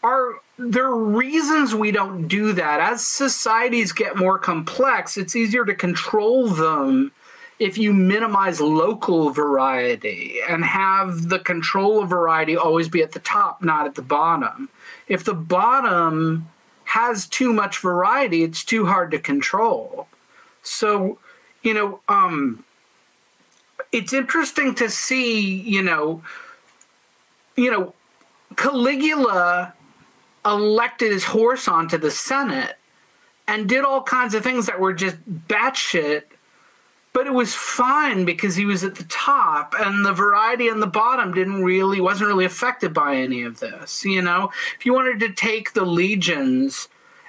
are 0.04 0.36
there 0.58 0.86
are 0.86 0.98
reasons 0.98 1.76
we 1.76 1.92
don't 1.92 2.28
do 2.28 2.54
that? 2.54 2.80
As 2.80 3.06
societies 3.06 3.92
get 3.92 4.18
more 4.18 4.38
complex, 4.40 5.18
it's 5.18 5.36
easier 5.36 5.66
to 5.66 5.76
control 5.76 6.48
them 6.48 7.12
if 7.60 7.78
you 7.78 7.94
minimize 7.94 8.62
local 8.62 9.30
variety 9.32 10.40
and 10.48 10.64
have 10.64 11.28
the 11.28 11.40
control 11.40 12.02
of 12.02 12.10
variety 12.10 12.56
always 12.56 12.88
be 12.88 13.04
at 13.04 13.12
the 13.12 13.20
top, 13.20 13.62
not 13.62 13.86
at 13.86 13.96
the 13.96 14.02
bottom. 14.02 14.70
If 15.10 15.26
the 15.26 15.34
bottom 15.34 16.48
has 16.90 17.28
too 17.28 17.54
much 17.54 17.78
variety, 17.78 18.42
it's 18.42 18.64
too 18.64 18.84
hard 18.84 19.12
to 19.12 19.20
control. 19.20 20.08
So, 20.64 21.20
you 21.62 21.76
know, 21.76 22.00
um, 22.10 22.64
it's 23.92 24.12
interesting 24.12 24.74
to 24.76 24.90
see, 24.90 25.40
you 25.40 25.84
know, 25.84 26.24
you 27.56 27.70
know, 27.70 27.94
Caligula 28.56 29.74
elected 30.44 31.12
his 31.12 31.26
horse 31.26 31.68
onto 31.68 32.00
the 32.00 32.10
Senate 32.10 32.76
and 33.48 33.70
did 33.70 33.86
all 33.86 34.02
kinds 34.02 34.34
of 34.34 34.42
things 34.42 34.66
that 34.66 34.80
were 34.80 34.94
just 34.94 35.18
batshit 35.48 36.24
but 37.14 37.28
it 37.28 37.34
was 37.34 37.54
fine 37.54 38.26
because 38.26 38.56
he 38.56 38.66
was 38.66 38.84
at 38.84 38.96
the 38.96 39.04
top 39.06 39.74
and 39.78 40.06
the 40.06 40.14
variety 40.14 40.70
on 40.70 40.80
the 40.80 40.88
bottom 40.88 41.34
didn't 41.34 41.64
really 41.64 42.00
wasn't 42.00 42.28
really 42.28 42.46
affected 42.46 42.94
by 42.94 43.16
any 43.16 43.44
of 43.44 43.60
this 43.60 44.06
you 44.06 44.22
know? 44.22 44.52
If 44.78 44.86
you 44.86 44.94
wanted 44.94 45.20
to 45.22 45.34
take 45.34 45.74
the 45.74 45.86
legions 45.86 46.88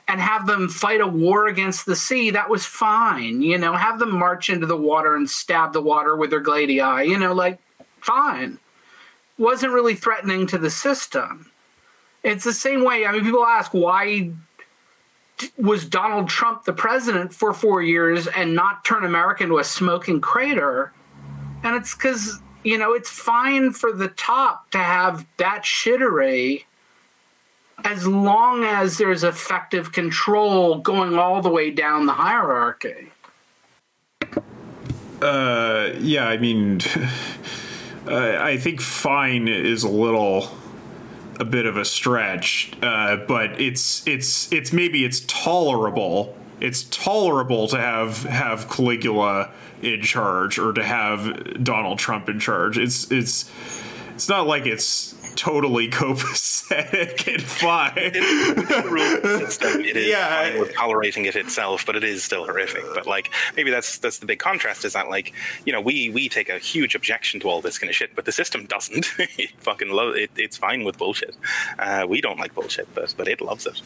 and 0.08 0.20
have 0.20 0.46
them 0.46 0.68
fight 0.68 1.00
a 1.00 1.06
war 1.06 1.46
against 1.46 1.86
the 1.86 1.96
sea 1.96 2.30
that 2.30 2.50
was 2.50 2.66
fine 2.66 3.42
you 3.42 3.58
know? 3.58 3.74
Have 3.74 3.98
them 3.98 4.16
march 4.16 4.50
into 4.50 4.66
the 4.66 4.76
water 4.76 5.16
and 5.16 5.28
stab 5.28 5.72
the 5.72 5.82
water 5.82 6.16
with 6.16 6.30
their 6.30 6.42
gladii 6.42 7.06
you 7.06 7.18
know 7.18 7.32
like 7.32 7.58
fine. 8.00 8.58
Wasn't 9.38 9.72
really 9.72 9.94
threatening 9.94 10.46
to 10.48 10.58
the 10.58 10.70
system. 10.70 11.50
It's 12.22 12.44
the 12.44 12.52
same 12.52 12.84
way 12.84 13.06
i 13.06 13.12
mean 13.12 13.24
people 13.24 13.46
ask 13.46 13.72
why 13.72 14.30
was 15.56 15.84
Donald 15.84 16.28
Trump 16.28 16.64
the 16.64 16.72
president 16.72 17.34
for 17.34 17.52
four 17.52 17.82
years 17.82 18.26
and 18.26 18.54
not 18.54 18.84
turn 18.84 19.04
America 19.04 19.44
into 19.44 19.58
a 19.58 19.64
smoking 19.64 20.20
crater? 20.20 20.92
And 21.62 21.76
it's 21.76 21.94
because, 21.94 22.40
you 22.64 22.78
know, 22.78 22.92
it's 22.92 23.10
fine 23.10 23.72
for 23.72 23.92
the 23.92 24.08
top 24.08 24.70
to 24.70 24.78
have 24.78 25.26
that 25.36 25.62
shittery 25.62 26.64
as 27.84 28.06
long 28.06 28.64
as 28.64 28.98
there's 28.98 29.24
effective 29.24 29.92
control 29.92 30.78
going 30.78 31.16
all 31.16 31.40
the 31.42 31.48
way 31.48 31.70
down 31.70 32.06
the 32.06 32.12
hierarchy. 32.12 33.10
Uh, 35.22 35.90
yeah, 35.98 36.28
I 36.28 36.38
mean, 36.38 36.80
uh, 38.06 38.38
I 38.40 38.56
think 38.56 38.80
fine 38.80 39.48
is 39.48 39.82
a 39.82 39.88
little 39.88 40.50
a 41.40 41.44
bit 41.44 41.66
of 41.66 41.76
a 41.76 41.84
stretch, 41.84 42.70
uh, 42.82 43.16
but 43.16 43.60
it's 43.60 44.06
it's 44.06 44.52
it's 44.52 44.72
maybe 44.72 45.04
it's 45.04 45.20
tolerable 45.26 46.36
it's 46.60 46.82
tolerable 46.84 47.66
to 47.68 47.78
have 47.78 48.22
have 48.24 48.68
Caligula 48.68 49.50
in 49.82 50.02
charge 50.02 50.58
or 50.58 50.72
to 50.74 50.84
have 50.84 51.64
Donald 51.64 51.98
Trump 51.98 52.28
in 52.28 52.38
charge. 52.38 52.78
It's 52.78 53.10
it's 53.10 53.50
it's 54.14 54.28
not 54.28 54.46
like 54.46 54.66
it's 54.66 55.14
totally 55.40 55.88
copacetic 55.88 57.26
and 57.34 57.42
fine. 57.42 57.92
it 57.96 59.96
is 59.96 60.06
Yeah. 60.06 60.28
fine 60.50 60.60
with 60.60 60.74
tolerating 60.74 61.24
it 61.24 61.34
itself, 61.34 61.86
but 61.86 61.96
it 61.96 62.04
is 62.04 62.22
still 62.22 62.44
horrific. 62.44 62.84
But 62.94 63.06
like 63.06 63.30
maybe 63.56 63.70
that's 63.70 63.96
that's 63.98 64.18
the 64.18 64.26
big 64.26 64.38
contrast 64.38 64.84
is 64.84 64.92
that 64.92 65.08
like 65.08 65.32
you 65.64 65.72
know 65.72 65.80
we 65.80 66.10
we 66.10 66.28
take 66.28 66.50
a 66.50 66.58
huge 66.58 66.94
objection 66.94 67.40
to 67.40 67.48
all 67.48 67.62
this 67.62 67.78
kind 67.78 67.88
of 67.88 67.96
shit, 67.96 68.14
but 68.14 68.26
the 68.26 68.32
system 68.32 68.66
doesn't. 68.66 69.06
it 69.18 69.50
fucking 69.58 69.88
love 69.90 70.14
it. 70.14 70.30
It's 70.36 70.58
fine 70.58 70.84
with 70.84 70.98
bullshit. 70.98 71.34
Uh, 71.78 72.06
we 72.08 72.20
don't 72.20 72.38
like 72.38 72.54
bullshit, 72.54 72.92
but 72.94 73.14
but 73.16 73.26
it 73.26 73.40
loves 73.40 73.66
it. 73.66 73.80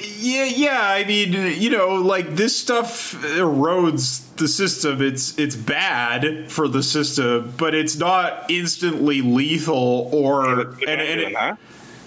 Yeah, 0.00 0.44
yeah. 0.44 0.80
I 0.82 1.04
mean, 1.04 1.32
you 1.60 1.70
know, 1.70 1.96
like 1.96 2.36
this 2.36 2.56
stuff 2.56 3.12
erodes 3.22 4.22
the 4.36 4.48
system. 4.48 5.02
It's 5.02 5.36
it's 5.38 5.56
bad 5.56 6.50
for 6.50 6.68
the 6.68 6.82
system, 6.82 7.52
but 7.56 7.74
it's 7.74 7.96
not 7.96 8.50
instantly 8.50 9.20
lethal 9.22 10.08
or 10.12 10.60
and, 10.60 10.60
I'm 10.88 11.00
and 11.00 11.36
huh? 11.36 11.56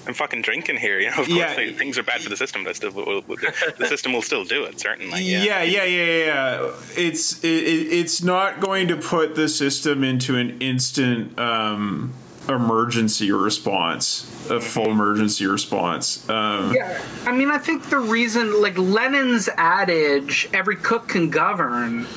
I'm 0.07 0.13
fucking 0.15 0.41
drinking 0.41 0.77
here. 0.77 0.99
You 0.99 1.11
know, 1.11 1.17
of 1.21 1.27
course, 1.27 1.29
Yeah. 1.29 1.71
things 1.73 1.97
are 1.97 2.03
bad 2.03 2.21
for 2.21 2.29
the 2.29 2.37
system, 2.37 2.63
but 2.63 2.75
still, 2.75 2.91
will- 2.91 3.21
will- 3.27 3.37
the 3.77 3.85
system 3.87 4.13
will 4.13 4.23
still 4.23 4.43
do 4.43 4.63
it. 4.63 4.79
Certainly, 4.79 5.21
yeah. 5.23 5.43
yeah, 5.43 5.61
yeah, 5.63 5.83
yeah, 5.83 6.25
yeah. 6.25 6.71
It's 6.97 7.43
it, 7.43 7.47
it- 7.49 7.87
it's 7.93 8.23
not 8.23 8.61
going 8.61 8.87
to 8.87 8.95
put 8.95 9.35
the 9.35 9.47
system 9.47 10.03
into 10.03 10.37
an 10.37 10.59
instant 10.61 11.37
um, 11.39 12.13
emergency 12.49 13.31
response, 13.31 14.49
a 14.49 14.59
full 14.59 14.89
emergency 14.91 15.45
response. 15.45 16.27
Um, 16.29 16.73
Yeah, 16.73 17.01
I 17.25 17.31
mean, 17.31 17.51
I 17.51 17.57
think 17.57 17.89
the 17.89 17.99
reason, 17.99 18.61
like 18.61 18.77
Lenin's 18.77 19.49
adage, 19.57 20.49
"every 20.53 20.75
cook 20.75 21.07
can 21.09 21.29
govern," 21.29 22.07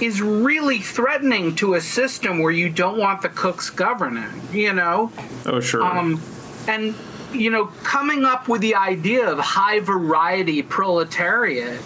is 0.00 0.20
really 0.22 0.78
threatening 0.78 1.54
to 1.56 1.74
a 1.74 1.80
system 1.80 2.40
where 2.40 2.52
you 2.52 2.68
don't 2.68 2.98
want 2.98 3.22
the 3.22 3.28
cooks 3.28 3.70
governing. 3.70 4.42
You 4.52 4.72
know, 4.72 5.12
oh, 5.46 5.60
sure. 5.60 5.82
um, 5.82 6.20
and 6.66 6.94
you 7.32 7.50
know, 7.50 7.66
coming 7.82 8.24
up 8.24 8.48
with 8.48 8.60
the 8.60 8.74
idea 8.74 9.30
of 9.30 9.38
high 9.38 9.80
variety 9.80 10.62
proletariat 10.62 11.80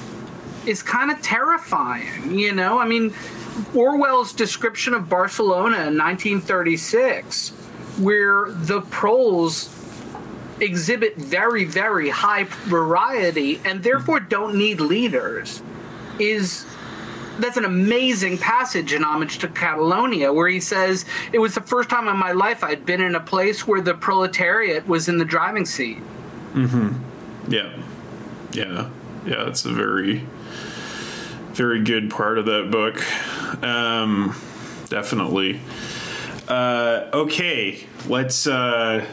is 0.66 0.82
kind 0.82 1.10
of 1.10 1.20
terrifying. 1.20 2.38
You 2.38 2.52
know, 2.52 2.78
I 2.78 2.86
mean, 2.86 3.12
Orwell's 3.74 4.32
description 4.32 4.94
of 4.94 5.08
Barcelona 5.08 5.88
in 5.88 5.98
1936, 5.98 7.50
where 7.98 8.50
the 8.50 8.80
proles 8.82 9.68
exhibit 10.60 11.16
very, 11.16 11.64
very 11.64 12.08
high 12.08 12.44
variety 12.44 13.60
and 13.64 13.82
therefore 13.82 14.20
don't 14.20 14.56
need 14.56 14.80
leaders, 14.80 15.62
is 16.18 16.64
that's 17.38 17.56
an 17.56 17.64
amazing 17.64 18.38
passage 18.38 18.92
in 18.92 19.02
homage 19.02 19.38
to 19.38 19.48
Catalonia, 19.48 20.32
where 20.32 20.48
he 20.48 20.60
says 20.60 21.04
it 21.32 21.38
was 21.38 21.54
the 21.54 21.62
first 21.62 21.88
time 21.88 22.06
in 22.08 22.16
my 22.16 22.32
life 22.32 22.62
I'd 22.62 22.84
been 22.86 23.00
in 23.00 23.14
a 23.14 23.20
place 23.20 23.66
where 23.66 23.80
the 23.80 23.94
proletariat 23.94 24.86
was 24.86 25.08
in 25.08 25.18
the 25.18 25.24
driving 25.24 25.66
seat. 25.66 25.98
Mm-hmm. 26.52 27.52
Yeah. 27.52 27.76
Yeah. 28.52 28.90
Yeah, 29.26 29.48
it's 29.48 29.64
a 29.64 29.72
very 29.72 30.26
very 31.54 31.82
good 31.82 32.10
part 32.10 32.38
of 32.38 32.46
that 32.46 32.70
book. 32.70 33.02
Um 33.62 34.34
definitely. 34.88 35.60
Uh 36.48 37.08
okay, 37.12 37.86
let's 38.06 38.46
uh 38.46 39.04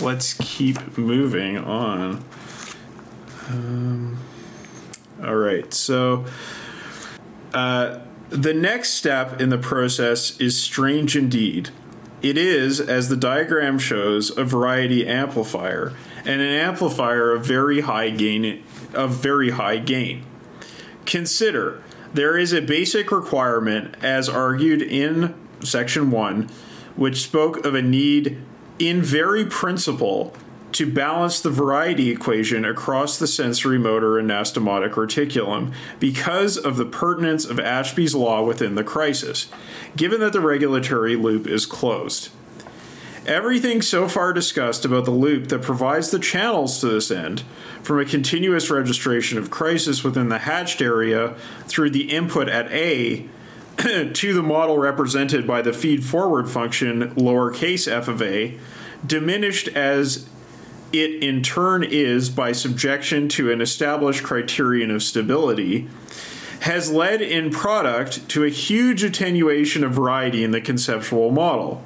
let's 0.00 0.34
keep 0.34 0.98
moving 0.98 1.58
on. 1.58 2.24
Um 3.48 4.18
all 5.22 5.36
right. 5.36 5.72
So 5.72 6.26
uh 7.54 8.00
the 8.30 8.52
next 8.52 8.90
step 8.90 9.40
in 9.40 9.48
the 9.48 9.58
process 9.58 10.38
is 10.38 10.60
strange 10.60 11.16
indeed. 11.16 11.70
It 12.20 12.36
is, 12.36 12.80
as 12.80 13.08
the 13.08 13.16
diagram 13.16 13.78
shows, 13.78 14.36
a 14.36 14.44
variety 14.44 15.06
amplifier, 15.06 15.92
and 16.24 16.42
an 16.42 16.48
amplifier 16.48 17.30
of 17.30 17.46
very 17.46 17.80
high 17.80 18.10
gain 18.10 18.62
of 18.92 19.12
very 19.12 19.50
high 19.50 19.78
gain. 19.78 20.24
Consider 21.08 21.82
there 22.12 22.36
is 22.36 22.52
a 22.52 22.60
basic 22.60 23.10
requirement 23.10 23.94
as 24.02 24.28
argued 24.28 24.82
in 24.82 25.34
section 25.64 26.10
1 26.10 26.50
which 26.96 27.22
spoke 27.22 27.64
of 27.64 27.74
a 27.74 27.80
need 27.80 28.36
in 28.78 29.00
very 29.00 29.46
principle 29.46 30.34
to 30.72 30.86
balance 30.86 31.40
the 31.40 31.48
variety 31.48 32.10
equation 32.10 32.62
across 32.66 33.18
the 33.18 33.26
sensory 33.26 33.78
motor 33.78 34.18
and 34.18 34.28
anastomotic 34.28 34.90
reticulum 34.90 35.72
because 35.98 36.58
of 36.58 36.76
the 36.76 36.84
pertinence 36.84 37.46
of 37.46 37.58
Ashby's 37.58 38.14
law 38.14 38.42
within 38.42 38.74
the 38.74 38.84
crisis, 38.84 39.46
given 39.96 40.20
that 40.20 40.34
the 40.34 40.42
regulatory 40.42 41.16
loop 41.16 41.46
is 41.46 41.64
closed. 41.64 42.28
Everything 43.26 43.82
so 43.82 44.08
far 44.08 44.32
discussed 44.32 44.84
about 44.84 45.04
the 45.04 45.10
loop 45.10 45.48
that 45.48 45.62
provides 45.62 46.10
the 46.10 46.18
channels 46.18 46.80
to 46.80 46.86
this 46.86 47.10
end, 47.10 47.42
from 47.82 47.98
a 47.98 48.04
continuous 48.04 48.70
registration 48.70 49.38
of 49.38 49.50
crisis 49.50 50.04
within 50.04 50.28
the 50.28 50.38
hatched 50.38 50.80
area 50.80 51.34
through 51.66 51.90
the 51.90 52.10
input 52.10 52.48
at 52.48 52.70
A 52.72 53.26
to 54.12 54.34
the 54.34 54.42
model 54.42 54.78
represented 54.78 55.46
by 55.46 55.62
the 55.62 55.72
feed 55.72 56.04
forward 56.04 56.48
function 56.50 57.14
lowercase 57.14 57.90
f 57.90 58.08
of 58.08 58.20
A, 58.20 58.58
diminished 59.06 59.68
as 59.68 60.28
it 60.92 61.22
in 61.22 61.42
turn 61.42 61.84
is 61.84 62.30
by 62.30 62.52
subjection 62.52 63.28
to 63.28 63.52
an 63.52 63.60
established 63.60 64.24
criterion 64.24 64.90
of 64.90 65.02
stability, 65.02 65.86
has 66.60 66.90
led 66.90 67.22
in 67.22 67.50
product 67.50 68.28
to 68.28 68.44
a 68.44 68.48
huge 68.48 69.04
attenuation 69.04 69.84
of 69.84 69.92
variety 69.92 70.42
in 70.42 70.50
the 70.50 70.60
conceptual 70.60 71.30
model. 71.30 71.82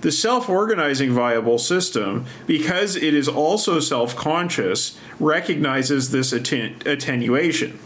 The 0.00 0.12
self 0.12 0.48
organizing 0.48 1.12
viable 1.12 1.58
system, 1.58 2.24
because 2.46 2.96
it 2.96 3.14
is 3.14 3.28
also 3.28 3.80
self 3.80 4.16
conscious, 4.16 4.98
recognizes 5.18 6.10
this 6.10 6.32
atten- 6.32 6.76
attenuation. 6.86 7.78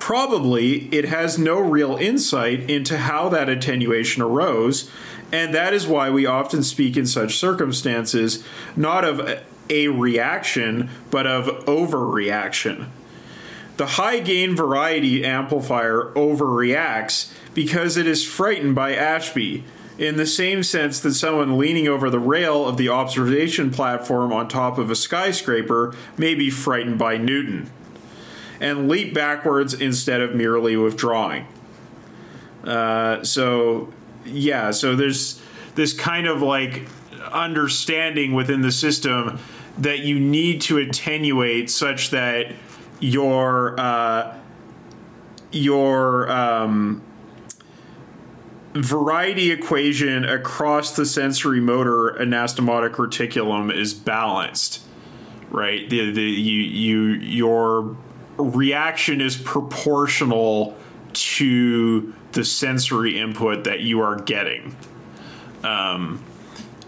Probably 0.00 0.88
it 0.94 1.06
has 1.06 1.38
no 1.38 1.58
real 1.60 1.96
insight 1.96 2.68
into 2.68 2.98
how 2.98 3.28
that 3.28 3.48
attenuation 3.48 4.22
arose, 4.22 4.90
and 5.32 5.54
that 5.54 5.72
is 5.72 5.86
why 5.86 6.10
we 6.10 6.26
often 6.26 6.62
speak 6.62 6.96
in 6.96 7.06
such 7.06 7.36
circumstances 7.36 8.44
not 8.76 9.04
of 9.04 9.20
a- 9.70 9.88
reaction, 9.88 10.90
but 11.10 11.26
of 11.26 11.46
overreaction. 11.66 12.86
The 13.76 13.86
high 13.86 14.20
gain 14.20 14.54
variety 14.54 15.24
amplifier 15.24 16.12
overreacts 16.14 17.32
because 17.54 17.96
it 17.96 18.06
is 18.06 18.24
frightened 18.24 18.74
by 18.74 18.94
Ashby, 18.94 19.64
in 19.98 20.16
the 20.16 20.26
same 20.26 20.62
sense 20.62 21.00
that 21.00 21.14
someone 21.14 21.56
leaning 21.56 21.86
over 21.86 22.10
the 22.10 22.18
rail 22.18 22.66
of 22.66 22.76
the 22.76 22.88
observation 22.88 23.70
platform 23.70 24.32
on 24.32 24.48
top 24.48 24.78
of 24.78 24.90
a 24.90 24.96
skyscraper 24.96 25.94
may 26.16 26.34
be 26.34 26.50
frightened 26.50 26.98
by 26.98 27.16
Newton, 27.16 27.70
and 28.60 28.88
leap 28.88 29.14
backwards 29.14 29.74
instead 29.74 30.20
of 30.20 30.34
merely 30.34 30.76
withdrawing. 30.76 31.46
Uh, 32.64 33.22
so, 33.22 33.92
yeah, 34.24 34.70
so 34.70 34.96
there's 34.96 35.40
this 35.74 35.92
kind 35.92 36.26
of 36.26 36.42
like 36.42 36.88
understanding 37.32 38.32
within 38.32 38.62
the 38.62 38.72
system 38.72 39.38
that 39.78 40.00
you 40.00 40.18
need 40.18 40.60
to 40.62 40.78
attenuate 40.78 41.68
such 41.70 42.10
that 42.10 42.52
your 43.00 43.78
uh, 43.78 44.36
your 45.50 46.30
um, 46.30 47.02
variety 48.74 49.50
equation 49.50 50.24
across 50.24 50.96
the 50.96 51.06
sensory 51.06 51.60
motor 51.60 52.16
anastomotic 52.18 52.92
reticulum 52.92 53.74
is 53.74 53.94
balanced 53.94 54.84
right? 55.54 55.88
The, 55.88 56.10
the 56.10 56.22
you 56.22 56.60
you 56.60 56.98
your 57.20 57.96
reaction 58.36 59.20
is 59.20 59.36
proportional 59.36 60.76
to 61.12 62.12
the 62.32 62.44
sensory 62.44 63.20
input 63.20 63.64
that 63.64 63.80
you 63.80 64.00
are 64.00 64.16
getting. 64.16 64.76
Um, 65.62 66.22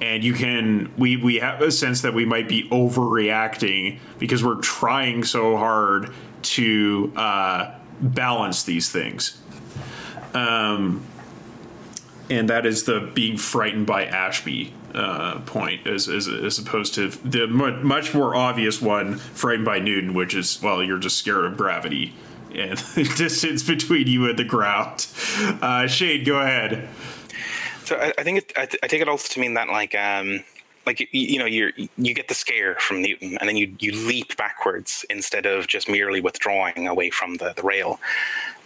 and 0.01 0.25
you 0.25 0.35
can 0.35 0.93
we 0.99 1.17
we 1.17 1.37
have 1.37 1.63
a 1.63 1.71
sense 1.71 2.03
that 2.03 2.13
we 2.13 2.25
might 2.25 2.49
be 2.49 2.69
overreacting 2.71 4.01
because 4.19 4.45
we're 4.45 4.61
trying 4.61 5.23
so 5.23 5.57
hard 5.57 6.13
to 6.43 7.13
uh, 7.17 7.73
balance 8.01 8.65
these 8.65 8.91
things. 8.91 9.41
Um, 10.35 11.03
and 12.29 12.49
that 12.51 12.67
is 12.67 12.85
the 12.85 13.11
being 13.15 13.37
frightened 13.37 13.87
by 13.87 14.05
Ashby 14.05 14.73
uh, 14.95 15.41
point, 15.41 15.87
as, 15.87 16.09
as 16.09 16.27
as 16.29 16.59
opposed 16.59 16.95
to 16.95 17.09
the 17.09 17.47
much 17.47 18.15
more 18.15 18.35
obvious 18.35 18.81
one, 18.81 19.17
frightened 19.17 19.65
by 19.65 19.79
Newton, 19.79 20.15
which 20.15 20.35
is 20.35 20.61
well, 20.63 20.83
you're 20.83 20.99
just 20.99 21.19
scared 21.19 21.45
of 21.45 21.57
gravity 21.57 22.15
and 22.55 22.79
the 22.95 23.05
distance 23.05 23.63
between 23.63 24.07
you 24.07 24.29
and 24.29 24.39
the 24.39 24.45
ground. 24.45 25.07
Uh, 25.61 25.87
Shane, 25.87 26.25
go 26.25 26.41
ahead. 26.41 26.89
So 27.85 27.97
I, 27.97 28.13
I 28.19 28.23
think 28.23 28.39
it, 28.39 28.53
I, 28.57 28.67
th- 28.67 28.81
I 28.83 28.87
take 28.89 29.01
it 29.01 29.09
also 29.09 29.33
to 29.35 29.41
mean 29.41 29.55
that 29.55 29.69
like 29.69 29.95
um, 29.95 30.43
like 30.87 31.01
you, 31.01 31.07
you 31.11 31.39
know 31.39 31.47
you 31.47 31.73
you 31.99 32.15
get 32.15 32.29
the 32.29 32.35
scare 32.35 32.77
from 32.77 33.03
Newton, 33.03 33.37
and 33.39 33.49
then 33.49 33.57
you 33.57 33.75
you 33.81 33.93
leap 34.07 34.37
backwards 34.37 35.05
instead 35.11 35.45
of 35.45 35.67
just 35.67 35.89
merely 35.89 36.21
withdrawing 36.21 36.87
away 36.87 37.11
from 37.11 37.35
the, 37.35 37.53
the 37.55 37.63
rail. 37.63 38.01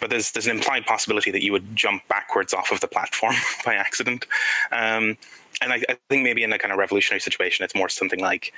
But 0.00 0.10
there's 0.10 0.30
there's 0.32 0.46
an 0.46 0.56
implied 0.56 0.86
possibility 0.86 1.30
that 1.30 1.42
you 1.42 1.52
would 1.52 1.74
jump 1.74 2.06
backwards 2.08 2.52
off 2.52 2.70
of 2.70 2.80
the 2.80 2.88
platform 2.88 3.34
by 3.64 3.74
accident. 3.74 4.26
Um, 4.70 5.16
and 5.62 5.72
I, 5.72 5.82
I 5.88 5.96
think 6.08 6.22
maybe 6.22 6.42
in 6.42 6.52
a 6.52 6.58
kind 6.58 6.72
of 6.72 6.78
revolutionary 6.78 7.20
situation, 7.20 7.64
it's 7.64 7.74
more 7.74 7.88
something 7.88 8.20
like, 8.20 8.52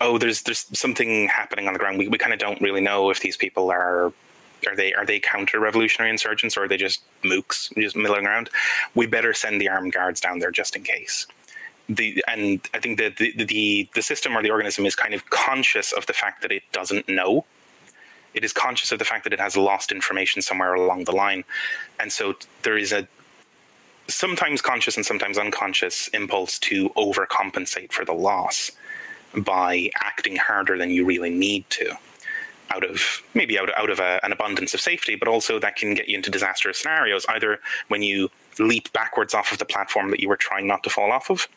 oh, 0.00 0.18
there's 0.18 0.42
there's 0.42 0.66
something 0.76 1.28
happening 1.28 1.68
on 1.68 1.72
the 1.72 1.78
ground. 1.78 1.98
We 1.98 2.08
we 2.08 2.18
kind 2.18 2.32
of 2.32 2.40
don't 2.40 2.60
really 2.60 2.80
know 2.80 3.10
if 3.10 3.20
these 3.20 3.36
people 3.36 3.70
are 3.70 4.12
are 4.66 4.74
they 4.74 4.92
are 4.94 5.06
they 5.06 5.20
counter 5.20 5.60
revolutionary 5.60 6.10
insurgents 6.10 6.56
or 6.56 6.64
are 6.64 6.68
they 6.68 6.76
just 6.76 7.02
mooks 7.22 7.72
just 7.76 7.94
milling 7.94 8.26
around? 8.26 8.50
We 8.96 9.06
better 9.06 9.32
send 9.32 9.60
the 9.60 9.68
armed 9.68 9.92
guards 9.92 10.20
down 10.20 10.40
there 10.40 10.50
just 10.50 10.74
in 10.74 10.82
case 10.82 11.26
the 11.88 12.22
and 12.28 12.60
I 12.74 12.80
think 12.80 12.98
that 12.98 13.16
the, 13.16 13.32
the 13.44 13.88
the 13.94 14.02
system 14.02 14.36
or 14.36 14.42
the 14.42 14.50
organism 14.50 14.86
is 14.86 14.94
kind 14.94 15.14
of 15.14 15.28
conscious 15.30 15.92
of 15.92 16.06
the 16.06 16.12
fact 16.12 16.42
that 16.42 16.52
it 16.52 16.62
doesn't 16.72 17.08
know. 17.08 17.44
It 18.34 18.44
is 18.44 18.52
conscious 18.52 18.92
of 18.92 18.98
the 18.98 19.04
fact 19.04 19.24
that 19.24 19.32
it 19.32 19.40
has 19.40 19.56
lost 19.56 19.90
information 19.90 20.42
somewhere 20.42 20.74
along 20.74 21.04
the 21.04 21.12
line, 21.12 21.44
and 21.98 22.12
so 22.12 22.34
there 22.62 22.76
is 22.76 22.92
a 22.92 23.08
sometimes 24.08 24.62
conscious 24.62 24.96
and 24.96 25.04
sometimes 25.04 25.38
unconscious 25.38 26.08
impulse 26.08 26.58
to 26.60 26.90
overcompensate 26.90 27.92
for 27.92 28.04
the 28.04 28.12
loss 28.12 28.70
by 29.34 29.90
acting 29.96 30.36
harder 30.36 30.78
than 30.78 30.90
you 30.90 31.04
really 31.04 31.30
need 31.30 31.68
to 31.70 31.96
out 32.70 32.84
of 32.84 33.22
maybe 33.34 33.58
out, 33.58 33.76
out 33.76 33.90
of 33.90 33.98
a, 34.00 34.20
an 34.24 34.32
abundance 34.32 34.74
of 34.74 34.80
safety 34.80 35.14
but 35.14 35.28
also 35.28 35.58
that 35.58 35.76
can 35.76 35.94
get 35.94 36.08
you 36.08 36.16
into 36.16 36.30
disastrous 36.30 36.80
scenarios 36.80 37.26
either 37.30 37.60
when 37.88 38.02
you 38.02 38.30
leap 38.58 38.92
backwards 38.92 39.34
off 39.34 39.52
of 39.52 39.58
the 39.58 39.64
platform 39.64 40.10
that 40.10 40.20
you 40.20 40.28
were 40.28 40.36
trying 40.36 40.66
not 40.66 40.82
to 40.82 40.90
fall 40.90 41.12
off 41.12 41.30
of, 41.30 41.48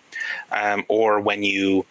um, 0.51 0.85
or 0.87 1.19
when 1.19 1.43
you 1.43 1.85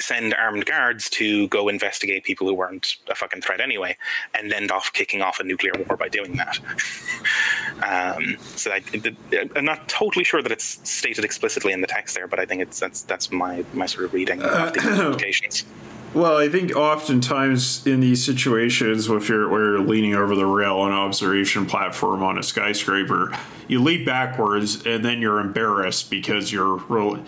send 0.00 0.32
armed 0.34 0.64
guards 0.64 1.10
to 1.10 1.48
go 1.48 1.68
investigate 1.68 2.22
people 2.24 2.46
who 2.46 2.54
weren't 2.54 2.96
a 3.10 3.14
fucking 3.14 3.40
threat 3.40 3.60
anyway, 3.60 3.96
and 4.34 4.52
end 4.52 4.70
off 4.70 4.92
kicking 4.92 5.22
off 5.22 5.40
a 5.40 5.44
nuclear 5.44 5.72
war 5.86 5.96
by 5.96 6.08
doing 6.08 6.36
that. 6.36 6.58
um, 8.16 8.36
so 8.40 8.70
I, 8.70 8.82
am 9.56 9.64
not 9.64 9.88
totally 9.88 10.24
sure 10.24 10.42
that 10.42 10.52
it's 10.52 10.78
stated 10.88 11.24
explicitly 11.24 11.72
in 11.72 11.80
the 11.80 11.86
text 11.86 12.14
there, 12.14 12.28
but 12.28 12.38
I 12.38 12.44
think 12.44 12.62
it's 12.62 12.78
that's 12.78 13.02
that's 13.02 13.32
my 13.32 13.64
my 13.72 13.86
sort 13.86 14.04
of 14.04 14.14
reading 14.14 14.42
of 14.42 14.72
the 14.72 14.80
implications. 15.06 15.64
Well, 16.14 16.38
I 16.38 16.48
think 16.48 16.74
oftentimes 16.74 17.86
in 17.86 18.00
these 18.00 18.24
situations, 18.24 19.08
if 19.08 19.28
you're 19.28 19.48
where 19.48 19.72
you're 19.72 19.80
leaning 19.80 20.14
over 20.14 20.34
the 20.34 20.46
rail 20.46 20.78
on 20.78 20.90
an 20.90 20.96
observation 20.96 21.66
platform 21.66 22.22
on 22.22 22.38
a 22.38 22.42
skyscraper, 22.42 23.36
you 23.68 23.82
leap 23.82 24.06
backwards 24.06 24.86
and 24.86 25.04
then 25.04 25.20
you're 25.20 25.38
embarrassed 25.38 26.10
because 26.10 26.50
you're 26.50 26.76
really 26.88 27.22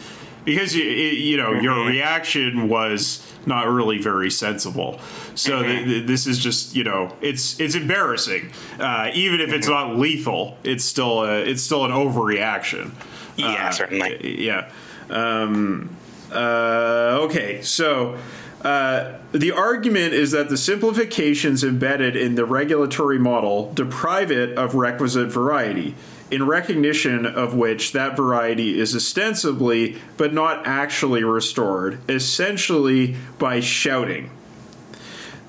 because 0.44 0.74
you 0.74 0.84
you 0.84 1.36
know 1.36 1.52
mm-hmm. 1.52 1.64
your 1.64 1.86
reaction 1.86 2.68
was 2.68 3.26
not 3.46 3.68
really 3.68 3.98
very 3.98 4.30
sensible. 4.30 4.98
So 5.34 5.60
mm-hmm. 5.60 5.68
th- 5.68 5.84
th- 5.84 6.06
this 6.06 6.26
is 6.26 6.38
just 6.38 6.74
you 6.74 6.84
know 6.84 7.14
it's 7.20 7.60
it's 7.60 7.74
embarrassing. 7.74 8.50
Uh, 8.78 9.10
even 9.12 9.40
if 9.40 9.52
it's 9.52 9.68
mm-hmm. 9.68 9.90
not 9.90 9.98
lethal, 9.98 10.56
it's 10.64 10.84
still 10.84 11.24
a, 11.24 11.40
it's 11.40 11.62
still 11.62 11.84
an 11.84 11.92
overreaction. 11.92 12.92
Yeah, 13.36 13.68
uh, 13.68 13.70
certainly. 13.70 14.44
Yeah. 14.44 14.70
Um, 15.10 15.96
uh, 16.32 17.18
okay, 17.22 17.60
so 17.62 18.16
uh, 18.62 19.18
the 19.32 19.52
argument 19.52 20.12
is 20.12 20.32
that 20.32 20.48
the 20.50 20.56
simplifications 20.56 21.64
embedded 21.64 22.14
in 22.14 22.34
the 22.34 22.44
regulatory 22.44 23.18
model 23.18 23.72
deprive 23.72 24.30
it 24.30 24.56
of 24.58 24.74
requisite 24.74 25.28
variety, 25.28 25.94
in 26.30 26.46
recognition 26.46 27.24
of 27.24 27.54
which 27.54 27.92
that 27.92 28.16
variety 28.16 28.78
is 28.78 28.94
ostensibly 28.94 29.98
but 30.16 30.34
not 30.34 30.66
actually 30.66 31.24
restored, 31.24 31.98
essentially 32.08 33.16
by 33.38 33.60
shouting. 33.60 34.30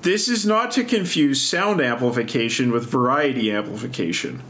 This 0.00 0.28
is 0.28 0.46
not 0.46 0.70
to 0.72 0.82
confuse 0.82 1.40
sound 1.40 1.80
amplification 1.80 2.72
with 2.72 2.90
variety 2.90 3.52
amplification. 3.52 4.42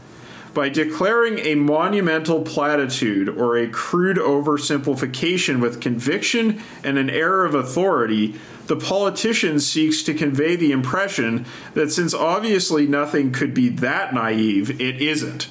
By 0.53 0.69
declaring 0.69 1.39
a 1.39 1.55
monumental 1.55 2.41
platitude 2.41 3.27
or 3.27 3.57
a 3.57 3.67
crude 3.67 4.17
oversimplification 4.17 5.59
with 5.59 5.81
conviction 5.81 6.61
and 6.83 6.99
an 6.99 7.09
air 7.09 7.43
of 7.43 7.55
authority, 7.55 8.35
the 8.67 8.75
politician 8.75 9.59
seeks 9.59 10.03
to 10.03 10.13
convey 10.13 10.55
the 10.55 10.71
impression 10.71 11.45
that 11.73 11.91
since 11.91 12.13
obviously 12.13 12.85
nothing 12.85 13.31
could 13.31 13.53
be 13.53 13.67
that 13.69 14.13
naive, 14.13 14.79
it 14.79 15.01
isn't. 15.01 15.49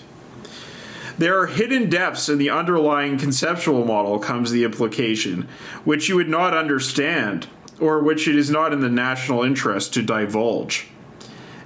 There 1.19 1.39
are 1.39 1.47
hidden 1.47 1.91
depths 1.91 2.29
in 2.29 2.39
the 2.39 2.51
underlying 2.51 3.19
conceptual 3.19 3.85
model, 3.85 4.19
comes 4.19 4.51
the 4.51 4.65
implication, 4.65 5.49
which 5.85 6.09
you 6.09 6.17
would 6.17 6.29
not 6.29 6.55
understand, 6.55 7.49
or 7.81 8.01
which 8.01 8.29
it 8.29 8.37
is 8.37 8.51
not 8.51 8.73
in 8.73 8.81
the 8.81 8.89
national 8.89 9.43
interest 9.43 9.93
to 9.95 10.03
divulge. 10.03 10.87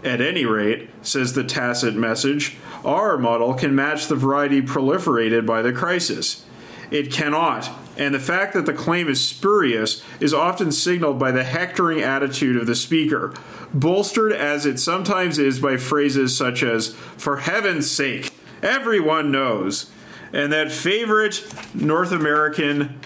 At 0.02 0.20
any 0.20 0.44
rate, 0.44 0.88
says 1.02 1.34
the 1.34 1.44
tacit 1.44 1.94
message, 1.94 2.56
our 2.86 3.18
model 3.18 3.52
can 3.52 3.74
match 3.74 4.06
the 4.06 4.14
variety 4.14 4.62
proliferated 4.62 5.44
by 5.44 5.60
the 5.60 5.72
crisis. 5.72 6.44
It 6.90 7.12
cannot, 7.12 7.68
and 7.98 8.14
the 8.14 8.20
fact 8.20 8.54
that 8.54 8.64
the 8.64 8.72
claim 8.72 9.08
is 9.08 9.26
spurious 9.26 10.02
is 10.20 10.32
often 10.32 10.70
signaled 10.70 11.18
by 11.18 11.32
the 11.32 11.42
hectoring 11.42 12.00
attitude 12.00 12.56
of 12.56 12.66
the 12.66 12.76
speaker, 12.76 13.34
bolstered 13.74 14.32
as 14.32 14.64
it 14.64 14.78
sometimes 14.78 15.38
is 15.38 15.58
by 15.58 15.76
phrases 15.76 16.36
such 16.36 16.62
as, 16.62 16.94
for 17.16 17.38
heaven's 17.38 17.90
sake, 17.90 18.32
everyone 18.62 19.32
knows, 19.32 19.90
and 20.32 20.52
that 20.52 20.70
favorite 20.70 21.44
North 21.74 22.12
American 22.12 23.00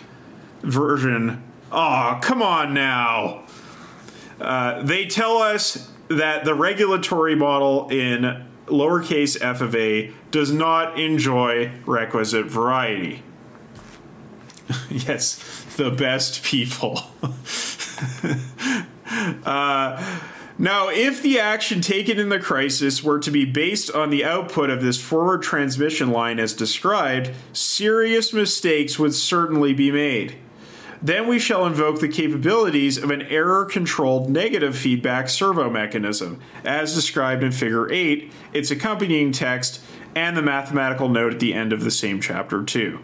version, 0.62 1.42
oh, 1.72 2.18
come 2.20 2.42
on 2.42 2.74
now. 2.74 3.44
Uh, 4.38 4.82
they 4.82 5.06
tell 5.06 5.38
us 5.38 5.90
that 6.08 6.44
the 6.44 6.54
regulatory 6.54 7.34
model 7.34 7.88
in 7.88 8.46
lowercase 8.70 9.40
f 9.40 9.60
of 9.60 9.74
a 9.74 10.12
does 10.30 10.52
not 10.52 10.98
enjoy 10.98 11.72
requisite 11.86 12.46
variety. 12.46 13.22
yes, 14.90 15.64
the 15.76 15.90
best 15.90 16.44
people. 16.44 17.02
uh, 19.44 20.20
now, 20.58 20.90
if 20.90 21.22
the 21.22 21.40
action 21.40 21.80
taken 21.80 22.18
in 22.18 22.28
the 22.28 22.38
crisis 22.38 23.02
were 23.02 23.18
to 23.20 23.30
be 23.30 23.46
based 23.46 23.90
on 23.90 24.10
the 24.10 24.24
output 24.24 24.68
of 24.68 24.82
this 24.82 25.00
forward 25.00 25.42
transmission 25.42 26.10
line 26.10 26.38
as 26.38 26.52
described, 26.52 27.30
serious 27.54 28.34
mistakes 28.34 28.98
would 28.98 29.14
certainly 29.14 29.72
be 29.72 29.90
made. 29.90 30.36
Then 31.02 31.26
we 31.26 31.38
shall 31.38 31.66
invoke 31.66 32.00
the 32.00 32.08
capabilities 32.08 32.98
of 32.98 33.10
an 33.10 33.22
error 33.22 33.64
controlled 33.64 34.28
negative 34.28 34.76
feedback 34.76 35.30
servo 35.30 35.70
mechanism, 35.70 36.40
as 36.64 36.94
described 36.94 37.42
in 37.42 37.52
Figure 37.52 37.90
8, 37.90 38.30
its 38.52 38.70
accompanying 38.70 39.32
text, 39.32 39.82
and 40.14 40.36
the 40.36 40.42
mathematical 40.42 41.08
note 41.08 41.34
at 41.34 41.40
the 41.40 41.54
end 41.54 41.72
of 41.72 41.84
the 41.84 41.90
same 41.90 42.20
chapter 42.20 42.62
2. 42.62 42.98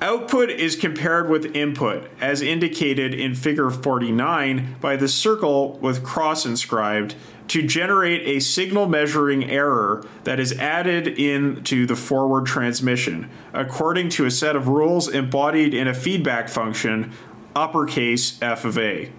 Output 0.00 0.48
is 0.48 0.76
compared 0.76 1.28
with 1.28 1.56
input, 1.56 2.08
as 2.20 2.40
indicated 2.40 3.12
in 3.12 3.34
Figure 3.34 3.68
49 3.68 4.76
by 4.80 4.96
the 4.96 5.08
circle 5.08 5.76
with 5.78 6.04
cross 6.04 6.46
inscribed, 6.46 7.16
to 7.48 7.62
generate 7.62 8.26
a 8.26 8.40
signal 8.40 8.86
measuring 8.86 9.50
error 9.50 10.04
that 10.24 10.38
is 10.38 10.52
added 10.58 11.08
into 11.08 11.86
the 11.86 11.96
forward 11.96 12.46
transmission, 12.46 13.30
according 13.52 14.10
to 14.10 14.26
a 14.26 14.30
set 14.30 14.54
of 14.54 14.68
rules 14.68 15.08
embodied 15.08 15.74
in 15.74 15.88
a 15.88 15.94
feedback 15.94 16.48
function, 16.48 17.12
uppercase 17.56 18.38
f 18.42 18.64
of 18.64 18.78
a. 18.78 19.10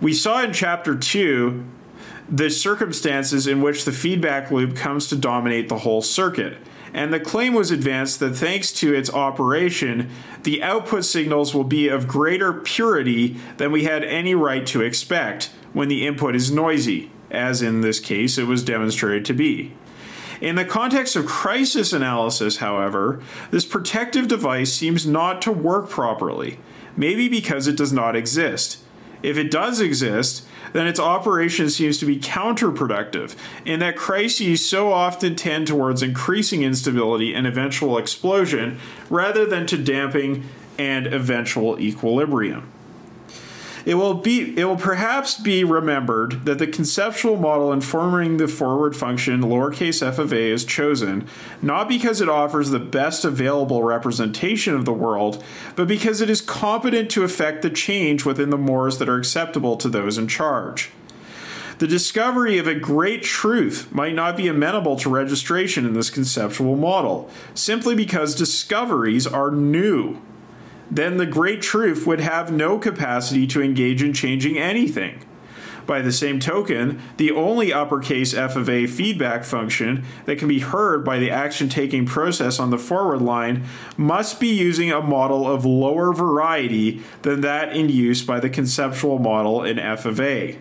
We 0.00 0.12
saw 0.12 0.42
in 0.42 0.52
Chapter 0.52 0.96
2 0.96 1.64
the 2.28 2.50
circumstances 2.50 3.46
in 3.46 3.62
which 3.62 3.84
the 3.84 3.92
feedback 3.92 4.50
loop 4.50 4.74
comes 4.74 5.06
to 5.08 5.16
dominate 5.16 5.68
the 5.68 5.78
whole 5.78 6.02
circuit 6.02 6.56
and 6.94 7.12
the 7.12 7.20
claim 7.20 7.54
was 7.54 7.70
advanced 7.70 8.20
that 8.20 8.36
thanks 8.36 8.70
to 8.72 8.94
its 8.94 9.12
operation, 9.12 10.10
the 10.42 10.62
output 10.62 11.04
signals 11.04 11.54
will 11.54 11.64
be 11.64 11.88
of 11.88 12.08
greater 12.08 12.52
purity 12.52 13.36
than 13.56 13.72
we 13.72 13.84
had 13.84 14.04
any 14.04 14.34
right 14.34 14.66
to 14.66 14.82
expect 14.82 15.50
when 15.72 15.88
the 15.88 16.06
input 16.06 16.36
is 16.36 16.50
noisy, 16.50 17.10
as 17.30 17.62
in 17.62 17.80
this 17.80 17.98
case 17.98 18.36
it 18.36 18.46
was 18.46 18.62
demonstrated 18.62 19.24
to 19.24 19.32
be. 19.32 19.72
In 20.40 20.56
the 20.56 20.64
context 20.64 21.14
of 21.14 21.24
crisis 21.24 21.92
analysis, 21.92 22.56
however, 22.56 23.22
this 23.50 23.64
protective 23.64 24.26
device 24.26 24.72
seems 24.72 25.06
not 25.06 25.40
to 25.42 25.52
work 25.52 25.88
properly, 25.88 26.58
maybe 26.96 27.28
because 27.28 27.68
it 27.68 27.76
does 27.76 27.92
not 27.92 28.16
exist. 28.16 28.78
If 29.22 29.38
it 29.38 29.52
does 29.52 29.80
exist, 29.80 30.44
then 30.72 30.86
its 30.86 31.00
operation 31.00 31.68
seems 31.68 31.98
to 31.98 32.06
be 32.06 32.18
counterproductive, 32.18 33.36
in 33.64 33.80
that 33.80 33.96
crises 33.96 34.66
so 34.66 34.92
often 34.92 35.36
tend 35.36 35.66
towards 35.66 36.02
increasing 36.02 36.62
instability 36.62 37.34
and 37.34 37.46
eventual 37.46 37.98
explosion 37.98 38.78
rather 39.10 39.44
than 39.44 39.66
to 39.66 39.76
damping 39.76 40.44
and 40.78 41.06
eventual 41.06 41.78
equilibrium. 41.78 42.71
It 43.84 43.94
will 43.94 44.14
be 44.14 44.56
it 44.58 44.64
will 44.64 44.76
perhaps 44.76 45.38
be 45.38 45.64
remembered 45.64 46.44
that 46.44 46.58
the 46.58 46.66
conceptual 46.66 47.36
model 47.36 47.72
informing 47.72 48.36
the 48.36 48.48
forward 48.48 48.94
function 48.94 49.42
lowercase 49.42 50.06
f 50.06 50.18
of 50.18 50.32
a 50.32 50.50
is 50.50 50.64
chosen 50.64 51.26
not 51.60 51.88
because 51.88 52.20
it 52.20 52.28
offers 52.28 52.70
the 52.70 52.78
best 52.78 53.24
available 53.24 53.82
representation 53.82 54.74
of 54.74 54.84
the 54.84 54.92
world, 54.92 55.42
but 55.74 55.88
because 55.88 56.20
it 56.20 56.30
is 56.30 56.40
competent 56.40 57.10
to 57.10 57.24
effect 57.24 57.62
the 57.62 57.70
change 57.70 58.24
within 58.24 58.50
the 58.50 58.58
mores 58.58 58.98
that 58.98 59.08
are 59.08 59.18
acceptable 59.18 59.76
to 59.76 59.88
those 59.88 60.18
in 60.18 60.28
charge. 60.28 60.90
The 61.78 61.88
discovery 61.88 62.58
of 62.58 62.68
a 62.68 62.76
great 62.76 63.24
truth 63.24 63.90
might 63.90 64.14
not 64.14 64.36
be 64.36 64.46
amenable 64.46 64.96
to 64.98 65.10
registration 65.10 65.84
in 65.84 65.94
this 65.94 66.10
conceptual 66.10 66.76
model, 66.76 67.28
simply 67.54 67.96
because 67.96 68.36
discoveries 68.36 69.26
are 69.26 69.50
new 69.50 70.20
then 70.92 71.16
the 71.16 71.24
great 71.24 71.62
truth 71.62 72.06
would 72.06 72.20
have 72.20 72.52
no 72.52 72.78
capacity 72.78 73.46
to 73.46 73.62
engage 73.62 74.02
in 74.02 74.12
changing 74.12 74.58
anything. 74.58 75.18
By 75.86 76.02
the 76.02 76.12
same 76.12 76.38
token, 76.38 77.00
the 77.16 77.32
only 77.32 77.72
uppercase 77.72 78.34
f 78.34 78.56
of 78.56 78.68
a 78.68 78.86
feedback 78.86 79.42
function 79.42 80.04
that 80.26 80.38
can 80.38 80.48
be 80.48 80.60
heard 80.60 81.02
by 81.02 81.18
the 81.18 81.30
action 81.30 81.68
taking 81.68 82.04
process 82.04 82.60
on 82.60 82.70
the 82.70 82.78
forward 82.78 83.22
line 83.22 83.64
must 83.96 84.38
be 84.38 84.48
using 84.48 84.92
a 84.92 85.00
model 85.00 85.50
of 85.50 85.64
lower 85.64 86.12
variety 86.12 87.02
than 87.22 87.40
that 87.40 87.74
in 87.74 87.88
use 87.88 88.22
by 88.22 88.38
the 88.38 88.50
conceptual 88.50 89.18
model 89.18 89.64
in 89.64 89.78
f 89.78 90.04
of 90.04 90.20
a. 90.20 90.58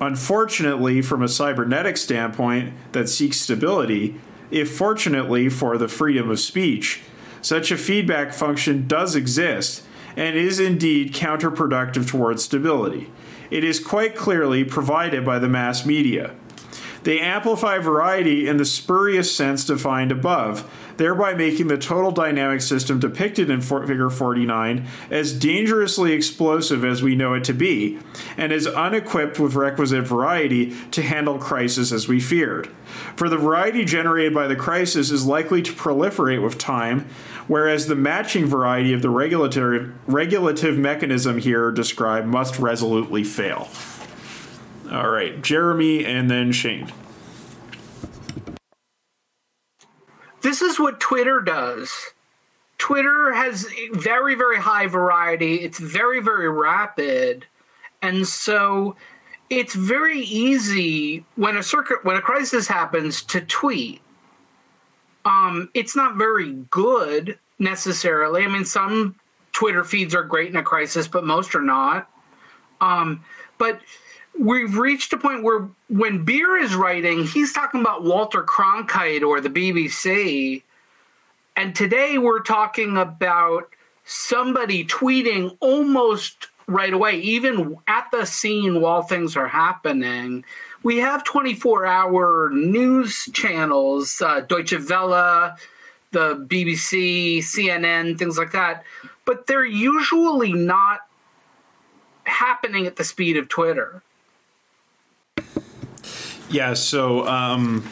Unfortunately, 0.00 1.02
from 1.02 1.22
a 1.22 1.28
cybernetic 1.28 1.96
standpoint 1.96 2.72
that 2.92 3.08
seeks 3.08 3.36
stability, 3.36 4.18
if 4.50 4.74
fortunately 4.74 5.48
for 5.48 5.76
the 5.76 5.88
freedom 5.88 6.30
of 6.30 6.40
speech, 6.40 7.02
such 7.40 7.70
a 7.70 7.76
feedback 7.76 8.32
function 8.32 8.86
does 8.86 9.14
exist 9.14 9.84
and 10.16 10.36
is 10.36 10.58
indeed 10.58 11.14
counterproductive 11.14 12.08
towards 12.08 12.44
stability. 12.44 13.10
It 13.50 13.64
is 13.64 13.80
quite 13.80 14.16
clearly 14.16 14.64
provided 14.64 15.24
by 15.24 15.38
the 15.38 15.48
mass 15.48 15.86
media. 15.86 16.34
They 17.04 17.20
amplify 17.20 17.78
variety 17.78 18.48
in 18.48 18.56
the 18.56 18.64
spurious 18.64 19.34
sense 19.34 19.64
defined 19.64 20.12
above, 20.12 20.68
thereby 20.98 21.32
making 21.32 21.68
the 21.68 21.78
total 21.78 22.10
dynamic 22.10 22.60
system 22.60 23.00
depicted 23.00 23.48
in 23.48 23.62
Figure 23.62 24.10
49 24.10 24.86
as 25.10 25.32
dangerously 25.32 26.12
explosive 26.12 26.84
as 26.84 27.02
we 27.02 27.16
know 27.16 27.32
it 27.32 27.44
to 27.44 27.54
be, 27.54 27.98
and 28.36 28.52
as 28.52 28.66
unequipped 28.66 29.38
with 29.38 29.54
requisite 29.54 30.06
variety 30.06 30.76
to 30.90 31.00
handle 31.00 31.38
crisis 31.38 31.90
as 31.90 32.06
we 32.06 32.20
feared. 32.20 32.68
For 33.16 33.28
the 33.28 33.38
variety 33.38 33.84
generated 33.84 34.34
by 34.34 34.46
the 34.46 34.56
crisis 34.56 35.10
is 35.10 35.24
likely 35.24 35.62
to 35.62 35.72
proliferate 35.72 36.42
with 36.42 36.58
time, 36.58 37.08
whereas 37.46 37.86
the 37.86 37.94
matching 37.94 38.44
variety 38.44 38.92
of 38.92 39.00
the 39.00 39.10
regulatory, 39.10 39.90
regulative 40.06 40.76
mechanism 40.76 41.38
here 41.38 41.70
described 41.70 42.26
must 42.26 42.58
resolutely 42.58 43.24
fail. 43.24 43.68
All 44.90 45.10
right, 45.10 45.40
Jeremy 45.42 46.04
and 46.04 46.30
then 46.30 46.50
Shane. 46.50 46.90
This 50.58 50.72
is 50.72 50.80
what 50.80 50.98
Twitter 50.98 51.40
does. 51.40 51.92
Twitter 52.78 53.32
has 53.32 53.68
very, 53.92 54.34
very 54.34 54.58
high 54.58 54.88
variety. 54.88 55.56
It's 55.56 55.78
very, 55.78 56.20
very 56.20 56.48
rapid. 56.48 57.46
And 58.02 58.26
so 58.26 58.96
it's 59.50 59.74
very 59.74 60.18
easy 60.18 61.24
when 61.36 61.56
a 61.56 61.62
circuit 61.62 62.04
when 62.04 62.16
a 62.16 62.20
crisis 62.20 62.66
happens 62.66 63.22
to 63.22 63.40
tweet. 63.40 64.00
Um, 65.24 65.70
it's 65.74 65.94
not 65.94 66.16
very 66.16 66.54
good 66.70 67.38
necessarily. 67.60 68.42
I 68.42 68.48
mean, 68.48 68.64
some 68.64 69.14
Twitter 69.52 69.84
feeds 69.84 70.12
are 70.12 70.24
great 70.24 70.50
in 70.50 70.56
a 70.56 70.62
crisis, 70.64 71.06
but 71.06 71.22
most 71.22 71.54
are 71.54 71.62
not. 71.62 72.10
Um, 72.80 73.24
but 73.58 73.80
we've 74.38 74.78
reached 74.78 75.12
a 75.12 75.18
point 75.18 75.42
where 75.42 75.68
when 75.88 76.24
Beer 76.24 76.56
is 76.56 76.74
writing, 76.74 77.26
he's 77.26 77.52
talking 77.52 77.80
about 77.80 78.04
Walter 78.04 78.42
Cronkite 78.42 79.22
or 79.22 79.40
the 79.40 79.50
BBC. 79.50 80.62
And 81.56 81.74
today 81.74 82.18
we're 82.18 82.42
talking 82.42 82.96
about 82.96 83.68
somebody 84.04 84.84
tweeting 84.84 85.56
almost 85.60 86.48
right 86.66 86.92
away, 86.92 87.18
even 87.20 87.76
at 87.86 88.10
the 88.12 88.24
scene 88.24 88.80
while 88.80 89.02
things 89.02 89.36
are 89.36 89.48
happening. 89.48 90.44
We 90.82 90.98
have 90.98 91.24
24 91.24 91.86
hour 91.86 92.50
news 92.52 93.28
channels, 93.32 94.22
uh, 94.22 94.40
Deutsche 94.40 94.78
Welle, 94.88 95.56
the 96.12 96.46
BBC, 96.48 97.38
CNN, 97.38 98.18
things 98.18 98.38
like 98.38 98.52
that, 98.52 98.84
but 99.24 99.46
they're 99.46 99.64
usually 99.64 100.52
not 100.52 101.00
happening 102.24 102.86
at 102.86 102.96
the 102.96 103.04
speed 103.04 103.36
of 103.36 103.48
Twitter. 103.48 104.02
Yeah, 106.50 106.74
so 106.74 107.26
um, 107.26 107.86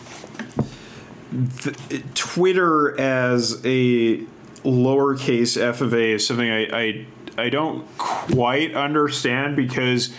the, 1.30 2.02
Twitter 2.14 2.98
as 2.98 3.61
a 3.64 4.18
lowercase 4.64 5.61
f 5.61 5.82
of 5.82 5.92
a 5.92 6.12
is 6.12 6.26
something 6.26 6.50
I, 6.50 6.66
I, 6.66 7.07
I 7.36 7.48
don't 7.50 7.86
quite 7.98 8.74
understand 8.74 9.57
because, 9.57 10.14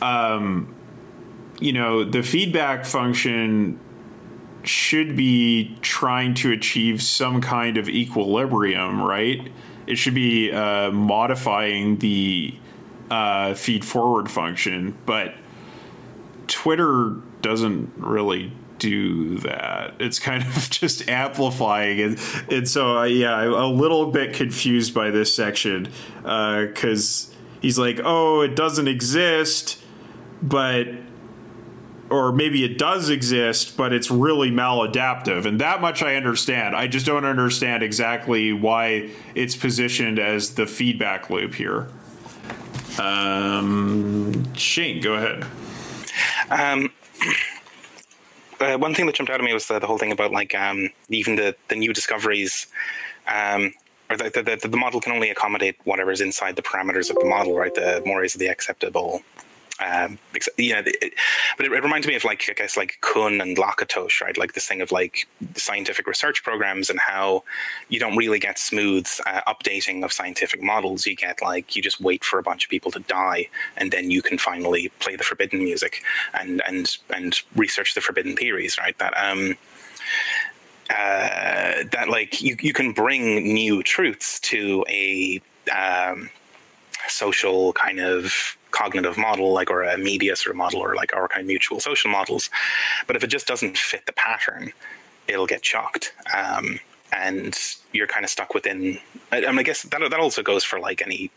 um, 0.00 0.74
you 1.60 1.72
know, 1.72 2.04
the 2.04 2.22
feedback 2.22 2.86
function 2.86 3.78
should 4.62 5.14
be 5.14 5.76
trying 5.82 6.34
to 6.34 6.52
achieve 6.52 7.02
some 7.02 7.40
kind 7.42 7.76
of 7.76 7.88
equilibrium, 7.88 9.02
right? 9.02 9.52
It 9.86 9.96
should 9.96 10.14
be 10.14 10.52
uh, 10.52 10.90
modifying 10.90 11.98
the 11.98 12.54
uh, 13.10 13.54
feed 13.54 13.84
forward 13.84 14.30
function, 14.30 14.96
but 15.04 15.34
Twitter 16.46 17.16
doesn't 17.42 17.92
really 17.96 18.52
do 18.78 19.38
that. 19.38 19.94
It's 19.98 20.18
kind 20.18 20.42
of 20.42 20.70
just 20.70 21.08
amplifying 21.08 22.00
and 22.00 22.20
and 22.50 22.68
so 22.68 22.98
uh, 22.98 23.04
yeah, 23.04 23.34
I'm 23.34 23.52
a 23.52 23.66
little 23.66 24.10
bit 24.10 24.34
confused 24.34 24.94
by 24.94 25.10
this 25.10 25.34
section 25.34 25.90
because 26.22 27.30
uh, 27.30 27.34
he's 27.60 27.78
like, 27.78 28.00
oh, 28.04 28.40
it 28.40 28.54
doesn't 28.56 28.88
exist, 28.88 29.78
but 30.42 30.86
or 32.10 32.32
maybe 32.32 32.64
it 32.64 32.78
does 32.78 33.10
exist, 33.10 33.76
but 33.76 33.92
it's 33.92 34.10
really 34.10 34.50
maladaptive, 34.50 35.44
and 35.44 35.60
that 35.60 35.82
much 35.82 36.02
I 36.02 36.16
understand. 36.16 36.74
I 36.74 36.86
just 36.86 37.04
don't 37.04 37.26
understand 37.26 37.82
exactly 37.82 38.52
why 38.52 39.10
it's 39.34 39.54
positioned 39.54 40.18
as 40.18 40.54
the 40.54 40.66
feedback 40.66 41.28
loop 41.28 41.54
here. 41.54 41.88
Um, 42.98 44.52
Shane, 44.54 45.02
go 45.02 45.14
ahead. 45.14 45.44
Um, 46.50 46.90
uh, 48.60 48.76
one 48.78 48.94
thing 48.94 49.06
that 49.06 49.14
jumped 49.14 49.30
out 49.30 49.40
at 49.40 49.44
me 49.44 49.52
was 49.52 49.66
the, 49.66 49.78
the 49.78 49.86
whole 49.86 49.98
thing 49.98 50.12
about 50.12 50.32
like 50.32 50.54
um, 50.54 50.90
even 51.08 51.36
the, 51.36 51.54
the 51.68 51.76
new 51.76 51.92
discoveries 51.92 52.66
um, 53.26 53.72
or 54.10 54.16
the, 54.16 54.58
the, 54.60 54.68
the, 54.68 54.76
model 54.76 55.00
can 55.00 55.12
only 55.12 55.30
accommodate 55.30 55.76
whatever 55.84 56.10
is 56.10 56.20
inside 56.20 56.56
the 56.56 56.62
parameters 56.62 57.10
of 57.10 57.16
the 57.18 57.26
model, 57.26 57.56
right? 57.56 57.74
The 57.74 58.02
mores 58.06 58.34
of 58.34 58.38
the 58.38 58.46
acceptable 58.46 59.22
um, 59.80 60.18
but 60.32 60.42
it, 60.58 61.14
it, 61.60 61.82
reminds 61.82 62.06
me 62.06 62.16
of 62.16 62.24
like 62.24 62.44
I 62.50 62.52
guess 62.52 62.76
like 62.76 62.98
Kuhn 63.00 63.40
and 63.40 63.56
Lakatos, 63.56 64.20
right? 64.20 64.36
Like 64.36 64.54
this 64.54 64.66
thing 64.66 64.80
of 64.80 64.90
like 64.90 65.28
scientific 65.54 66.06
research 66.08 66.42
programs 66.42 66.90
and 66.90 66.98
how 66.98 67.44
you 67.88 68.00
don't 68.00 68.16
really 68.16 68.40
get 68.40 68.58
smooth 68.58 69.06
uh, 69.26 69.40
updating 69.46 70.04
of 70.04 70.12
scientific 70.12 70.62
models. 70.62 71.06
You 71.06 71.14
get 71.14 71.40
like 71.42 71.76
you 71.76 71.82
just 71.82 72.00
wait 72.00 72.24
for 72.24 72.40
a 72.40 72.42
bunch 72.42 72.64
of 72.64 72.70
people 72.70 72.90
to 72.90 73.00
die, 73.00 73.48
and 73.76 73.92
then 73.92 74.10
you 74.10 74.20
can 74.20 74.36
finally 74.36 74.90
play 74.98 75.14
the 75.14 75.24
forbidden 75.24 75.60
music 75.60 76.02
and 76.34 76.60
and 76.66 76.96
and 77.14 77.40
research 77.54 77.94
the 77.94 78.00
forbidden 78.00 78.36
theories, 78.36 78.78
right? 78.78 78.98
That 78.98 79.14
um. 79.16 79.56
Uh, 80.90 81.84
that 81.92 82.06
like 82.08 82.40
you, 82.40 82.56
you 82.62 82.72
can 82.72 82.92
bring 82.92 83.42
new 83.42 83.82
truths 83.82 84.40
to 84.40 84.82
a 84.88 85.38
um, 85.70 86.30
social 87.10 87.72
kind 87.72 88.00
of 88.00 88.56
cognitive 88.70 89.16
model, 89.16 89.52
like 89.52 89.70
or 89.70 89.82
a 89.82 89.98
media 89.98 90.36
sort 90.36 90.52
of 90.52 90.56
model, 90.56 90.80
or 90.80 90.94
like 90.94 91.14
our 91.14 91.28
kind 91.28 91.42
of 91.42 91.46
mutual 91.46 91.80
social 91.80 92.10
models. 92.10 92.50
But 93.06 93.16
if 93.16 93.24
it 93.24 93.28
just 93.28 93.46
doesn't 93.46 93.76
fit 93.76 94.06
the 94.06 94.12
pattern, 94.12 94.72
it'll 95.26 95.46
get 95.46 95.62
chalked. 95.62 96.12
Um, 96.34 96.80
and 97.12 97.58
you're 97.92 98.06
kind 98.06 98.24
of 98.24 98.30
stuck 98.30 98.54
within. 98.54 98.98
I, 99.32 99.38
I, 99.46 99.50
mean, 99.50 99.60
I 99.60 99.62
guess 99.62 99.82
that 99.82 100.10
that 100.10 100.20
also 100.20 100.42
goes 100.42 100.64
for 100.64 100.78
like 100.78 101.02
any 101.02 101.30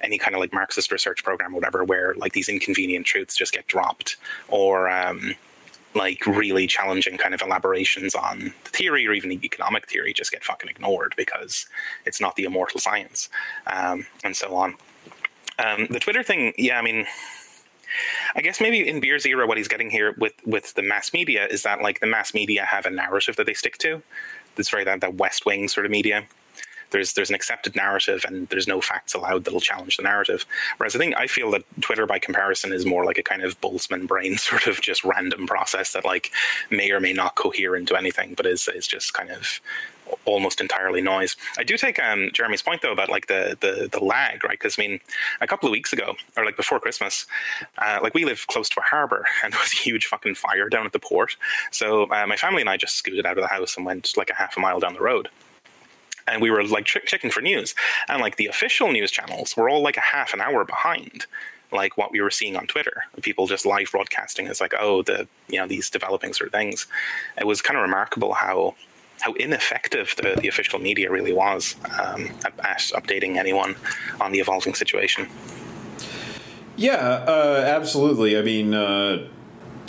any 0.00 0.18
kind 0.18 0.34
of 0.34 0.40
like 0.40 0.52
Marxist 0.52 0.90
research 0.92 1.24
program 1.24 1.52
or 1.52 1.56
whatever, 1.56 1.84
where 1.84 2.14
like 2.14 2.32
these 2.32 2.48
inconvenient 2.48 3.06
truths 3.06 3.36
just 3.36 3.52
get 3.52 3.66
dropped, 3.66 4.16
or 4.48 4.90
um, 4.90 5.34
like 5.94 6.26
really 6.26 6.66
challenging 6.66 7.16
kind 7.16 7.34
of 7.34 7.40
elaborations 7.40 8.14
on 8.14 8.52
the 8.64 8.70
theory 8.70 9.06
or 9.06 9.12
even 9.12 9.30
the 9.30 9.40
economic 9.44 9.88
theory 9.88 10.12
just 10.12 10.30
get 10.30 10.44
fucking 10.44 10.68
ignored 10.68 11.14
because 11.16 11.66
it's 12.04 12.20
not 12.20 12.36
the 12.36 12.44
immortal 12.44 12.80
science, 12.80 13.28
um, 13.66 14.06
and 14.24 14.36
so 14.36 14.54
on. 14.54 14.74
Um, 15.58 15.86
the 15.90 16.00
Twitter 16.00 16.22
thing, 16.22 16.52
yeah, 16.58 16.78
I 16.78 16.82
mean, 16.82 17.06
I 18.34 18.42
guess 18.42 18.60
maybe 18.60 18.86
in 18.86 19.00
Beer's 19.00 19.24
era, 19.26 19.46
what 19.46 19.56
he's 19.56 19.68
getting 19.68 19.90
here 19.90 20.14
with 20.18 20.34
with 20.44 20.74
the 20.74 20.82
mass 20.82 21.12
media 21.12 21.46
is 21.46 21.62
that 21.62 21.82
like 21.82 22.00
the 22.00 22.06
mass 22.06 22.34
media 22.34 22.64
have 22.64 22.86
a 22.86 22.90
narrative 22.90 23.36
that 23.36 23.46
they 23.46 23.54
stick 23.54 23.78
to. 23.78 24.02
It's 24.58 24.70
very 24.70 24.84
that 24.84 25.00
that 25.00 25.14
West 25.14 25.46
Wing 25.46 25.68
sort 25.68 25.86
of 25.86 25.92
media. 25.92 26.24
there's 26.90 27.14
there's 27.14 27.30
an 27.30 27.34
accepted 27.34 27.74
narrative 27.76 28.24
and 28.26 28.48
there's 28.48 28.68
no 28.68 28.80
facts 28.80 29.14
allowed 29.14 29.44
that'll 29.44 29.60
challenge 29.60 29.96
the 29.96 30.02
narrative. 30.02 30.44
Whereas 30.76 30.94
I 30.94 30.98
think 30.98 31.16
I 31.16 31.26
feel 31.26 31.50
that 31.52 31.64
Twitter, 31.80 32.06
by 32.06 32.18
comparison, 32.18 32.72
is 32.72 32.86
more 32.86 33.04
like 33.04 33.18
a 33.18 33.22
kind 33.22 33.42
of 33.42 33.60
Boltzmann 33.60 34.06
brain 34.06 34.36
sort 34.50 34.66
of 34.66 34.80
just 34.80 35.04
random 35.04 35.46
process 35.46 35.92
that 35.92 36.04
like 36.04 36.30
may 36.70 36.90
or 36.90 37.00
may 37.00 37.12
not 37.12 37.34
cohere 37.34 37.76
into 37.76 37.96
anything, 37.96 38.34
but 38.34 38.46
is 38.46 38.68
is 38.68 38.86
just 38.86 39.14
kind 39.14 39.30
of 39.30 39.60
almost 40.24 40.60
entirely 40.60 41.00
noise. 41.00 41.36
I 41.58 41.64
do 41.64 41.76
take 41.76 41.98
um, 42.02 42.30
Jeremy's 42.32 42.62
point 42.62 42.82
though 42.82 42.92
about 42.92 43.08
like 43.08 43.26
the 43.26 43.56
the 43.60 43.88
the 43.90 44.02
lag, 44.02 44.44
right? 44.44 44.58
Because 44.58 44.78
I 44.78 44.82
mean, 44.82 45.00
a 45.40 45.46
couple 45.46 45.68
of 45.68 45.72
weeks 45.72 45.92
ago, 45.92 46.14
or 46.36 46.44
like 46.44 46.56
before 46.56 46.80
Christmas, 46.80 47.26
uh, 47.78 48.00
like 48.02 48.14
we 48.14 48.24
live 48.24 48.46
close 48.48 48.68
to 48.70 48.80
a 48.80 48.82
harbor, 48.82 49.24
and 49.44 49.52
there 49.52 49.60
was 49.60 49.72
a 49.72 49.76
huge 49.76 50.06
fucking 50.06 50.34
fire 50.34 50.68
down 50.68 50.86
at 50.86 50.92
the 50.92 50.98
port. 50.98 51.36
So 51.70 52.04
uh, 52.10 52.26
my 52.26 52.36
family 52.36 52.60
and 52.60 52.70
I 52.70 52.76
just 52.76 52.96
scooted 52.96 53.26
out 53.26 53.38
of 53.38 53.42
the 53.42 53.48
house 53.48 53.76
and 53.76 53.86
went 53.86 54.16
like 54.16 54.30
a 54.30 54.34
half 54.34 54.56
a 54.56 54.60
mile 54.60 54.80
down 54.80 54.94
the 54.94 55.00
road. 55.00 55.28
And 56.28 56.42
we 56.42 56.50
were 56.50 56.64
like 56.64 56.86
ch- 56.86 57.06
checking 57.06 57.30
for 57.30 57.40
news, 57.40 57.74
and 58.08 58.20
like 58.20 58.36
the 58.36 58.46
official 58.46 58.90
news 58.90 59.10
channels 59.10 59.56
were 59.56 59.70
all 59.70 59.82
like 59.82 59.96
a 59.96 60.00
half 60.00 60.34
an 60.34 60.40
hour 60.40 60.64
behind 60.64 61.26
like 61.72 61.96
what 61.96 62.12
we 62.12 62.20
were 62.20 62.30
seeing 62.30 62.56
on 62.56 62.66
Twitter. 62.66 63.04
People 63.22 63.46
just 63.46 63.66
live 63.66 63.90
broadcasting. 63.90 64.46
It's 64.46 64.60
like, 64.60 64.74
oh, 64.78 65.02
the 65.02 65.28
you 65.48 65.58
know 65.58 65.66
these 65.68 65.90
developing 65.90 66.32
sort 66.32 66.48
of 66.48 66.52
things. 66.52 66.86
It 67.38 67.46
was 67.46 67.62
kind 67.62 67.76
of 67.76 67.82
remarkable 67.82 68.34
how 68.34 68.74
how 69.26 69.32
ineffective 69.34 70.14
the, 70.16 70.38
the 70.40 70.46
official 70.46 70.78
media 70.78 71.10
really 71.10 71.32
was 71.32 71.74
um, 71.98 72.26
at, 72.44 72.52
at, 72.60 72.78
updating 72.94 73.36
anyone 73.36 73.74
on 74.20 74.30
the 74.30 74.38
evolving 74.38 74.74
situation. 74.74 75.28
Yeah, 76.76 77.24
uh, 77.26 77.64
absolutely. 77.66 78.38
I 78.38 78.42
mean, 78.42 78.72
uh, 78.72 79.26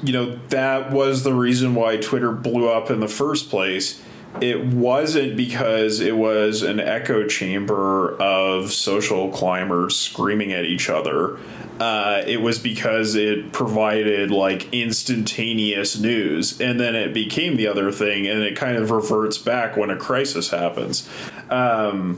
you 0.02 0.14
know, 0.14 0.40
that 0.50 0.92
was 0.92 1.24
the 1.24 1.34
reason 1.34 1.76
why 1.76 1.98
Twitter 1.98 2.32
blew 2.32 2.68
up 2.68 2.90
in 2.90 3.00
the 3.00 3.08
first 3.08 3.50
place. 3.50 4.02
It 4.42 4.66
wasn't 4.66 5.36
because 5.36 6.00
it 6.00 6.16
was 6.16 6.62
an 6.62 6.80
echo 6.80 7.28
chamber 7.28 8.16
of 8.22 8.72
social 8.72 9.30
climbers 9.32 9.98
screaming 9.98 10.54
at 10.54 10.66
each 10.66 10.90
other 10.90 11.38
uh, 11.80 12.24
it 12.26 12.42
was 12.42 12.58
because 12.58 13.16
it 13.16 13.52
provided 13.52 14.32
like 14.32 14.72
instantaneous 14.74 16.00
news, 16.00 16.60
and 16.60 16.80
then 16.80 16.96
it 16.96 17.14
became 17.14 17.56
the 17.56 17.68
other 17.68 17.92
thing, 17.92 18.26
and 18.28 18.42
it 18.42 18.56
kind 18.56 18.78
of 18.78 18.90
reverts 18.90 19.38
back 19.38 19.78
when 19.78 19.90
a 19.92 19.98
crisis 19.98 20.50
happens. 20.50 21.08
Um, 21.50 22.18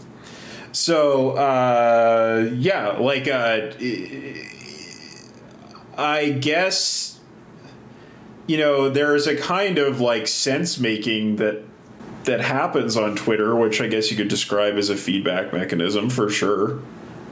so 0.72 1.32
uh, 1.32 2.50
yeah, 2.54 2.92
like 2.92 3.28
uh, 3.28 3.72
I 5.98 6.30
guess 6.40 7.20
you 8.48 8.58
know 8.58 8.90
there's 8.90 9.28
a 9.28 9.36
kind 9.36 9.78
of 9.78 10.00
like 10.00 10.28
sense 10.28 10.80
making 10.80 11.36
that 11.36 11.66
that 12.26 12.42
happens 12.42 12.98
on 12.98 13.16
Twitter, 13.16 13.56
which 13.56 13.82
I 13.82 13.88
guess 13.88 14.12
you 14.12 14.18
could 14.18 14.28
describe 14.28 14.76
as 14.76 14.90
a 14.90 14.96
feedback 14.96 15.54
mechanism 15.54 16.10
for 16.10 16.30
sure. 16.30 16.80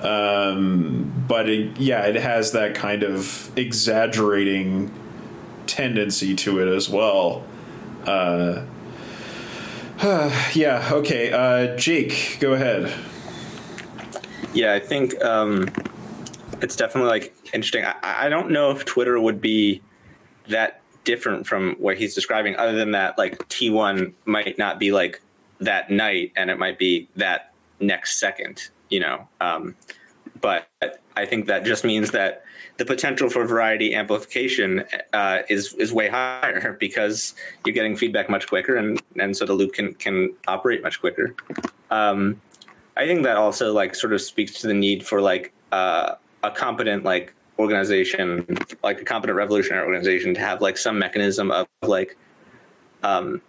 Um, 0.02 1.26
but 1.28 1.50
it, 1.50 1.78
yeah, 1.78 2.06
it 2.06 2.16
has 2.16 2.52
that 2.52 2.76
kind 2.76 3.04
of 3.04 3.52
exaggerating 3.58 4.92
tendency 5.66 6.36
to 6.36 6.60
it 6.60 6.68
as 6.74 6.90
well. 6.90 7.44
Uh, 8.06 8.64
yeah, 10.54 10.90
okay. 10.92 11.32
Uh, 11.32 11.76
Jake, 11.76 12.38
go 12.40 12.54
ahead. 12.54 12.94
Yeah, 14.54 14.74
I 14.74 14.80
think 14.80 15.24
um, 15.24 15.70
it's 16.62 16.76
definitely 16.76 17.10
like 17.10 17.36
interesting. 17.54 17.84
I, 17.84 17.96
I 18.04 18.30
don't 18.30 18.52
know 18.52 18.72
if 18.72 18.86
Twitter 18.86 19.20
would 19.20 19.42
be 19.42 19.82
that 20.48 20.82
different 21.08 21.48
from 21.48 21.76
what 21.80 21.98
he's 21.98 22.14
describing, 22.14 22.56
other 22.58 22.74
than 22.74 22.92
that, 22.92 23.18
like 23.18 23.40
T1 23.50 24.14
might 24.26 24.60
not 24.60 24.78
be 24.78 24.92
like 24.92 25.20
that 25.60 25.90
night 25.90 26.32
and 26.36 26.52
it 26.52 26.60
might 26.60 26.78
be 26.78 27.08
that 27.16 27.52
next 27.80 28.20
second 28.20 28.70
you 28.90 29.00
know. 29.00 29.28
Um, 29.42 29.76
but 30.40 30.68
I 31.16 31.26
think 31.26 31.48
that 31.48 31.66
just 31.66 31.84
means 31.84 32.12
that 32.12 32.44
the 32.78 32.86
potential 32.86 33.30
for 33.30 33.46
variety 33.46 33.96
amplification 33.96 34.84
uh, 35.14 35.40
is 35.50 35.74
is 35.74 35.92
way 35.92 36.10
higher 36.10 36.74
because 36.80 37.34
you're 37.66 37.74
getting 37.74 37.96
feedback 37.96 38.30
much 38.30 38.48
quicker, 38.48 38.76
and 38.76 39.02
and 39.20 39.36
so 39.36 39.46
the 39.46 39.54
loop 39.54 39.74
can 39.74 39.94
can 39.96 40.34
operate 40.48 40.84
much 40.84 41.00
quicker. 41.00 41.36
Um, 41.90 42.40
I 42.96 43.06
think 43.06 43.24
that 43.24 43.38
also 43.38 43.74
like 43.74 43.96
sort 43.96 44.14
of 44.14 44.22
speaks 44.22 44.60
to 44.62 44.68
the 44.68 44.74
need 44.74 45.06
for 45.06 45.22
like 45.22 45.54
uh, 45.72 46.16
a 46.44 46.52
competent 46.52 47.04
like 47.04 47.34
organization, 47.60 48.58
like 48.84 49.02
a 49.02 49.06
competent 49.06 49.38
revolutionary 49.38 49.86
organization, 49.86 50.34
to 50.34 50.40
have 50.40 50.62
like 50.62 50.78
some 50.78 51.00
mechanism 51.00 51.52
of 51.52 51.68
like 51.82 52.18
um, 53.04 53.42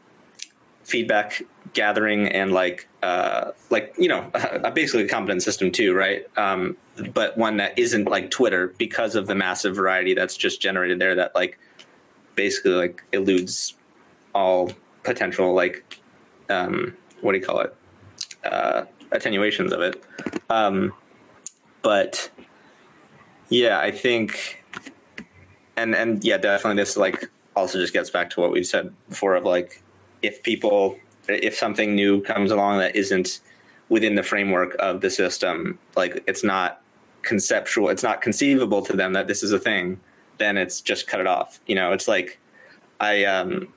feedback 0.84 1.42
gathering 1.74 2.28
and 2.28 2.52
like 2.52 2.88
uh, 3.02 3.52
like 3.70 3.94
you 3.98 4.08
know 4.08 4.30
basically 4.74 5.04
a 5.04 5.08
competent 5.08 5.42
system 5.42 5.70
too 5.70 5.94
right? 5.94 6.26
Um, 6.36 6.76
but 7.14 7.36
one 7.38 7.58
that 7.58 7.78
isn't 7.78 8.06
like 8.06 8.30
twitter 8.30 8.74
because 8.78 9.14
of 9.14 9.28
the 9.28 9.34
massive 9.34 9.76
variety 9.76 10.14
that's 10.14 10.36
just 10.36 10.60
generated 10.60 10.98
there 10.98 11.14
that 11.14 11.32
like 11.32 11.58
basically 12.34 12.72
like 12.72 13.04
eludes 13.12 13.76
all 14.34 14.72
potential 15.04 15.54
like 15.54 16.00
um, 16.48 16.96
what 17.20 17.32
do 17.32 17.38
you 17.38 17.44
call 17.44 17.60
it? 17.60 17.74
Uh, 18.44 18.84
attenuations 19.12 19.72
of 19.72 19.80
it. 19.80 20.02
Um, 20.50 20.92
but 21.82 22.30
yeah 23.48 23.80
i 23.80 23.90
think 23.90 24.64
and 25.76 25.94
and 25.94 26.24
yeah 26.24 26.36
definitely 26.36 26.80
this 26.80 26.96
like 26.96 27.30
also 27.56 27.78
just 27.78 27.92
gets 27.92 28.10
back 28.10 28.30
to 28.30 28.40
what 28.40 28.50
we've 28.50 28.66
said 28.66 28.92
before 29.08 29.34
of 29.34 29.44
like 29.44 29.82
if 30.22 30.42
people 30.42 30.98
if 31.28 31.56
something 31.56 31.94
new 31.94 32.20
comes 32.22 32.50
along 32.50 32.78
that 32.78 32.94
isn't 32.94 33.40
within 33.88 34.14
the 34.14 34.22
framework 34.22 34.76
of 34.78 35.00
the 35.00 35.10
system 35.10 35.78
like 35.96 36.22
it's 36.26 36.44
not 36.44 36.82
conceptual 37.22 37.88
it's 37.88 38.02
not 38.02 38.20
conceivable 38.20 38.82
to 38.82 38.96
them 38.96 39.12
that 39.12 39.26
this 39.26 39.42
is 39.42 39.52
a 39.52 39.58
thing 39.58 39.98
then 40.38 40.56
it's 40.56 40.80
just 40.80 41.06
cut 41.06 41.20
it 41.20 41.26
off 41.26 41.60
you 41.66 41.74
know? 41.74 41.92
It's 41.92 42.08
like 42.08 42.38
i 43.00 43.24
um 43.24 43.68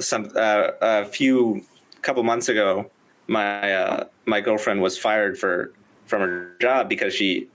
some 0.00 0.30
uh, 0.34 0.70
a 0.80 1.04
few 1.04 1.62
couple 2.02 2.22
months 2.22 2.48
ago 2.48 2.90
my 3.30 3.72
uh, 3.72 4.04
my 4.26 4.40
girlfriend 4.40 4.82
was 4.82 4.98
fired 4.98 5.38
for 5.38 5.72
from 6.06 6.20
her 6.20 6.56
job 6.60 6.88
because 6.88 7.14
she 7.14 7.48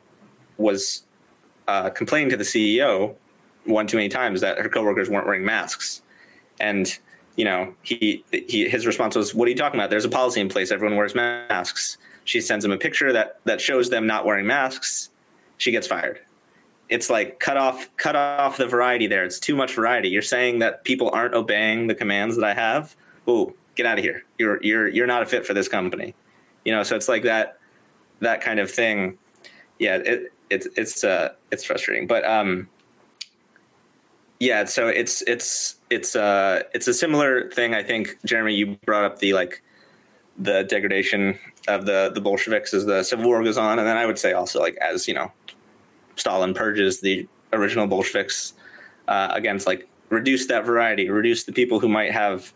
was 0.58 1.05
uh, 1.68 1.90
complaining 1.90 2.30
to 2.30 2.38
the 2.38 2.44
CEO 2.44 3.16
one 3.66 3.88
too 3.88 3.98
many 3.98 4.10
times 4.10 4.42
that 4.42 4.60
her 4.60 4.70
coworkers 4.70 5.10
weren't 5.10 5.26
wearing 5.26 5.44
masks 5.44 6.04
and 6.60 7.00
you 7.36 7.44
know, 7.44 7.74
he, 7.82 8.24
he 8.32 8.68
his 8.70 8.86
response 8.86 9.16
was, 9.16 9.36
"What 9.36 9.48
are 9.48 9.52
you 9.52 9.58
talking 9.58 9.80
about? 9.80 9.90
There's 9.90 10.06
a 10.06 10.10
policy 10.10 10.40
in 10.42 10.50
place. 10.50 10.72
Everyone 10.72 10.98
wears 10.98 11.16
masks." 11.16 11.98
She 12.24 12.42
sends 12.42 12.66
him 12.66 12.72
a 12.72 12.78
picture 12.78 13.12
that 13.14 13.40
that 13.46 13.60
shows 13.60 13.90
them 13.90 14.08
not 14.08 14.26
wearing 14.26 14.48
masks. 14.48 15.10
She 15.58 15.72
gets 15.72 15.86
fired. 15.86 16.20
It's 16.88 17.10
like 17.10 17.40
cut 17.40 17.58
off 17.58 17.90
cut 17.98 18.16
off 18.16 18.58
the 18.58 18.68
variety 18.68 19.08
there. 19.08 19.26
It's 19.26 19.40
too 19.40 19.56
much 19.56 19.74
variety. 19.74 20.10
You're 20.10 20.22
saying 20.22 20.60
that 20.60 20.84
people 20.86 21.10
aren't 21.12 21.34
obeying 21.34 21.88
the 21.88 21.96
commands 21.96 22.36
that 22.38 22.46
I 22.46 22.54
have. 22.54 22.96
Oh, 23.28 23.54
get 23.76 23.86
out 23.86 23.98
of 23.98 24.04
here. 24.04 24.24
You're 24.40 24.64
you're 24.64 24.88
you're 24.88 25.08
not 25.08 25.22
a 25.22 25.26
fit 25.26 25.46
for 25.46 25.54
this 25.54 25.68
company. 25.68 26.16
You 26.64 26.72
know, 26.72 26.84
so 26.84 26.96
it's 26.96 27.10
like 27.10 27.24
that 27.24 27.58
that 28.22 28.42
kind 28.42 28.60
of 28.60 28.72
thing. 28.72 29.18
Yeah, 29.80 29.98
it 29.98 30.32
it's 30.50 30.68
it's 30.76 31.04
uh 31.04 31.34
it's 31.52 31.64
frustrating. 31.64 32.08
But 32.08 32.26
um 32.26 32.70
yeah, 34.40 34.66
so 34.66 34.88
it's 34.88 35.22
it's 35.24 35.76
it's 35.90 36.16
uh 36.16 36.64
it's 36.74 36.88
a 36.88 36.94
similar 36.94 37.50
thing. 37.52 37.74
I 37.74 37.84
think 37.84 38.18
Jeremy, 38.26 38.54
you 38.54 38.78
brought 38.86 39.06
up 39.06 39.20
the 39.20 39.34
like 39.34 39.62
the 40.38 40.64
degradation 40.64 41.40
of 41.68 41.86
the 41.86 42.12
the 42.14 42.22
Bolsheviks 42.22 42.74
as 42.74 42.86
the 42.86 43.04
Civil 43.04 43.26
War 43.26 43.44
goes 43.44 43.58
on, 43.58 43.80
and 43.80 43.88
then 43.88 43.98
I 43.98 44.06
would 44.06 44.20
say 44.20 44.34
also 44.34 44.60
like 44.60 44.76
as 44.78 45.08
you 45.08 45.14
know, 45.14 45.32
Stalin 46.16 46.54
purges 46.54 47.02
the 47.02 47.28
original 47.54 47.88
Bolsheviks 47.88 48.54
uh, 49.08 49.30
against 49.32 49.66
like 49.66 49.88
reduce 50.10 50.48
that 50.48 50.66
variety, 50.66 51.10
reduce 51.10 51.46
the 51.46 51.54
people 51.54 51.80
who 51.80 51.88
might 51.88 52.12
have 52.12 52.54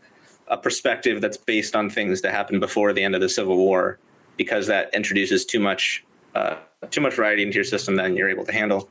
a 0.47 0.57
perspective 0.57 1.21
that's 1.21 1.37
based 1.37 1.75
on 1.75 1.89
things 1.89 2.21
that 2.21 2.33
happened 2.33 2.59
before 2.59 2.91
the 2.91 3.03
end 3.03 3.15
of 3.15 3.21
the 3.21 3.29
Civil 3.29 3.57
War, 3.57 3.97
because 4.35 4.67
that 4.67 4.93
introduces 4.93 5.45
too 5.45 5.59
much 5.59 6.03
uh, 6.35 6.57
too 6.89 7.01
much 7.01 7.15
variety 7.15 7.43
into 7.43 7.55
your 7.55 7.63
system 7.63 7.95
than 7.95 8.15
you're 8.15 8.29
able 8.29 8.45
to 8.45 8.51
handle. 8.51 8.89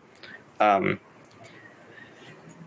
Um, 0.61 1.01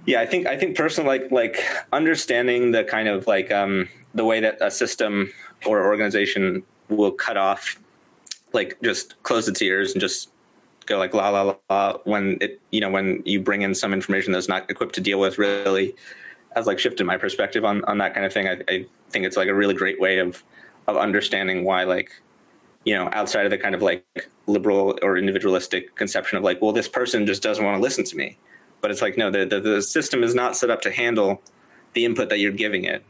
yeah, 0.06 0.22
I 0.22 0.26
think 0.26 0.48
I 0.48 0.58
think 0.58 0.76
personally, 0.76 1.20
like 1.20 1.32
like 1.32 1.64
understanding 1.94 2.72
the 2.72 2.84
kind 2.84 3.08
of 3.08 3.28
like 3.28 3.52
um, 3.52 3.88
the 4.16 4.26
way 4.26 4.40
that 4.40 4.58
a 4.62 4.72
system 4.72 5.32
or 5.66 5.86
organization 5.86 6.64
will 6.90 7.12
cut 7.12 7.38
off, 7.38 7.80
like 8.54 8.78
just 8.82 9.22
close 9.24 9.48
its 9.48 9.62
ears 9.62 9.92
and 9.92 10.02
just 10.02 10.30
go 10.88 10.98
like 10.98 11.14
la 11.14 11.30
la 11.30 11.56
la 11.70 11.98
when 12.06 12.38
it 12.42 12.60
you 12.72 12.82
know 12.82 12.90
when 12.90 13.22
you 13.26 13.40
bring 13.40 13.62
in 13.62 13.76
some 13.76 13.94
information 13.94 14.34
that's 14.34 14.50
not 14.50 14.70
equipped 14.70 14.96
to 14.96 15.02
deal 15.02 15.20
with 15.20 15.38
really 15.38 15.96
has 16.56 16.66
like 16.68 16.80
shifted 16.80 17.06
my 17.06 17.18
perspective 17.18 17.64
on 17.64 17.84
on 17.86 18.00
that 18.00 18.14
kind 18.14 18.26
of 18.26 18.34
thing. 18.34 18.48
I, 18.48 18.62
I 18.68 18.86
think 19.12 19.26
it's 19.26 19.38
like 19.38 19.48
a 19.48 19.54
really 19.54 19.76
great 19.76 20.00
way 20.00 20.18
of 20.18 20.44
of 20.88 20.98
understanding 20.98 21.64
why 21.64 21.84
like 21.84 22.12
you 22.84 22.96
know 22.96 23.10
outside 23.14 23.46
of 23.46 23.52
the 23.52 23.58
kind 23.58 23.76
of 23.76 23.82
like 23.82 24.30
liberal 24.48 24.98
or 25.02 25.18
individualistic 25.18 25.96
conception 25.96 26.38
of 26.38 26.44
like 26.44 26.62
well 26.62 26.72
this 26.72 26.88
person 26.88 27.26
just 27.26 27.44
doesn't 27.44 27.64
want 27.64 27.76
to 27.76 27.82
listen 27.82 28.04
to 28.04 28.16
me 28.16 28.38
but 28.82 28.92
it's 28.92 29.02
like 29.02 29.18
no 29.18 29.30
the, 29.30 29.46
the, 29.46 29.60
the 29.60 29.82
system 29.82 30.24
is 30.24 30.34
not 30.34 30.56
set 30.56 30.70
up 30.70 30.82
to 30.82 30.92
handle 30.92 31.42
the 31.94 32.06
input 32.06 32.30
that 32.30 32.40
you're 32.40 32.52
giving 32.52 32.86
it 32.86 33.04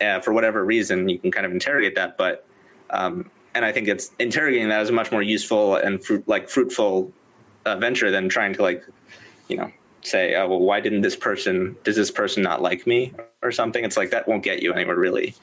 uh, 0.00 0.20
for 0.20 0.32
whatever 0.32 0.64
reason 0.64 1.08
you 1.08 1.18
can 1.18 1.30
kind 1.30 1.44
of 1.44 1.52
interrogate 1.52 1.94
that 1.94 2.16
but 2.16 2.46
um, 2.90 3.30
and 3.54 3.64
I 3.64 3.72
think 3.72 3.88
it's 3.88 4.12
interrogating 4.18 4.68
that 4.68 4.82
is 4.82 4.90
a 4.90 4.92
much 4.92 5.10
more 5.10 5.22
useful 5.22 5.74
and 5.74 6.02
fruit, 6.04 6.26
like 6.28 6.48
fruitful 6.48 7.12
uh, 7.64 7.76
venture 7.76 8.10
than 8.10 8.28
trying 8.28 8.52
to 8.54 8.62
like, 8.62 8.84
you 9.48 9.56
know, 9.56 9.72
say, 10.02 10.36
oh, 10.36 10.48
well, 10.48 10.60
why 10.60 10.80
didn't 10.80 11.00
this 11.00 11.16
person, 11.16 11.76
does 11.82 11.96
this 11.96 12.10
person 12.10 12.42
not 12.42 12.62
like 12.62 12.86
me 12.86 13.12
or 13.42 13.50
something? 13.50 13.84
It's 13.84 13.96
like 13.96 14.10
that 14.10 14.28
won't 14.28 14.44
get 14.44 14.62
you 14.62 14.72
anywhere 14.72 14.96
really. 14.96 15.34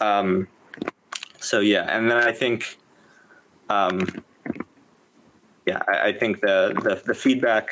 Um, 0.00 0.48
so 1.40 1.60
yeah, 1.60 1.84
and 1.96 2.10
then 2.10 2.18
I 2.18 2.32
think, 2.32 2.78
um, 3.72 4.24
yeah, 5.66 5.82
I, 5.88 6.08
I 6.08 6.12
think 6.12 6.40
the, 6.40 6.78
the, 6.82 7.02
the 7.06 7.14
feedback 7.14 7.70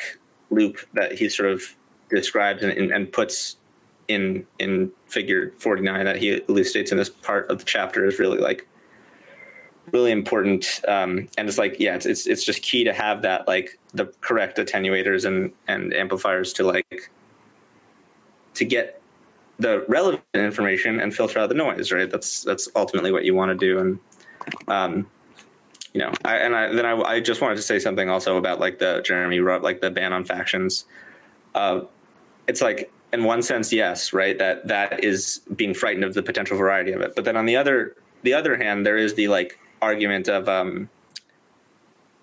loop 0.49 0.79
that 0.93 1.13
he 1.13 1.29
sort 1.29 1.51
of 1.51 1.63
describes 2.09 2.63
and, 2.63 2.71
and, 2.71 2.91
and 2.91 3.11
puts 3.11 3.57
in 4.07 4.45
in 4.59 4.91
figure 5.07 5.53
49 5.59 6.03
that 6.05 6.17
he 6.17 6.41
elucidates 6.49 6.91
in 6.91 6.97
this 6.97 7.09
part 7.09 7.49
of 7.49 7.59
the 7.59 7.63
chapter 7.63 8.05
is 8.05 8.19
really 8.19 8.39
like 8.39 8.67
really 9.93 10.11
important. 10.11 10.81
Um, 10.87 11.29
and 11.37 11.47
it's 11.47 11.57
like 11.57 11.79
yeah 11.79 11.95
it's, 11.95 12.05
it's 12.05 12.27
it's 12.27 12.43
just 12.43 12.61
key 12.61 12.83
to 12.83 12.93
have 12.93 13.21
that 13.21 13.47
like 13.47 13.79
the 13.93 14.07
correct 14.19 14.57
attenuators 14.57 15.23
and 15.23 15.53
and 15.67 15.93
amplifiers 15.93 16.51
to 16.53 16.63
like 16.63 17.11
to 18.55 18.65
get 18.65 19.01
the 19.59 19.85
relevant 19.87 20.23
information 20.33 20.99
and 20.99 21.15
filter 21.15 21.39
out 21.39 21.47
the 21.47 21.55
noise 21.55 21.91
right? 21.91 22.09
That's 22.09 22.43
that's 22.43 22.67
ultimately 22.75 23.13
what 23.13 23.23
you 23.23 23.33
want 23.33 23.57
to 23.57 23.65
do. 23.65 23.79
And 23.79 23.99
um 24.67 25.07
you 25.93 26.01
know 26.01 26.11
I, 26.25 26.37
and 26.37 26.55
I 26.55 26.73
then 26.73 26.85
I, 26.85 26.99
I 27.01 27.19
just 27.19 27.41
wanted 27.41 27.55
to 27.55 27.61
say 27.61 27.79
something 27.79 28.09
also 28.09 28.37
about 28.37 28.59
like 28.59 28.79
the 28.79 29.01
Jeremy 29.03 29.39
wrote 29.39 29.63
like 29.63 29.81
the 29.81 29.91
ban 29.91 30.13
on 30.13 30.23
factions. 30.23 30.85
Uh 31.55 31.81
it's 32.47 32.61
like 32.61 32.91
in 33.13 33.23
one 33.23 33.41
sense 33.41 33.71
yes 33.71 34.13
right? 34.13 34.37
That 34.37 34.67
that 34.67 35.03
is 35.03 35.41
being 35.55 35.73
frightened 35.73 36.03
of 36.03 36.13
the 36.13 36.23
potential 36.23 36.57
variety 36.57 36.91
of 36.91 37.01
it. 37.01 37.15
But 37.15 37.25
then 37.25 37.37
on 37.37 37.45
the 37.45 37.55
other 37.55 37.95
the 38.23 38.33
other 38.33 38.55
hand 38.55 38.85
there 38.85 38.97
is 38.97 39.15
the 39.15 39.27
like 39.27 39.57
argument 39.81 40.27
of 40.27 40.47
um, 40.47 40.89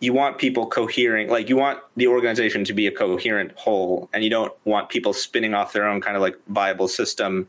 you 0.00 0.12
want 0.12 0.38
people 0.38 0.66
cohering, 0.66 1.28
like 1.28 1.48
you 1.48 1.56
want 1.56 1.80
the 1.96 2.06
organization 2.06 2.64
to 2.64 2.72
be 2.72 2.86
a 2.86 2.92
coherent 2.92 3.52
whole, 3.56 4.08
and 4.12 4.22
you 4.22 4.30
don't 4.30 4.52
want 4.64 4.88
people 4.88 5.12
spinning 5.12 5.54
off 5.54 5.72
their 5.72 5.86
own 5.86 6.00
kind 6.00 6.16
of 6.16 6.22
like 6.22 6.36
viable 6.48 6.88
system 6.88 7.48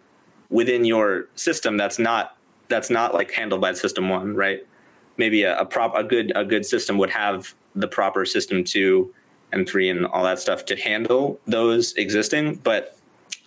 within 0.49 0.83
your 0.83 1.27
system 1.35 1.77
that's 1.77 1.99
not 1.99 2.35
that's 2.69 2.89
not 2.89 3.13
like 3.13 3.31
handled 3.31 3.61
by 3.61 3.73
system 3.73 4.09
one, 4.09 4.35
right? 4.35 4.65
Maybe 5.19 5.43
a, 5.43 5.59
a 5.59 5.65
prop 5.65 5.95
a 5.95 6.03
good 6.03 6.31
a 6.35 6.43
good 6.43 6.65
system 6.65 6.97
would 6.97 7.11
have 7.11 7.53
the 7.75 7.87
proper 7.87 8.25
system 8.25 8.63
two 8.63 9.13
and 9.51 9.67
three 9.67 9.89
and 9.89 10.05
all 10.07 10.23
that 10.23 10.39
stuff 10.39 10.65
to 10.65 10.75
handle 10.75 11.39
those 11.45 11.93
existing, 11.93 12.55
but 12.55 12.97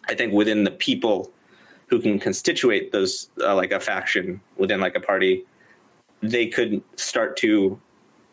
I 0.08 0.14
think 0.14 0.32
within 0.32 0.64
the 0.64 0.70
people 0.70 1.32
who 1.86 2.00
can 2.00 2.18
constitute 2.18 2.92
those 2.92 3.30
uh, 3.40 3.54
like 3.54 3.72
a 3.72 3.80
faction 3.80 4.40
within 4.56 4.80
like 4.80 4.96
a 4.96 5.00
party 5.00 5.44
they 6.22 6.46
could 6.46 6.82
start 6.96 7.36
to, 7.36 7.78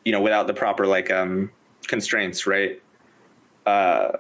you 0.05 0.11
know, 0.11 0.21
without 0.21 0.47
the 0.47 0.53
proper 0.53 0.85
like 0.85 1.11
um, 1.11 1.51
constraints, 1.87 2.45
right? 2.45 2.81
Uh, 3.65 4.11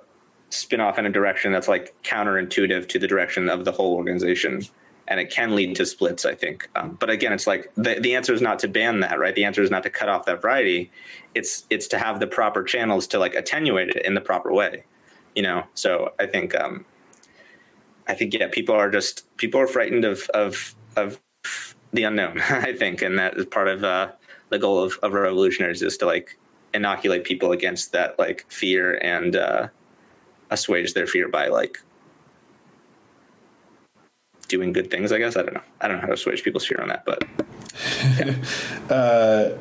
spin 0.49 0.81
off 0.81 0.97
in 0.97 1.05
a 1.05 1.09
direction 1.09 1.51
that's 1.51 1.67
like 1.67 1.93
counterintuitive 2.03 2.87
to 2.89 2.99
the 2.99 3.07
direction 3.07 3.47
of 3.47 3.65
the 3.65 3.71
whole 3.71 3.95
organization. 3.95 4.63
And 5.09 5.19
it 5.19 5.31
can 5.31 5.55
lead 5.55 5.75
to 5.77 5.85
splits, 5.85 6.23
I 6.23 6.35
think. 6.35 6.69
Um, 6.75 6.95
but 6.99 7.09
again, 7.09 7.33
it's 7.33 7.47
like 7.47 7.71
the, 7.75 7.95
the 7.99 8.15
answer 8.15 8.33
is 8.33 8.41
not 8.41 8.59
to 8.59 8.67
ban 8.67 8.99
that, 8.99 9.17
right? 9.17 9.33
The 9.33 9.43
answer 9.43 9.63
is 9.63 9.71
not 9.71 9.83
to 9.83 9.89
cut 9.89 10.07
off 10.07 10.25
that 10.25 10.41
variety. 10.41 10.91
It's 11.33 11.65
it's 11.71 11.87
to 11.87 11.97
have 11.97 12.19
the 12.19 12.27
proper 12.27 12.63
channels 12.63 13.07
to 13.07 13.19
like 13.19 13.33
attenuate 13.33 13.89
it 13.89 14.05
in 14.05 14.13
the 14.13 14.21
proper 14.21 14.53
way, 14.53 14.83
you 15.35 15.41
know. 15.41 15.63
So 15.73 16.13
I 16.19 16.27
think 16.27 16.55
um, 16.55 16.85
I 18.07 18.13
think 18.13 18.33
yeah, 18.33 18.47
people 18.51 18.75
are 18.75 18.89
just 18.89 19.25
people 19.37 19.59
are 19.59 19.67
frightened 19.67 20.05
of 20.05 20.29
of 20.33 20.75
of 20.95 21.19
the 21.93 22.03
unknown, 22.03 22.39
I 22.49 22.73
think, 22.73 23.01
and 23.01 23.17
that 23.17 23.35
is 23.37 23.45
part 23.45 23.67
of 23.67 23.83
uh, 23.83 24.11
the 24.49 24.59
goal 24.59 24.83
of, 24.83 24.99
of 25.01 25.13
revolutionaries 25.13 25.81
is 25.81 25.97
to 25.97 26.05
like 26.05 26.37
inoculate 26.73 27.23
people 27.23 27.51
against 27.51 27.91
that 27.93 28.17
like 28.19 28.45
fear 28.49 28.99
and 29.01 29.35
uh, 29.35 29.67
assuage 30.49 30.93
their 30.93 31.07
fear 31.07 31.27
by 31.27 31.47
like 31.47 31.77
doing 34.49 34.73
good 34.73 34.91
things. 34.91 35.11
I 35.11 35.19
guess 35.19 35.37
I 35.37 35.43
don't 35.43 35.53
know. 35.53 35.61
I 35.79 35.87
don't 35.87 35.97
know 35.97 36.01
how 36.01 36.07
to 36.07 36.17
switch 36.17 36.43
people's 36.43 36.65
fear 36.65 36.81
on 36.81 36.89
that, 36.89 37.05
but 37.05 37.23
yeah. 38.17 38.35
uh, 38.93 39.57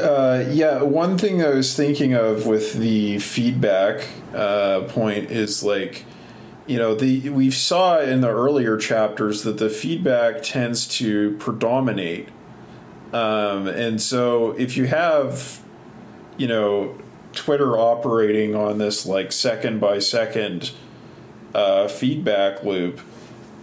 uh, 0.00 0.44
yeah, 0.50 0.82
one 0.82 1.18
thing 1.18 1.42
I 1.42 1.50
was 1.50 1.76
thinking 1.76 2.14
of 2.14 2.46
with 2.46 2.74
the 2.74 3.18
feedback 3.18 4.08
uh, 4.34 4.82
point 4.82 5.30
is 5.30 5.62
like 5.62 6.04
you 6.66 6.78
know 6.78 6.94
the 6.94 7.30
we 7.30 7.50
saw 7.50 8.00
in 8.00 8.20
the 8.20 8.28
earlier 8.28 8.76
chapters 8.76 9.42
that 9.42 9.58
the 9.58 9.70
feedback 9.70 10.42
tends 10.42 10.86
to 10.86 11.36
predominate 11.38 12.28
um, 13.12 13.68
and 13.68 14.02
so 14.02 14.50
if 14.52 14.76
you 14.76 14.86
have 14.86 15.62
you 16.36 16.48
know 16.48 16.98
twitter 17.32 17.78
operating 17.78 18.54
on 18.54 18.78
this 18.78 19.06
like 19.06 19.30
second 19.30 19.80
by 19.80 19.98
second 19.98 20.72
uh, 21.54 21.86
feedback 21.86 22.62
loop 22.64 23.00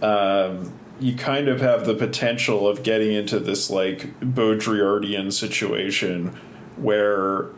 um, 0.04 0.72
you 1.00 1.16
kind 1.16 1.48
of 1.48 1.60
have 1.60 1.86
the 1.86 1.94
potential 1.94 2.68
of 2.68 2.82
getting 2.82 3.12
into 3.12 3.40
this 3.40 3.70
like 3.70 4.18
baudrillardian 4.20 5.32
situation 5.32 6.36
where 6.76 7.48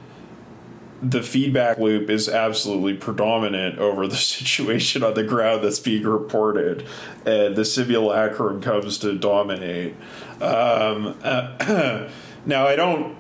the 1.02 1.22
feedback 1.22 1.78
loop 1.78 2.08
is 2.08 2.28
absolutely 2.28 2.94
predominant 2.94 3.78
over 3.78 4.06
the 4.06 4.16
situation 4.16 5.02
on 5.02 5.14
the 5.14 5.24
ground 5.24 5.64
that's 5.64 5.80
being 5.80 6.04
reported, 6.04 6.86
and 7.26 7.56
the 7.56 7.64
simulacrum 7.64 8.62
comes 8.62 8.96
to 8.98 9.18
dominate. 9.18 9.94
Um, 10.40 11.18
uh, 11.22 12.08
now, 12.46 12.66
I 12.66 12.76
don't 12.76 13.16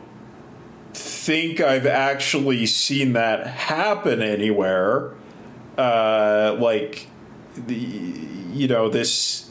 think 0.94 1.60
I've 1.60 1.86
actually 1.86 2.64
seen 2.66 3.12
that 3.14 3.46
happen 3.46 4.22
anywhere. 4.22 5.12
Uh, 5.76 6.56
like, 6.58 7.08
the, 7.66 7.74
you 7.74 8.68
know, 8.68 8.88
this. 8.88 9.50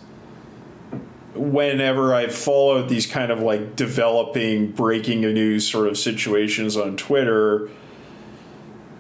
Whenever 1.33 2.15
I've 2.15 2.33
followed 2.33 2.87
these 2.87 3.05
kind 3.05 3.29
of 3.29 3.41
like 3.41 3.75
developing 3.75 4.71
breaking 4.71 5.19
news 5.19 5.69
sort 5.69 5.89
of 5.89 5.97
situations 5.97 6.77
on 6.77 6.95
Twitter, 6.95 7.69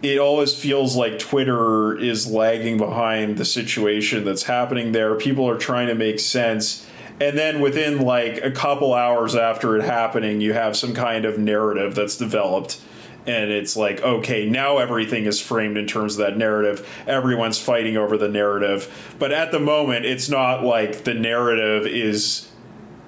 it 0.01 0.19
always 0.19 0.53
feels 0.53 0.95
like 0.95 1.17
Twitter 1.17 1.97
is 1.97 2.29
lagging 2.29 2.77
behind 2.77 3.37
the 3.37 3.45
situation 3.45 4.25
that's 4.25 4.43
happening 4.43 4.91
there. 4.91 5.15
People 5.15 5.49
are 5.49 5.57
trying 5.57 5.87
to 5.87 5.95
make 5.95 6.19
sense. 6.19 6.85
And 7.19 7.37
then 7.37 7.61
within 7.61 8.01
like 8.01 8.43
a 8.43 8.51
couple 8.51 8.93
hours 8.93 9.35
after 9.35 9.77
it 9.77 9.83
happening, 9.83 10.41
you 10.41 10.53
have 10.53 10.75
some 10.75 10.93
kind 10.93 11.23
of 11.23 11.39
narrative 11.39 11.95
that's 11.95 12.17
developed. 12.17 12.81
And 13.27 13.49
it's 13.49 13.75
like, 13.75 14.01
okay, 14.01 14.47
now 14.47 14.77
everything 14.77 15.25
is 15.25 15.41
framed 15.41 15.77
in 15.77 15.87
terms 15.87 16.13
of 16.13 16.19
that 16.19 16.37
narrative. 16.37 16.87
Everyone's 17.07 17.59
fighting 17.59 17.97
over 17.97 18.17
the 18.17 18.29
narrative. 18.29 19.15
But 19.17 19.31
at 19.31 19.51
the 19.51 19.59
moment, 19.59 20.05
it's 20.05 20.29
not 20.29 20.63
like 20.63 21.05
the 21.05 21.15
narrative 21.15 21.87
is 21.87 22.49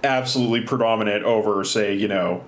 absolutely 0.04 0.62
predominant 0.62 1.24
over, 1.24 1.64
say, 1.64 1.94
you 1.94 2.08
know, 2.08 2.44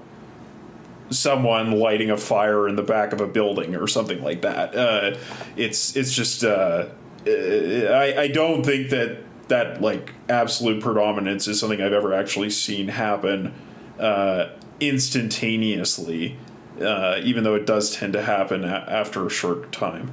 someone 1.12 1.72
lighting 1.72 2.10
a 2.12 2.18
fire 2.18 2.68
in 2.68 2.76
the 2.76 2.84
back 2.84 3.14
of 3.14 3.22
a 3.22 3.28
building 3.28 3.76
or 3.76 3.88
something 3.88 4.22
like 4.24 4.42
that. 4.42 4.76
Uh, 4.76 5.18
it's 5.56 5.96
it's 5.96 6.14
just 6.14 6.44
uh, 6.44 6.88
I 7.26 8.16
I 8.18 8.28
don't 8.28 8.64
think 8.64 8.90
that 8.90 9.20
that 9.48 9.82
like 9.82 10.14
absolute 10.30 10.82
predominance 10.82 11.48
is 11.48 11.60
something 11.60 11.82
I've 11.82 11.94
ever 11.94 12.14
actually 12.14 12.52
seen 12.52 12.88
happen 12.88 13.54
uh, 14.00 14.50
instantaneously. 14.80 16.38
Uh, 16.80 17.20
even 17.24 17.44
though 17.44 17.56
it 17.56 17.66
does 17.66 17.96
tend 17.96 18.14
to 18.14 18.22
happen 18.22 18.64
a- 18.64 18.86
after 18.88 19.26
a 19.26 19.30
short 19.30 19.72
time. 19.72 20.12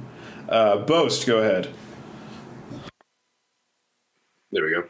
Uh, 0.49 0.77
Boast, 0.77 1.25
go 1.25 1.39
ahead. 1.39 1.69
There 4.51 4.63
we 4.63 4.71
go. 4.71 4.83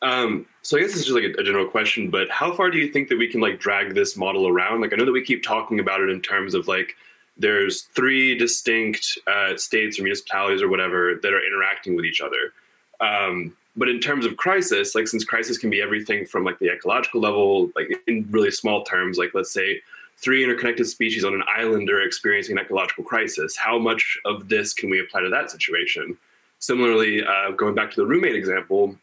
Um, 0.00 0.46
so 0.62 0.76
I 0.76 0.80
guess 0.80 0.90
it's 0.90 1.04
just 1.04 1.14
like 1.14 1.24
a, 1.24 1.40
a, 1.40 1.42
general 1.42 1.66
question, 1.66 2.08
but 2.08 2.30
how 2.30 2.52
far 2.52 2.70
do 2.70 2.78
you 2.78 2.92
think 2.92 3.08
that 3.08 3.18
we 3.18 3.26
can 3.26 3.40
like 3.40 3.58
drag 3.58 3.94
this 3.94 4.16
model 4.16 4.46
around? 4.46 4.80
Like 4.80 4.92
I 4.92 4.96
know 4.96 5.04
that 5.04 5.12
we 5.12 5.24
keep 5.24 5.42
talking 5.42 5.80
about 5.80 6.00
it 6.00 6.08
in 6.08 6.20
terms 6.20 6.54
of 6.54 6.68
like 6.68 6.94
there's 7.36 7.82
three 7.82 8.36
distinct 8.36 9.18
uh, 9.26 9.56
states 9.56 9.98
or 9.98 10.02
municipalities 10.02 10.62
or 10.62 10.68
whatever 10.68 11.18
that 11.20 11.32
are 11.32 11.44
interacting 11.44 11.96
with 11.96 12.04
each 12.04 12.20
other. 12.20 12.52
Um, 13.00 13.56
but 13.76 13.88
in 13.88 14.00
terms 14.00 14.26
of 14.26 14.36
crisis, 14.36 14.94
like 14.94 15.08
since 15.08 15.24
crisis 15.24 15.56
can 15.56 15.70
be 15.70 15.80
everything 15.80 16.26
from 16.26 16.44
like 16.44 16.58
the 16.58 16.72
ecological 16.72 17.20
level, 17.20 17.70
like 17.74 17.88
in 18.06 18.26
really 18.30 18.50
small 18.50 18.84
terms, 18.84 19.18
like 19.18 19.30
let's 19.34 19.52
say 19.52 19.80
three 20.18 20.42
interconnected 20.42 20.86
species 20.86 21.24
on 21.24 21.34
an 21.34 21.42
island 21.54 21.88
are 21.90 22.02
experiencing 22.02 22.58
an 22.58 22.64
ecological 22.64 23.04
crisis. 23.04 23.56
How 23.56 23.78
much 23.78 24.18
of 24.24 24.48
this 24.48 24.74
can 24.74 24.90
we 24.90 25.00
apply 25.00 25.22
to 25.22 25.28
that 25.30 25.50
situation? 25.50 26.18
Similarly, 26.58 27.24
uh, 27.24 27.52
going 27.52 27.74
back 27.74 27.90
to 27.92 27.96
the 27.96 28.06
roommate 28.06 28.34
example, 28.34 28.96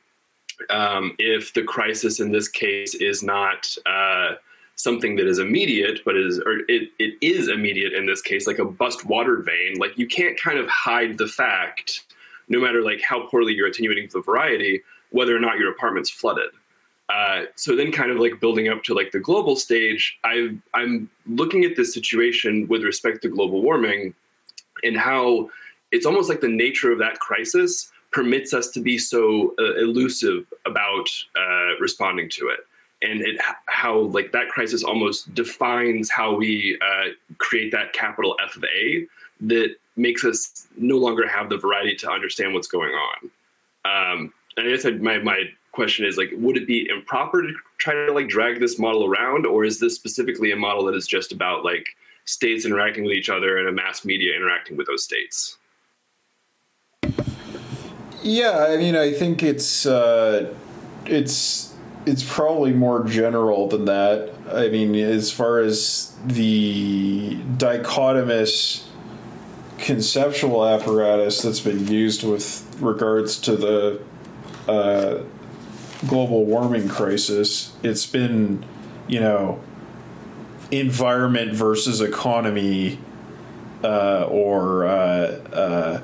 um, 0.69 1.15
if 1.17 1.53
the 1.53 1.63
crisis 1.63 2.19
in 2.19 2.31
this 2.31 2.47
case 2.47 2.95
is 2.95 3.23
not 3.23 3.73
uh, 3.85 4.33
something 4.75 5.15
that 5.15 5.27
is 5.27 5.39
immediate, 5.39 5.99
but 6.05 6.17
is 6.17 6.39
or 6.39 6.59
it, 6.67 6.89
it 6.99 7.15
is 7.21 7.47
immediate 7.47 7.93
in 7.93 8.05
this 8.05 8.21
case, 8.21 8.45
like 8.45 8.59
a 8.59 8.65
bust 8.65 9.05
water 9.05 9.41
vein, 9.41 9.77
like 9.77 9.97
you 9.97 10.07
can't 10.07 10.39
kind 10.39 10.59
of 10.59 10.67
hide 10.67 11.17
the 11.17 11.27
fact, 11.27 12.03
no 12.49 12.59
matter 12.59 12.81
like 12.81 13.01
how 13.01 13.27
poorly 13.27 13.53
you're 13.53 13.67
attenuating 13.67 14.09
the 14.11 14.21
variety, 14.21 14.81
whether 15.11 15.35
or 15.35 15.39
not 15.39 15.57
your 15.57 15.71
apartment's 15.71 16.09
flooded. 16.09 16.49
Uh, 17.09 17.43
so 17.55 17.75
then, 17.75 17.91
kind 17.91 18.11
of 18.11 18.17
like 18.17 18.39
building 18.39 18.67
up 18.67 18.83
to 18.83 18.93
like 18.93 19.11
the 19.11 19.19
global 19.19 19.55
stage, 19.55 20.17
I 20.23 20.57
I'm 20.73 21.09
looking 21.27 21.63
at 21.63 21.75
this 21.75 21.93
situation 21.93 22.67
with 22.67 22.83
respect 22.83 23.21
to 23.21 23.29
global 23.29 23.61
warming 23.61 24.13
and 24.83 24.97
how 24.97 25.49
it's 25.91 26.05
almost 26.05 26.29
like 26.29 26.41
the 26.41 26.47
nature 26.47 26.91
of 26.91 26.99
that 26.99 27.19
crisis 27.19 27.91
permits 28.11 28.53
us 28.53 28.69
to 28.69 28.79
be 28.79 28.97
so 28.97 29.53
uh, 29.59 29.75
elusive 29.75 30.45
about 30.65 31.09
uh, 31.37 31.77
responding 31.79 32.29
to 32.29 32.47
it 32.47 32.61
and 33.01 33.21
it 33.21 33.39
how 33.67 33.99
like 33.99 34.31
that 34.31 34.49
crisis 34.49 34.83
almost 34.83 35.33
defines 35.33 36.09
how 36.09 36.35
we 36.35 36.77
uh, 36.81 37.09
create 37.37 37.71
that 37.71 37.93
capital 37.93 38.35
F 38.43 38.55
of 38.55 38.63
A 38.63 39.05
that 39.41 39.75
makes 39.95 40.23
us 40.23 40.67
no 40.77 40.97
longer 40.97 41.27
have 41.27 41.49
the 41.49 41.57
variety 41.57 41.95
to 41.95 42.09
understand 42.09 42.53
what's 42.53 42.67
going 42.67 42.93
on. 42.93 43.31
Um, 43.85 44.33
and 44.57 44.67
I 44.67 44.71
guess 44.71 44.85
my 44.99 45.19
my 45.19 45.43
question 45.75 46.05
is 46.05 46.17
like, 46.17 46.29
would 46.37 46.57
it 46.57 46.65
be 46.65 46.87
improper 46.89 47.41
to 47.43 47.53
try 47.77 47.93
to 47.93 48.11
like 48.13 48.29
drag 48.29 48.59
this 48.59 48.79
model 48.79 49.05
around, 49.05 49.45
or 49.45 49.65
is 49.65 49.79
this 49.79 49.95
specifically 49.95 50.51
a 50.51 50.55
model 50.55 50.85
that 50.85 50.95
is 50.95 51.05
just 51.05 51.31
about 51.31 51.63
like 51.63 51.85
states 52.23 52.65
interacting 52.65 53.03
with 53.03 53.13
each 53.13 53.29
other 53.29 53.57
and 53.57 53.67
a 53.67 53.71
mass 53.71 54.03
media 54.05 54.35
interacting 54.35 54.77
with 54.77 54.87
those 54.87 55.03
states? 55.03 55.57
Yeah, 58.23 58.65
I 58.69 58.77
mean, 58.77 58.95
I 58.95 59.11
think 59.11 59.43
it's 59.43 59.85
uh, 59.85 60.51
it's 61.05 61.75
it's 62.07 62.23
probably 62.23 62.73
more 62.73 63.03
general 63.03 63.67
than 63.67 63.85
that. 63.85 64.33
I 64.51 64.69
mean, 64.69 64.95
as 64.95 65.31
far 65.31 65.59
as 65.59 66.15
the 66.25 67.37
dichotomous 67.57 68.85
conceptual 69.77 70.65
apparatus 70.65 71.41
that's 71.41 71.59
been 71.59 71.87
used 71.87 72.23
with 72.23 72.65
regards 72.79 73.37
to 73.41 73.55
the 73.55 74.01
uh, 74.67 75.19
global 76.07 76.45
warming 76.45 76.89
crisis, 76.89 77.73
it's 77.83 78.05
been, 78.05 78.65
you 79.07 79.19
know, 79.19 79.61
environment 80.71 81.53
versus 81.53 82.01
economy, 82.01 82.99
uh, 83.83 84.25
or 84.29 84.85
uh, 84.85 84.89
uh, 85.53 86.01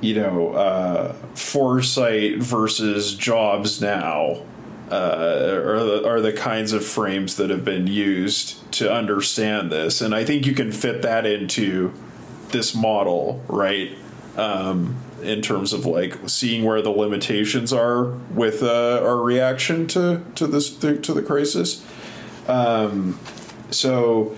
you 0.00 0.14
know, 0.14 0.52
uh, 0.52 1.12
foresight 1.34 2.38
versus 2.38 3.14
jobs 3.14 3.80
now 3.80 4.42
uh, 4.90 5.60
are, 5.64 5.84
the, 5.84 6.06
are 6.06 6.20
the 6.20 6.32
kinds 6.32 6.72
of 6.72 6.84
frames 6.84 7.36
that 7.36 7.50
have 7.50 7.64
been 7.64 7.86
used 7.86 8.70
to 8.72 8.92
understand 8.92 9.72
this. 9.72 10.00
And 10.00 10.14
I 10.14 10.24
think 10.24 10.46
you 10.46 10.54
can 10.54 10.72
fit 10.72 11.02
that 11.02 11.26
into 11.26 11.92
this 12.48 12.74
model, 12.74 13.42
right? 13.48 13.96
Um, 14.36 14.96
in 15.22 15.42
terms 15.42 15.72
of 15.72 15.86
like 15.86 16.28
seeing 16.28 16.64
where 16.64 16.82
the 16.82 16.90
limitations 16.90 17.72
are 17.72 18.04
with 18.04 18.62
uh, 18.62 19.00
our 19.02 19.18
reaction 19.18 19.86
to 19.88 20.22
to 20.34 20.46
this 20.46 20.70
to, 20.76 21.14
the 21.14 21.22
crisis. 21.22 21.84
Um, 22.46 23.18
so, 23.70 24.36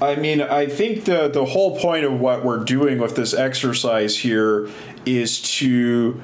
I 0.00 0.16
mean, 0.16 0.40
I 0.40 0.66
think 0.66 1.04
the 1.04 1.28
the 1.28 1.44
whole 1.44 1.78
point 1.78 2.04
of 2.04 2.18
what 2.20 2.44
we're 2.44 2.64
doing 2.64 2.98
with 2.98 3.16
this 3.16 3.34
exercise 3.34 4.18
here 4.18 4.68
is 5.04 5.40
to 5.58 6.20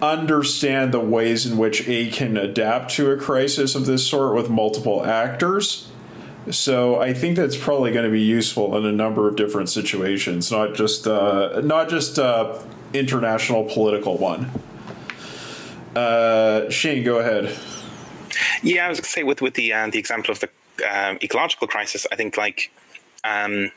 understand 0.00 0.92
the 0.92 1.00
ways 1.00 1.46
in 1.46 1.56
which 1.56 1.88
A 1.88 2.10
can 2.10 2.36
adapt 2.36 2.90
to 2.92 3.12
a 3.12 3.16
crisis 3.16 3.76
of 3.76 3.86
this 3.86 4.06
sort 4.06 4.34
with 4.34 4.50
multiple 4.50 5.06
actors. 5.06 5.88
So 6.50 7.00
I 7.00 7.14
think 7.14 7.36
that's 7.36 7.56
probably 7.56 7.92
going 7.92 8.04
to 8.04 8.10
be 8.10 8.20
useful 8.20 8.76
in 8.76 8.84
a 8.84 8.92
number 8.92 9.28
of 9.28 9.36
different 9.36 9.68
situations, 9.68 10.50
not 10.50 10.74
just 10.74 11.06
uh, 11.06 11.60
not 11.62 11.88
just 11.88 12.18
uh, 12.18 12.60
international 12.92 13.64
political 13.64 14.18
one. 14.18 14.50
Uh, 15.94 16.68
Shane, 16.70 17.04
go 17.04 17.18
ahead. 17.18 17.56
Yeah, 18.62 18.86
I 18.86 18.88
was 18.88 18.98
going 18.98 19.04
to 19.04 19.10
say 19.10 19.22
with 19.22 19.40
with 19.40 19.54
the 19.54 19.72
uh, 19.72 19.88
the 19.90 19.98
example 19.98 20.32
of 20.32 20.40
the 20.40 20.48
um, 20.90 21.18
ecological 21.22 21.68
crisis, 21.68 22.06
I 22.10 22.16
think 22.16 22.36
like 22.36 22.72
um, 23.22 23.70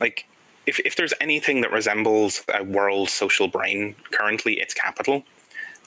like 0.00 0.26
if 0.66 0.78
if 0.80 0.94
there's 0.94 1.14
anything 1.20 1.62
that 1.62 1.72
resembles 1.72 2.44
a 2.54 2.62
world 2.62 3.08
social 3.10 3.48
brain 3.48 3.96
currently, 4.12 4.60
it's 4.60 4.74
capital 4.74 5.24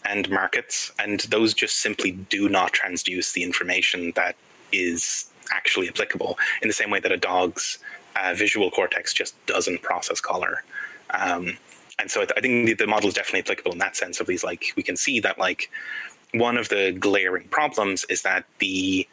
and 0.04 0.30
markets, 0.30 0.92
and 1.00 1.22
those 1.22 1.54
just 1.54 1.78
simply 1.78 2.12
do 2.12 2.50
not 2.50 2.74
transduce 2.74 3.34
the 3.34 3.44
information 3.44 4.12
that 4.16 4.36
is 4.74 5.31
actually 5.52 5.88
applicable 5.90 6.38
in 6.62 6.68
the 6.68 6.74
same 6.74 6.90
way 6.90 7.00
that 7.00 7.12
a 7.12 7.18
dog's 7.18 7.80
uh, 8.16 8.34
visual 8.36 8.72
cortex 8.72 9.14
just 9.14 9.34
doesn't 9.46 9.82
process 9.82 10.20
color. 10.20 10.64
Um, 11.12 11.58
and 12.00 12.10
so 12.10 12.24
I, 12.36 12.42
think 12.42 12.68
the, 12.68 12.74
the 12.74 12.88
model 12.88 13.10
is 13.10 13.14
definitely 13.14 13.42
applicable 13.42 13.74
in 13.74 13.78
that 13.78 13.96
sense 13.96 14.20
of 14.20 14.28
these 14.28 14.44
like 14.44 14.74
we 14.76 14.84
can 14.84 14.98
see 14.98 15.20
that 15.20 15.38
like 15.38 15.70
one 16.34 16.58
of 16.58 16.70
the 16.70 16.92
glaring 16.98 17.48
problems 17.50 18.06
is 18.06 18.22
that 18.24 18.46
the 18.60 19.08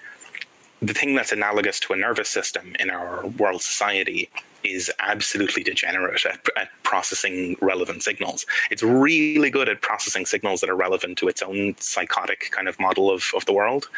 the 0.81 0.95
thing 0.95 1.15
that's 1.15 1.33
analogous 1.33 1.81
to 1.81 1.93
a 1.93 1.97
nervous 1.97 2.29
system 2.29 2.77
in 2.79 2.89
our 2.89 3.27
world 3.27 3.63
society 3.63 4.31
is 4.63 4.93
absolutely 5.01 5.63
degenerate 5.63 6.25
at, 6.25 6.41
at, 6.57 6.69
processing 6.83 7.57
relevant 7.61 8.03
signals. 8.03 8.47
It's 8.71 8.83
really 8.83 9.51
good 9.51 9.69
at 9.69 9.83
processing 9.83 10.25
signals 10.25 10.61
that 10.61 10.71
are 10.71 10.77
relevant 10.77 11.19
to 11.19 11.29
its 11.29 11.43
own 11.43 11.75
psychotic 11.79 12.51
kind 12.51 12.69
of 12.69 12.79
model 12.81 13.11
of, 13.11 13.25
of 13.37 13.45
the 13.45 13.53
world, 13.53 13.89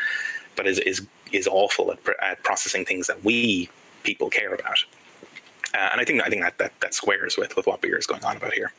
but 0.57 0.67
is, 0.67 0.79
is, 0.81 1.07
is 1.33 1.47
awful 1.47 1.93
at, 1.93 1.99
at 2.23 2.43
processing 2.43 2.85
things 2.85 3.07
that 3.07 3.25
we 3.25 3.69
people 4.03 4.31
care 4.31 4.55
about. 4.55 4.85
Uh, 5.73 5.89
and 5.93 6.01
I 6.01 6.05
think 6.05 6.23
I 6.23 6.29
think 6.29 6.43
that, 6.43 6.59
that 6.59 6.73
that 6.81 6.95
squares 6.95 7.37
with, 7.37 7.57
with 7.57 7.67
what 7.67 7.81
Beer 7.81 7.97
is 7.97 8.07
going 8.07 8.25
on 8.25 8.37
about 8.37 8.53
here. 8.53 8.73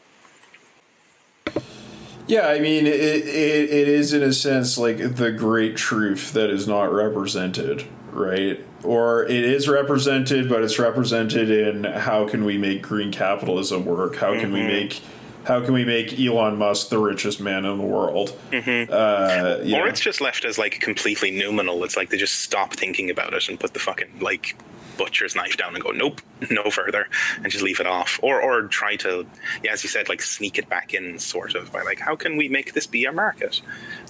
Yeah, 2.28 2.48
I 2.48 2.60
mean, 2.60 2.88
it, 2.88 3.00
it, 3.00 3.70
it 3.70 3.88
is 3.88 4.14
in 4.14 4.24
a 4.24 4.32
sense 4.32 4.78
like 4.78 5.16
the 5.16 5.32
great 5.32 5.76
truth 5.76 6.34
that 6.34 6.50
is 6.50 6.68
not 6.68 6.94
represented, 6.94 7.86
right? 8.12 8.64
Or 8.84 9.24
it 9.26 9.44
is 9.44 9.68
represented, 9.68 10.48
but 10.48 10.64
it's 10.64 10.80
represented 10.80 11.50
in 11.50 11.84
how 11.84 12.28
can 12.28 12.46
we 12.46 12.58
make 12.58 12.84
green 12.84 13.12
capitalism 13.12 13.86
work? 13.86 14.16
How 14.18 14.32
can 14.34 14.52
mm-hmm. 14.52 14.54
we 14.54 14.64
make 14.64 15.02
how 15.46 15.64
can 15.64 15.74
we 15.74 15.86
make 15.86 16.20
Elon 16.20 16.58
Musk 16.58 16.90
the 16.90 17.00
richest 17.00 17.42
man 17.42 17.66
in 17.66 17.78
the 17.78 17.84
world? 17.84 18.38
Mm-hmm. 18.52 18.92
Uh, 18.92 19.64
yeah. 19.64 19.80
Or 19.80 19.88
it's 19.88 20.00
just 20.00 20.22
left 20.22 20.46
as 20.46 20.58
like 20.58 20.80
completely 20.80 21.32
noumenal. 21.32 21.84
It's 21.84 21.98
like 21.98 22.10
they 22.10 22.18
just 22.18 22.40
stop 22.40 22.74
thinking 22.74 23.10
about 23.10 23.34
it 23.34 23.50
and 23.50 23.60
put 23.60 23.74
the 23.74 23.80
fucking 23.80 24.20
like 24.20 24.56
butcher's 24.98 25.36
knife 25.36 25.58
down 25.58 25.74
and 25.74 25.84
go, 25.84 25.92
nope, 25.92 26.22
no 26.52 26.70
further, 26.70 27.08
and 27.38 27.52
just 27.52 27.64
leave 27.64 27.80
it 27.80 27.88
off, 27.88 28.20
or 28.22 28.42
or 28.42 28.64
try 28.64 28.96
to, 28.98 29.26
yeah, 29.64 29.72
as 29.72 29.84
you 29.84 29.90
said, 29.90 30.08
like 30.10 30.22
sneak 30.22 30.60
it 30.60 30.70
back 30.70 30.94
in, 30.94 31.18
sort 31.18 31.56
of 31.56 31.72
by 31.72 31.82
like, 31.82 32.00
how 32.00 32.16
can 32.16 32.38
we 32.38 32.48
make 32.48 32.74
this 32.74 32.86
be 32.86 33.06
a 33.06 33.12
market? 33.12 33.62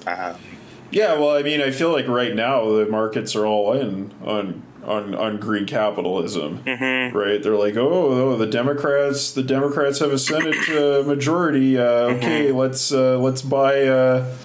Um, 0.05 0.38
yeah, 0.91 1.13
well, 1.13 1.32
I 1.32 1.43
mean, 1.43 1.61
I 1.61 1.71
feel 1.71 1.91
like 1.91 2.07
right 2.07 2.36
now 2.36 2.69
the 2.71 2.86
markets 2.86 3.36
are 3.36 3.45
all 3.45 3.71
in 3.73 4.13
on 4.23 4.63
on 4.84 5.15
on 5.15 5.38
green 5.38 5.65
capitalism, 5.65 6.63
mm-hmm. 6.63 7.15
right? 7.17 7.41
They're 7.41 7.55
like, 7.55 7.75
oh, 7.75 8.32
oh, 8.32 8.38
the 8.38 8.47
Democrats, 8.47 9.32
the 9.32 9.43
Democrats 9.43 9.99
have 9.99 10.11
a 10.11 10.19
Senate 10.19 10.69
uh, 10.69 11.07
majority. 11.07 11.77
Uh, 11.77 11.84
okay, 11.84 12.47
mm-hmm. 12.47 12.57
let's 12.57 12.91
uh, 12.91 13.17
let's 13.19 13.41
buy 13.41 13.84
uh, 13.84 14.36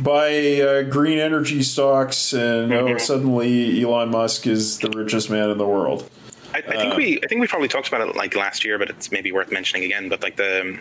buy 0.00 0.60
uh, 0.60 0.82
green 0.82 1.18
energy 1.18 1.62
stocks, 1.62 2.32
and 2.32 2.72
oh, 2.72 2.84
mm-hmm. 2.84 2.94
oh, 2.94 2.98
suddenly 2.98 3.82
Elon 3.82 4.10
Musk 4.10 4.46
is 4.46 4.78
the 4.78 4.90
richest 4.90 5.30
man 5.30 5.50
in 5.50 5.58
the 5.58 5.66
world. 5.66 6.08
I, 6.54 6.58
I 6.58 6.62
think 6.62 6.94
uh, 6.94 6.96
we 6.96 7.20
I 7.22 7.26
think 7.26 7.40
we 7.40 7.46
probably 7.46 7.68
talked 7.68 7.88
about 7.88 8.08
it 8.08 8.16
like 8.16 8.34
last 8.34 8.64
year, 8.64 8.78
but 8.78 8.90
it's 8.90 9.12
maybe 9.12 9.32
worth 9.32 9.52
mentioning 9.52 9.84
again. 9.84 10.08
But 10.08 10.22
like 10.22 10.36
the 10.36 10.78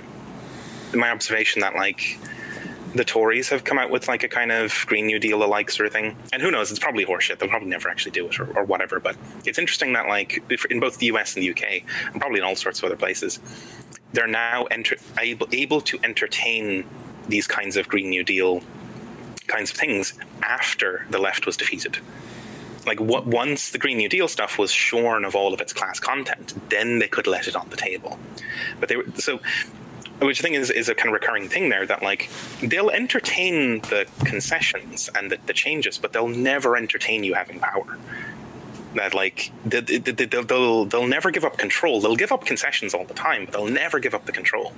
my 0.94 1.12
observation 1.12 1.62
that 1.62 1.76
like 1.76 2.18
the 2.94 3.04
Tories 3.04 3.50
have 3.50 3.64
come 3.64 3.78
out 3.78 3.90
with 3.90 4.08
like 4.08 4.24
a 4.24 4.28
kind 4.28 4.52
of 4.52 4.86
Green 4.88 5.06
New 5.06 5.20
Deal 5.20 5.44
alike 5.44 5.70
sort 5.70 5.88
of 5.88 5.94
thing. 5.94 6.16
And 6.34 6.42
who 6.42 6.50
knows, 6.50 6.72
it's 6.72 6.80
probably 6.80 7.06
horseshit. 7.06 7.38
They'll 7.40 7.50
probably 7.50 7.70
never 7.70 7.90
actually 7.90 8.12
do 8.12 8.28
it 8.28 8.40
or, 8.40 8.58
or 8.58 8.64
whatever. 8.64 9.00
But 9.00 9.16
it's 9.46 9.60
interesting 9.60 9.94
that 9.94 10.08
like 10.08 10.44
in 10.70 10.80
both 10.80 10.98
the 10.98 11.08
US 11.08 11.36
and 11.36 11.44
the 11.44 11.52
UK, 11.52 11.84
and 12.12 12.20
probably 12.20 12.40
in 12.40 12.46
all 12.46 12.56
sorts 12.56 12.80
of 12.80 12.86
other 12.86 12.96
places, 12.96 13.40
they're 14.14 14.28
now 14.28 14.64
enter- 14.66 14.98
able, 15.20 15.48
able 15.52 15.82
to 15.82 16.00
entertain 16.04 16.86
these 17.28 17.48
kinds 17.48 17.78
of 17.78 17.88
Green 17.88 18.10
New 18.10 18.24
Deal 18.24 18.64
kinds 19.48 19.72
of 19.72 19.78
things 19.78 20.14
after 20.44 21.06
the 21.10 21.20
left 21.20 21.46
was 21.46 21.58
defeated. 21.58 21.98
Like 22.86 23.00
what 23.00 23.28
once 23.28 23.72
the 23.72 23.78
Green 23.78 23.98
New 23.98 24.10
Deal 24.10 24.28
stuff 24.28 24.58
was 24.58 24.72
shorn 24.72 25.26
of 25.26 25.36
all 25.36 25.54
of 25.54 25.62
its 25.62 25.74
class 25.74 26.00
content, 26.00 26.56
then 26.70 27.00
they 27.00 27.08
could 27.08 27.28
let 27.28 27.48
it 27.48 27.56
on 27.56 27.70
the 27.70 27.78
table. 27.78 28.18
But 28.80 28.90
they 28.90 28.96
were 28.96 29.06
so 29.16 29.40
which 30.22 30.42
I 30.42 30.44
think 30.44 30.56
is, 30.56 30.70
is 30.70 30.90
a 30.90 30.96
kind 30.96 31.10
of 31.10 31.14
recurring 31.14 31.48
thing 31.48 31.70
there 31.70 31.86
that 31.86 32.04
like 32.04 32.30
they'll 32.62 32.90
entertain 32.90 33.80
the 33.82 34.08
concessions 34.26 35.10
and 35.16 35.32
the, 35.32 35.38
the 35.46 35.54
changes, 35.54 35.98
but 35.98 36.14
they'll 36.14 36.28
never 36.28 36.76
entertain 36.76 37.24
you 37.24 37.34
having 37.34 37.60
power. 37.60 37.98
That 38.96 39.14
like 39.14 39.52
they, 39.66 39.82
they, 39.82 40.26
they'll, 40.26 40.44
they'll 40.44 40.86
they'll 40.86 41.08
never 41.08 41.32
give 41.32 41.46
up 41.46 41.58
control. 41.58 42.02
They'll 42.02 42.16
give 42.16 42.32
up 42.32 42.46
concessions 42.46 42.94
all 42.94 43.06
the 43.06 43.14
time, 43.14 43.46
but 43.46 43.54
they'll 43.54 43.68
never 43.68 44.00
give 44.00 44.14
up 44.14 44.26
the 44.26 44.32
control. 44.32 44.74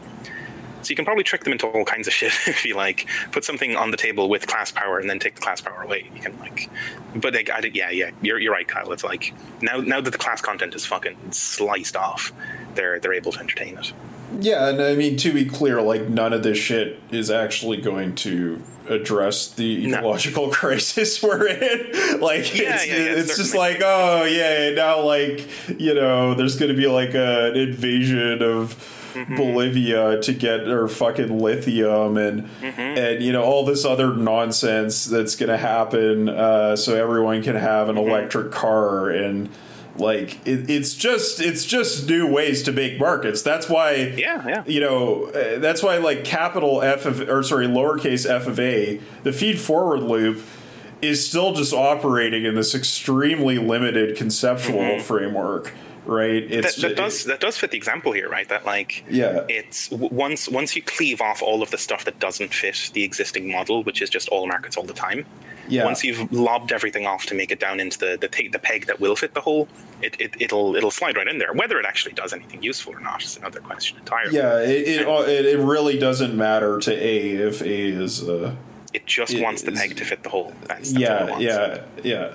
So 0.84 0.90
you 0.90 0.96
can 0.96 1.06
probably 1.06 1.24
trick 1.24 1.44
them 1.44 1.54
into 1.54 1.68
all 1.68 1.86
kinds 1.86 2.08
of 2.08 2.14
shit 2.20 2.34
if 2.48 2.66
you 2.66 2.76
like 2.76 3.08
put 3.32 3.44
something 3.44 3.76
on 3.76 3.92
the 3.92 3.98
table 3.98 4.30
with 4.30 4.48
class 4.48 4.72
power 4.72 5.00
and 5.00 5.10
then 5.10 5.20
take 5.20 5.36
the 5.36 5.42
class 5.42 5.62
power 5.62 5.82
away. 5.82 6.10
You 6.14 6.22
can 6.22 6.38
like, 6.40 6.70
but 7.16 7.34
like, 7.34 7.50
I, 7.50 7.60
yeah, 7.74 7.90
yeah, 7.90 8.12
you're, 8.22 8.40
you're 8.40 8.54
right, 8.54 8.68
Kyle. 8.68 8.92
It's 8.92 9.04
like 9.04 9.34
now 9.62 9.78
now 9.78 10.02
that 10.02 10.12
the 10.12 10.18
class 10.18 10.42
content 10.42 10.76
is 10.76 10.86
fucking 10.86 11.32
sliced 11.32 11.96
off, 11.96 12.32
they're 12.76 13.00
they're 13.00 13.14
able 13.14 13.32
to 13.32 13.40
entertain 13.40 13.78
it. 13.78 13.94
Yeah, 14.40 14.70
and 14.70 14.82
I 14.82 14.96
mean 14.96 15.18
to 15.18 15.34
be 15.34 15.46
clear, 15.46 15.82
like 15.82 16.08
none 16.10 16.34
of 16.34 16.44
this 16.44 16.58
shit 16.58 17.00
is 17.12 17.30
actually 17.30 17.78
going 17.78 18.16
to 18.16 18.62
address 18.90 19.48
the 19.50 19.86
No. 19.88 19.98
ecological 20.00 20.50
crisis 20.52 21.22
we're 21.22 21.48
in. 21.48 22.20
Like 22.22 22.54
Yeah, 22.58 22.76
it's, 22.76 22.88
yeah, 22.88 22.96
yeah, 22.96 23.04
it's 23.20 23.38
just 23.38 23.56
like, 23.56 23.82
oh 23.84 24.24
yeah, 24.26 24.72
now 24.72 25.02
like 25.02 25.48
you 25.80 25.94
know, 25.94 26.34
there's 26.34 26.58
going 26.58 26.70
to 26.72 26.78
be 26.78 26.88
like 26.88 27.14
a, 27.14 27.52
an 27.52 27.56
invasion 27.58 28.42
of 28.42 28.98
Mm-hmm. 29.12 29.36
Bolivia 29.36 30.22
to 30.22 30.34
get 30.34 30.64
their 30.64 30.88
fucking 30.88 31.38
lithium 31.38 32.16
and 32.16 32.44
Mm-hmm. 32.62 32.80
and 32.80 33.22
you 33.22 33.34
know 33.34 33.44
all 33.44 33.66
this 33.66 33.84
other 33.84 34.16
nonsense 34.16 35.04
that's 35.04 35.36
going 35.36 35.50
to 35.50 35.58
happen, 35.58 36.30
uh, 36.30 36.78
so 36.78 36.96
everyone 36.96 37.44
can 37.44 37.58
have 37.58 37.88
Mm-hmm. 37.90 37.98
an 37.98 38.08
electric 38.08 38.52
car 38.52 39.10
and. 39.10 39.50
Like 40.02 40.46
it, 40.48 40.70
it's 40.70 40.94
just 40.96 41.40
it's 41.40 41.64
just 41.66 42.08
new 42.10 42.28
ways 42.28 42.64
to 42.64 42.72
make 42.72 43.00
markets. 43.00 43.42
That's 43.42 43.70
why 43.70 44.14
Yeah, 44.18 44.46
yeah. 44.48 44.64
you 44.66 44.80
know 44.82 45.26
uh, 45.26 45.60
that's 45.60 45.82
why 45.84 45.98
like 45.98 46.24
capital 46.26 46.82
f 46.82 47.06
of 47.06 47.22
or 47.30 47.44
sorry 47.44 47.68
lowercase 47.68 48.30
f 48.30 48.48
of 48.48 48.60
a 48.60 49.00
the 49.24 49.32
feed 49.32 49.60
forward 49.60 50.02
loop 50.02 50.44
is 51.02 51.28
still 51.28 51.54
just 51.54 51.74
operating 51.74 52.46
in 52.46 52.56
this 52.56 52.76
extremely 52.76 53.58
limited 53.58 54.16
conceptual 54.18 55.00
framework 55.00 55.74
right 56.06 56.44
Mm-hmm. 56.44 56.50
That, 56.50 56.66
it's 56.66 56.76
that 56.82 56.90
ju- 56.90 56.96
does 56.96 57.24
that 57.26 57.40
does 57.40 57.58
fit 57.58 57.70
the 57.72 57.78
example 57.78 58.12
here, 58.12 58.28
right? 58.28 58.50
That 58.50 58.66
like 58.66 59.04
Yeah. 59.10 59.46
it's 59.48 59.90
once 59.92 60.50
once 60.50 60.76
you 60.76 60.82
cleave 60.82 61.22
off 61.22 61.42
all 61.44 61.62
of 61.62 61.70
the 61.70 61.78
stuff 61.78 62.06
that 62.06 62.20
doesn't 62.20 62.54
fit 62.54 62.90
the 62.94 63.04
existing 63.04 63.52
model, 63.52 63.84
which 63.84 64.02
is 64.02 64.10
just 64.10 64.28
all 64.30 64.48
markets 64.48 64.78
all 64.78 64.84
the 64.84 64.94
time. 64.94 65.26
Yeah. 65.68 65.86
Once 65.86 66.04
you've 66.04 66.32
lobbed 66.32 66.72
everything 66.72 67.06
off 67.06 67.26
to 67.28 67.36
make 67.36 67.52
it 67.52 67.60
down 67.60 67.80
into 67.80 67.98
the 67.98 68.18
the, 68.20 68.28
pe- 68.28 68.48
the 68.50 68.60
peg 68.60 68.88
that 68.88 69.00
will 69.00 69.16
fit 69.16 69.34
the 69.34 69.42
hole, 69.42 69.68
it, 70.02 70.20
it 70.20 70.34
it'll 70.40 70.76
it'll 70.76 70.92
slide 70.92 71.16
right 71.18 71.28
in 71.28 71.38
there. 71.38 71.54
Whether 71.54 71.80
it 71.80 71.86
actually 71.86 72.14
does 72.14 72.34
anything 72.34 72.62
useful 72.64 72.94
or 72.96 73.00
not 73.00 73.24
is 73.24 73.38
another 73.38 73.60
question 73.62 73.98
entirely. 74.00 74.36
yeah 74.36 74.60
it, 74.60 74.70
it, 74.88 75.08
it, 75.08 75.46
it 75.46 75.60
really 75.60 75.98
doesn't 75.98 76.36
matter 76.36 76.80
to 76.80 76.92
a 76.94 77.30
if 77.48 77.62
a 77.62 77.66
is 77.90 78.28
uh 78.28 78.56
It 78.94 79.06
just 79.06 79.34
It 79.34 79.42
wants 79.44 79.62
the 79.62 79.72
is- 79.72 79.80
peg 79.80 79.96
to 79.98 80.06
fit 80.06 80.24
the 80.24 80.30
hole. 80.30 80.54
That's, 80.68 80.92
that's 80.92 81.32
it 81.32 81.42
yeah 81.42 81.84
yeah 82.04 82.04
yeah 82.04 82.34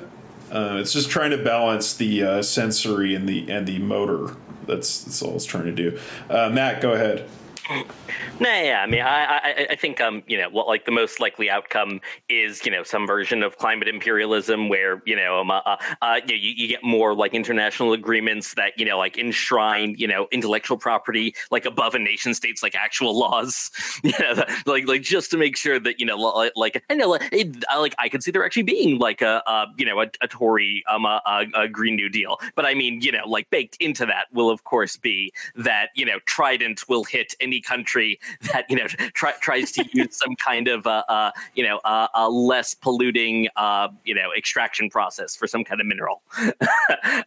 uh, 0.50 0.76
it's 0.80 0.92
just 0.92 1.10
trying 1.10 1.32
to 1.32 1.38
balance 1.38 1.94
the 1.94 2.22
uh, 2.22 2.42
sensory 2.42 3.14
and 3.16 3.28
the 3.28 3.50
and 3.50 3.66
the 3.66 3.78
motor 3.80 4.36
that's 4.66 5.02
that's 5.04 5.20
all 5.20 5.34
it's 5.34 5.44
trying 5.44 5.64
to 5.64 5.72
do 5.72 5.98
uh, 6.30 6.48
matt 6.50 6.80
go 6.80 6.92
ahead 6.92 7.28
No, 7.68 8.50
yeah, 8.50 8.82
I 8.82 8.86
mean, 8.86 9.00
I, 9.00 9.24
I, 9.24 9.66
I 9.70 9.76
think, 9.76 10.00
um, 10.00 10.22
you 10.26 10.38
know, 10.38 10.48
what 10.50 10.66
like 10.66 10.84
the 10.84 10.92
most 10.92 11.20
likely 11.20 11.50
outcome 11.50 12.00
is, 12.28 12.64
you 12.64 12.70
know, 12.70 12.82
some 12.82 13.06
version 13.06 13.42
of 13.42 13.56
climate 13.56 13.88
imperialism 13.88 14.68
where, 14.68 15.02
you 15.06 15.16
know, 15.16 15.40
um, 15.40 15.50
uh, 15.50 15.76
uh, 16.02 16.20
you, 16.26 16.36
you 16.36 16.68
get 16.68 16.84
more 16.84 17.14
like 17.14 17.34
international 17.34 17.92
agreements 17.92 18.54
that, 18.54 18.78
you 18.78 18.84
know, 18.84 18.98
like 18.98 19.16
enshrine, 19.18 19.94
you 19.98 20.06
know, 20.06 20.28
intellectual 20.32 20.76
property 20.76 21.34
like 21.50 21.64
above 21.64 21.94
a 21.94 21.98
nation 21.98 22.34
state's 22.34 22.62
like 22.62 22.74
actual 22.74 23.18
laws, 23.18 23.70
you 24.04 24.12
know, 24.20 24.44
like 24.66 24.86
like 24.86 25.02
just 25.02 25.30
to 25.30 25.38
make 25.38 25.56
sure 25.56 25.80
that 25.80 25.98
you 25.98 26.06
know, 26.06 26.16
like 26.56 26.84
I 26.90 26.94
know, 26.94 27.08
like, 27.08 27.28
it, 27.32 27.64
I, 27.68 27.78
like 27.78 27.94
I 27.98 28.08
could 28.08 28.22
see 28.22 28.30
there 28.30 28.44
actually 28.44 28.64
being 28.64 28.98
like 28.98 29.22
a, 29.22 29.42
a 29.46 29.66
you 29.76 29.86
know, 29.86 30.00
a, 30.00 30.06
a 30.20 30.28
Tory, 30.28 30.84
um, 30.88 31.04
a, 31.04 31.46
a 31.54 31.68
Green 31.68 31.96
New 31.96 32.08
Deal, 32.08 32.38
but 32.54 32.64
I 32.64 32.74
mean, 32.74 33.00
you 33.00 33.12
know, 33.12 33.26
like 33.26 33.48
baked 33.50 33.76
into 33.80 34.06
that 34.06 34.26
will 34.32 34.50
of 34.50 34.64
course 34.64 34.96
be 34.96 35.32
that 35.56 35.88
you 35.94 36.04
know, 36.04 36.18
Trident 36.26 36.88
will 36.88 37.04
hit 37.04 37.34
any 37.40 37.55
country 37.60 38.18
that 38.52 38.66
you 38.68 38.76
know 38.76 38.86
try, 39.14 39.32
tries 39.40 39.72
to 39.72 39.84
use 39.92 40.16
some 40.16 40.36
kind 40.36 40.68
of 40.68 40.86
uh, 40.86 41.02
uh 41.08 41.30
you 41.54 41.62
know 41.62 41.78
uh, 41.84 42.08
a 42.14 42.28
less 42.28 42.74
polluting 42.74 43.48
uh 43.56 43.88
you 44.04 44.14
know 44.14 44.30
extraction 44.36 44.88
process 44.90 45.36
for 45.36 45.46
some 45.46 45.64
kind 45.64 45.80
of 45.80 45.86
mineral 45.86 46.22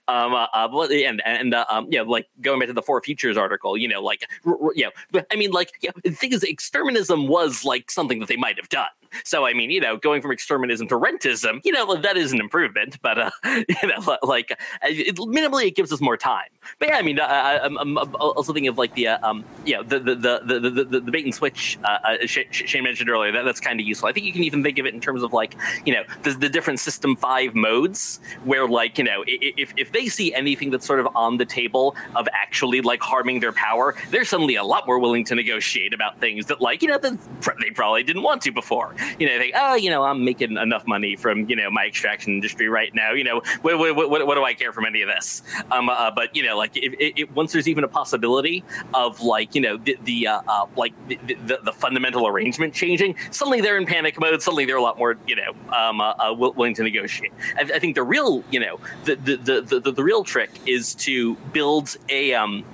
um 0.08 0.34
uh, 0.34 0.48
uh, 0.54 0.88
and 0.90 1.22
and 1.26 1.54
uh, 1.54 1.66
um 1.70 1.88
yeah 1.90 2.02
like 2.02 2.28
going 2.42 2.60
back 2.60 2.68
to 2.68 2.74
the 2.74 2.82
four 2.82 3.02
futures 3.02 3.38
article 3.38 3.78
you 3.78 3.88
know 3.88 4.02
like 4.02 4.26
r- 4.46 4.58
r- 4.62 4.74
you 4.76 4.90
know 5.14 5.22
i 5.32 5.36
mean 5.36 5.52
like 5.52 5.72
yeah, 5.82 5.92
the 6.04 6.12
thing 6.12 6.32
is 6.34 6.44
exterminism 6.44 7.28
was 7.28 7.66
like 7.66 7.92
something 7.92 8.20
that 8.20 8.28
they 8.28 8.38
might 8.38 8.58
have 8.58 8.70
done 8.70 8.88
so 9.24 9.46
i 9.46 9.54
mean 9.54 9.70
you 9.70 9.80
know 9.80 9.98
going 9.98 10.22
from 10.22 10.32
exterminism 10.32 10.88
to 10.88 10.96
rentism 10.96 11.60
you 11.64 11.72
know 11.72 11.96
that 11.96 12.18
is 12.18 12.32
an 12.32 12.40
improvement 12.40 12.98
but 13.02 13.18
uh 13.18 13.32
you 13.46 13.88
know 13.88 14.18
like 14.24 14.52
uh, 14.52 14.56
it, 14.84 15.16
minimally 15.18 15.68
it 15.68 15.76
gives 15.76 15.92
us 15.92 16.02
more 16.02 16.18
time 16.18 16.50
but 16.78 16.90
yeah 16.90 16.98
i 16.98 17.02
mean 17.02 17.20
uh, 17.20 17.24
I, 17.24 17.60
I'm, 17.60 17.78
I'm 17.78 17.98
also 18.16 18.54
thinking 18.54 18.68
of 18.70 18.78
like 18.78 18.94
the 18.94 19.08
uh, 19.08 19.28
um 19.28 19.44
you 19.66 19.76
know 19.76 19.84
the 19.84 20.00
the 20.00 20.16
the 20.20 20.60
the, 20.60 21.00
the, 21.00 21.12
bait 21.12 21.26
and 21.26 21.36
switch 21.36 21.78
uh, 21.84 21.98
uh, 22.04 22.18
Sh- 22.26 22.40
Sh- 22.52 22.64
Shane 22.66 22.84
mentioned 22.84 23.10
earlier 23.10 23.32
that 23.32 23.44
that's 23.44 23.60
kind 23.60 23.80
of 23.80 23.86
useful. 23.86 24.10
I 24.10 24.14
think 24.14 24.26
you 24.26 24.34
can 24.34 24.44
even 24.44 24.64
think 24.64 24.78
of 24.80 24.86
it 24.86 24.94
in 24.94 25.02
terms 25.02 25.24
of 25.24 25.34
like 25.34 25.56
you 25.86 25.94
know 25.94 26.04
the, 26.24 26.32
the 26.32 26.50
different 26.50 26.80
system 26.80 27.16
five 27.16 27.56
modes 27.56 28.20
where 28.46 28.68
like 28.68 28.98
you 28.98 29.04
know 29.04 29.24
if, 29.28 29.74
if 29.78 29.92
they 29.92 30.08
see 30.08 30.34
anything 30.34 30.70
that's 30.70 30.86
sort 30.86 31.00
of 31.00 31.08
on 31.16 31.38
the 31.38 31.46
table 31.46 31.96
of 32.16 32.28
actually 32.34 32.82
like 32.82 33.02
harming 33.02 33.40
their 33.40 33.52
power 33.52 33.96
they're 34.12 34.26
suddenly 34.26 34.56
a 34.56 34.64
lot 34.64 34.86
more 34.88 35.00
willing 35.00 35.24
to 35.26 35.36
negotiate 35.36 35.94
about 35.94 36.18
things 36.20 36.46
that 36.48 36.62
like 36.62 36.82
you 36.82 36.88
know 36.88 36.98
they 36.98 37.72
probably 37.74 38.04
didn't 38.04 38.24
want 38.24 38.42
to 38.44 38.52
before. 38.52 38.96
You 39.20 39.28
know 39.28 39.38
they 39.38 39.50
think 39.52 39.56
oh 39.58 39.76
you 39.76 39.90
know 39.90 40.04
I'm 40.04 40.24
making 40.24 40.58
enough 40.58 40.86
money 40.88 41.16
from 41.16 41.50
you 41.50 41.56
know 41.56 41.70
my 41.70 41.86
extraction 41.86 42.34
industry 42.34 42.70
right 42.70 42.94
now. 42.94 43.14
You 43.14 43.24
know 43.24 43.42
what, 43.62 43.78
what, 43.80 44.10
what, 44.10 44.28
what 44.28 44.36
do 44.36 44.44
I 44.44 44.54
care 44.54 44.74
from 44.74 44.86
any 44.86 45.02
of 45.02 45.10
this? 45.10 45.42
Um 45.72 45.90
uh, 45.90 46.12
but 46.12 46.36
you 46.36 46.44
know 46.44 46.58
like 46.58 46.72
if, 46.76 46.94
if, 47.00 47.32
once 47.32 47.54
there's 47.54 47.68
even 47.68 47.84
a 47.84 47.88
possibility 47.88 48.64
of 48.94 49.22
like 49.22 49.56
you 49.56 49.62
know 49.62 49.78
the, 49.78 49.98
the 50.10 50.28
uh, 50.28 50.42
uh, 50.48 50.66
like 50.76 50.94
the, 51.08 51.18
the, 51.46 51.60
the 51.64 51.72
fundamental 51.72 52.28
arrangement 52.28 52.74
changing 52.74 53.16
suddenly 53.30 53.62
they're 53.62 53.78
in 53.78 53.86
panic 53.86 54.20
mode 54.20 54.42
suddenly 54.42 54.66
they're 54.66 54.78
a 54.78 54.82
lot 54.82 54.98
more 54.98 55.16
you 55.28 55.36
know 55.36 55.52
um, 55.78 56.02
uh, 56.02 56.14
uh, 56.14 56.34
willing 56.34 56.74
to 56.74 56.84
negotiate. 56.84 57.32
I, 57.58 57.62
I 57.76 57.80
think 57.80 57.94
the 57.96 58.04
real 58.04 58.44
you 58.50 58.60
know 58.60 58.80
the 59.06 59.16
the, 59.16 59.36
the, 59.38 59.80
the 59.80 59.92
the 59.92 60.04
real 60.04 60.24
trick 60.24 60.50
is 60.66 60.96
to 61.08 61.36
build 61.54 61.96
a 62.10 62.34
um 62.34 62.66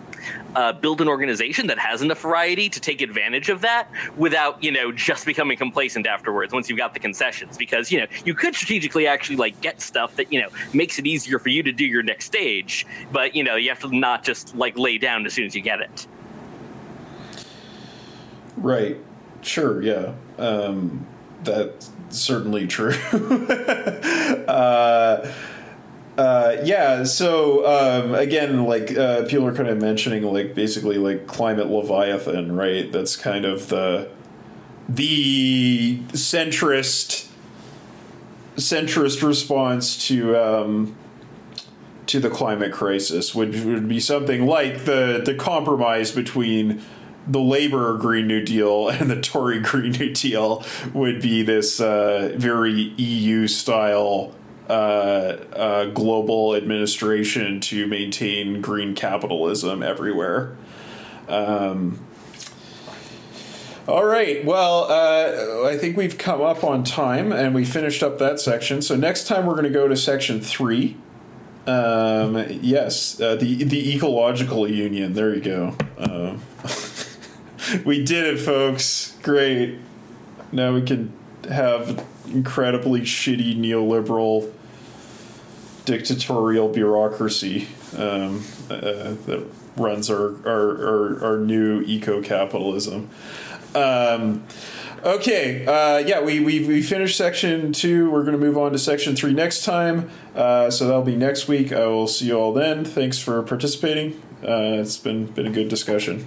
uh, 0.55 0.73
build 0.73 1.01
an 1.01 1.07
organization 1.07 1.67
that 1.67 1.77
has 1.77 2.01
enough 2.01 2.21
variety 2.21 2.67
to 2.67 2.79
take 2.79 3.01
advantage 3.01 3.49
of 3.49 3.61
that 3.61 3.87
without 4.17 4.63
you 4.63 4.71
know 4.71 4.91
just 4.91 5.25
becoming 5.25 5.57
complacent 5.57 6.07
afterwards 6.07 6.53
once 6.53 6.69
you've 6.69 6.79
got 6.79 6.93
the 6.93 6.99
concessions. 6.99 7.57
Because 7.57 7.91
you 7.91 7.99
know 7.99 8.07
you 8.23 8.33
could 8.33 8.55
strategically 8.55 9.07
actually 9.07 9.35
like 9.35 9.59
get 9.61 9.81
stuff 9.81 10.15
that 10.15 10.31
you 10.31 10.41
know 10.41 10.49
makes 10.73 10.97
it 10.99 11.05
easier 11.05 11.37
for 11.37 11.49
you 11.49 11.61
to 11.63 11.71
do 11.71 11.85
your 11.85 12.03
next 12.03 12.25
stage 12.25 12.85
but 13.11 13.35
you 13.35 13.43
know 13.43 13.55
you 13.55 13.69
have 13.69 13.79
to 13.79 13.95
not 13.95 14.23
just 14.23 14.55
like 14.55 14.77
lay 14.77 14.97
down 14.97 15.25
as 15.25 15.33
soon 15.33 15.45
as 15.45 15.55
you 15.55 15.61
get 15.61 15.81
it 15.81 16.07
Right. 18.57 18.97
Sure. 19.41 19.81
Yeah. 19.81 20.13
Um, 20.37 21.05
that's 21.43 21.91
certainly 22.09 22.67
true. 22.67 22.93
uh, 24.47 25.31
uh, 26.17 26.57
yeah. 26.63 27.03
So 27.03 27.65
um, 27.65 28.15
again, 28.15 28.63
like 28.65 28.95
uh, 28.97 29.25
people 29.25 29.47
are 29.47 29.53
kind 29.53 29.69
of 29.69 29.79
mentioning, 29.79 30.23
like 30.23 30.55
basically 30.55 30.97
like 30.97 31.27
climate 31.27 31.67
leviathan, 31.69 32.55
right? 32.55 32.91
That's 32.91 33.15
kind 33.15 33.45
of 33.45 33.69
the 33.69 34.09
the 34.87 35.99
centrist 36.09 37.27
centrist 38.55 39.21
response 39.27 40.07
to 40.07 40.37
um, 40.37 40.95
to 42.07 42.19
the 42.19 42.29
climate 42.29 42.71
crisis 42.71 43.35
would 43.35 43.65
would 43.65 43.87
be 43.87 43.99
something 43.99 44.45
like 44.45 44.85
the 44.85 45.21
the 45.23 45.35
compromise 45.35 46.11
between 46.11 46.81
the 47.27 47.39
Labor 47.39 47.97
Green 47.97 48.27
New 48.27 48.43
Deal 48.43 48.89
and 48.89 49.09
the 49.09 49.21
Tory 49.21 49.59
Green 49.59 49.91
New 49.91 50.13
Deal 50.13 50.63
would 50.93 51.21
be 51.21 51.43
this 51.43 51.79
uh, 51.79 52.33
very 52.35 52.71
EU 52.97 53.47
style 53.47 54.33
uh, 54.69 54.71
uh, 55.53 55.85
global 55.85 56.55
administration 56.55 57.59
to 57.61 57.85
maintain 57.87 58.61
green 58.61 58.95
capitalism 58.95 59.83
everywhere. 59.83 60.55
Um, 61.27 61.99
all 63.87 64.05
right. 64.05 64.43
Well, 64.43 64.85
uh, 64.89 65.67
I 65.67 65.77
think 65.77 65.95
we've 65.95 66.17
come 66.17 66.41
up 66.41 66.63
on 66.63 66.83
time 66.83 67.31
and 67.31 67.53
we 67.53 67.63
finished 67.63 68.01
up 68.01 68.17
that 68.17 68.39
section. 68.39 68.81
So 68.81 68.95
next 68.95 69.27
time 69.27 69.45
we're 69.45 69.53
going 69.53 69.65
to 69.65 69.69
go 69.69 69.87
to 69.87 69.95
section 69.95 70.41
three. 70.41 70.97
Um, 71.67 72.45
yes, 72.49 73.19
uh, 73.19 73.35
the 73.35 73.63
the 73.63 73.95
ecological 73.95 74.69
union. 74.69 75.13
There 75.13 75.33
you 75.33 75.41
go. 75.41 75.75
Um, 75.97 76.41
we 77.85 78.03
did 78.03 78.35
it, 78.35 78.37
folks. 78.39 79.17
Great. 79.23 79.79
Now 80.51 80.73
we 80.73 80.81
can 80.81 81.11
have 81.49 82.05
incredibly 82.27 83.01
shitty 83.01 83.57
neoliberal 83.57 84.51
dictatorial 85.85 86.69
bureaucracy 86.69 87.67
um, 87.97 88.43
uh, 88.69 89.13
that 89.27 89.45
runs 89.77 90.09
our 90.09 90.35
our, 90.47 90.87
our, 90.87 91.23
our 91.25 91.37
new 91.37 91.81
eco 91.81 92.21
capitalism. 92.21 93.09
Um, 93.75 94.43
okay, 95.03 95.65
uh, 95.65 95.97
yeah, 95.97 96.21
we, 96.21 96.39
we, 96.39 96.65
we 96.65 96.81
finished 96.81 97.17
section 97.17 97.73
two. 97.73 98.09
We're 98.09 98.23
going 98.23 98.39
to 98.39 98.43
move 98.43 98.57
on 98.57 98.71
to 98.71 98.79
section 98.79 99.17
three 99.17 99.33
next 99.33 99.65
time. 99.65 100.09
Uh, 100.33 100.71
so 100.71 100.87
that'll 100.87 101.03
be 101.03 101.17
next 101.17 101.49
week. 101.49 101.73
I 101.73 101.85
will 101.87 102.07
see 102.07 102.27
you 102.27 102.39
all 102.39 102.53
then. 102.53 102.85
Thanks 102.85 103.19
for 103.19 103.41
participating. 103.43 104.21
Uh, 104.41 104.79
it's 104.79 104.97
been 104.97 105.25
been 105.27 105.45
a 105.45 105.51
good 105.51 105.67
discussion. 105.67 106.25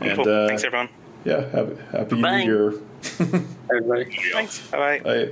And 0.00 0.18
Wonderful. 0.18 0.32
uh, 0.32 0.48
Thanks 0.48 0.64
everyone. 0.64 0.88
yeah, 1.24 1.48
happy, 1.50 1.76
happy 1.92 2.16
New 2.16 2.22
Bye. 2.22 2.42
Year. 2.42 2.74
Everybody. 3.70 4.16
Thanks. 4.32 4.66
Bye 4.70 4.78
bye. 4.78 5.00
Bye. 5.00 5.30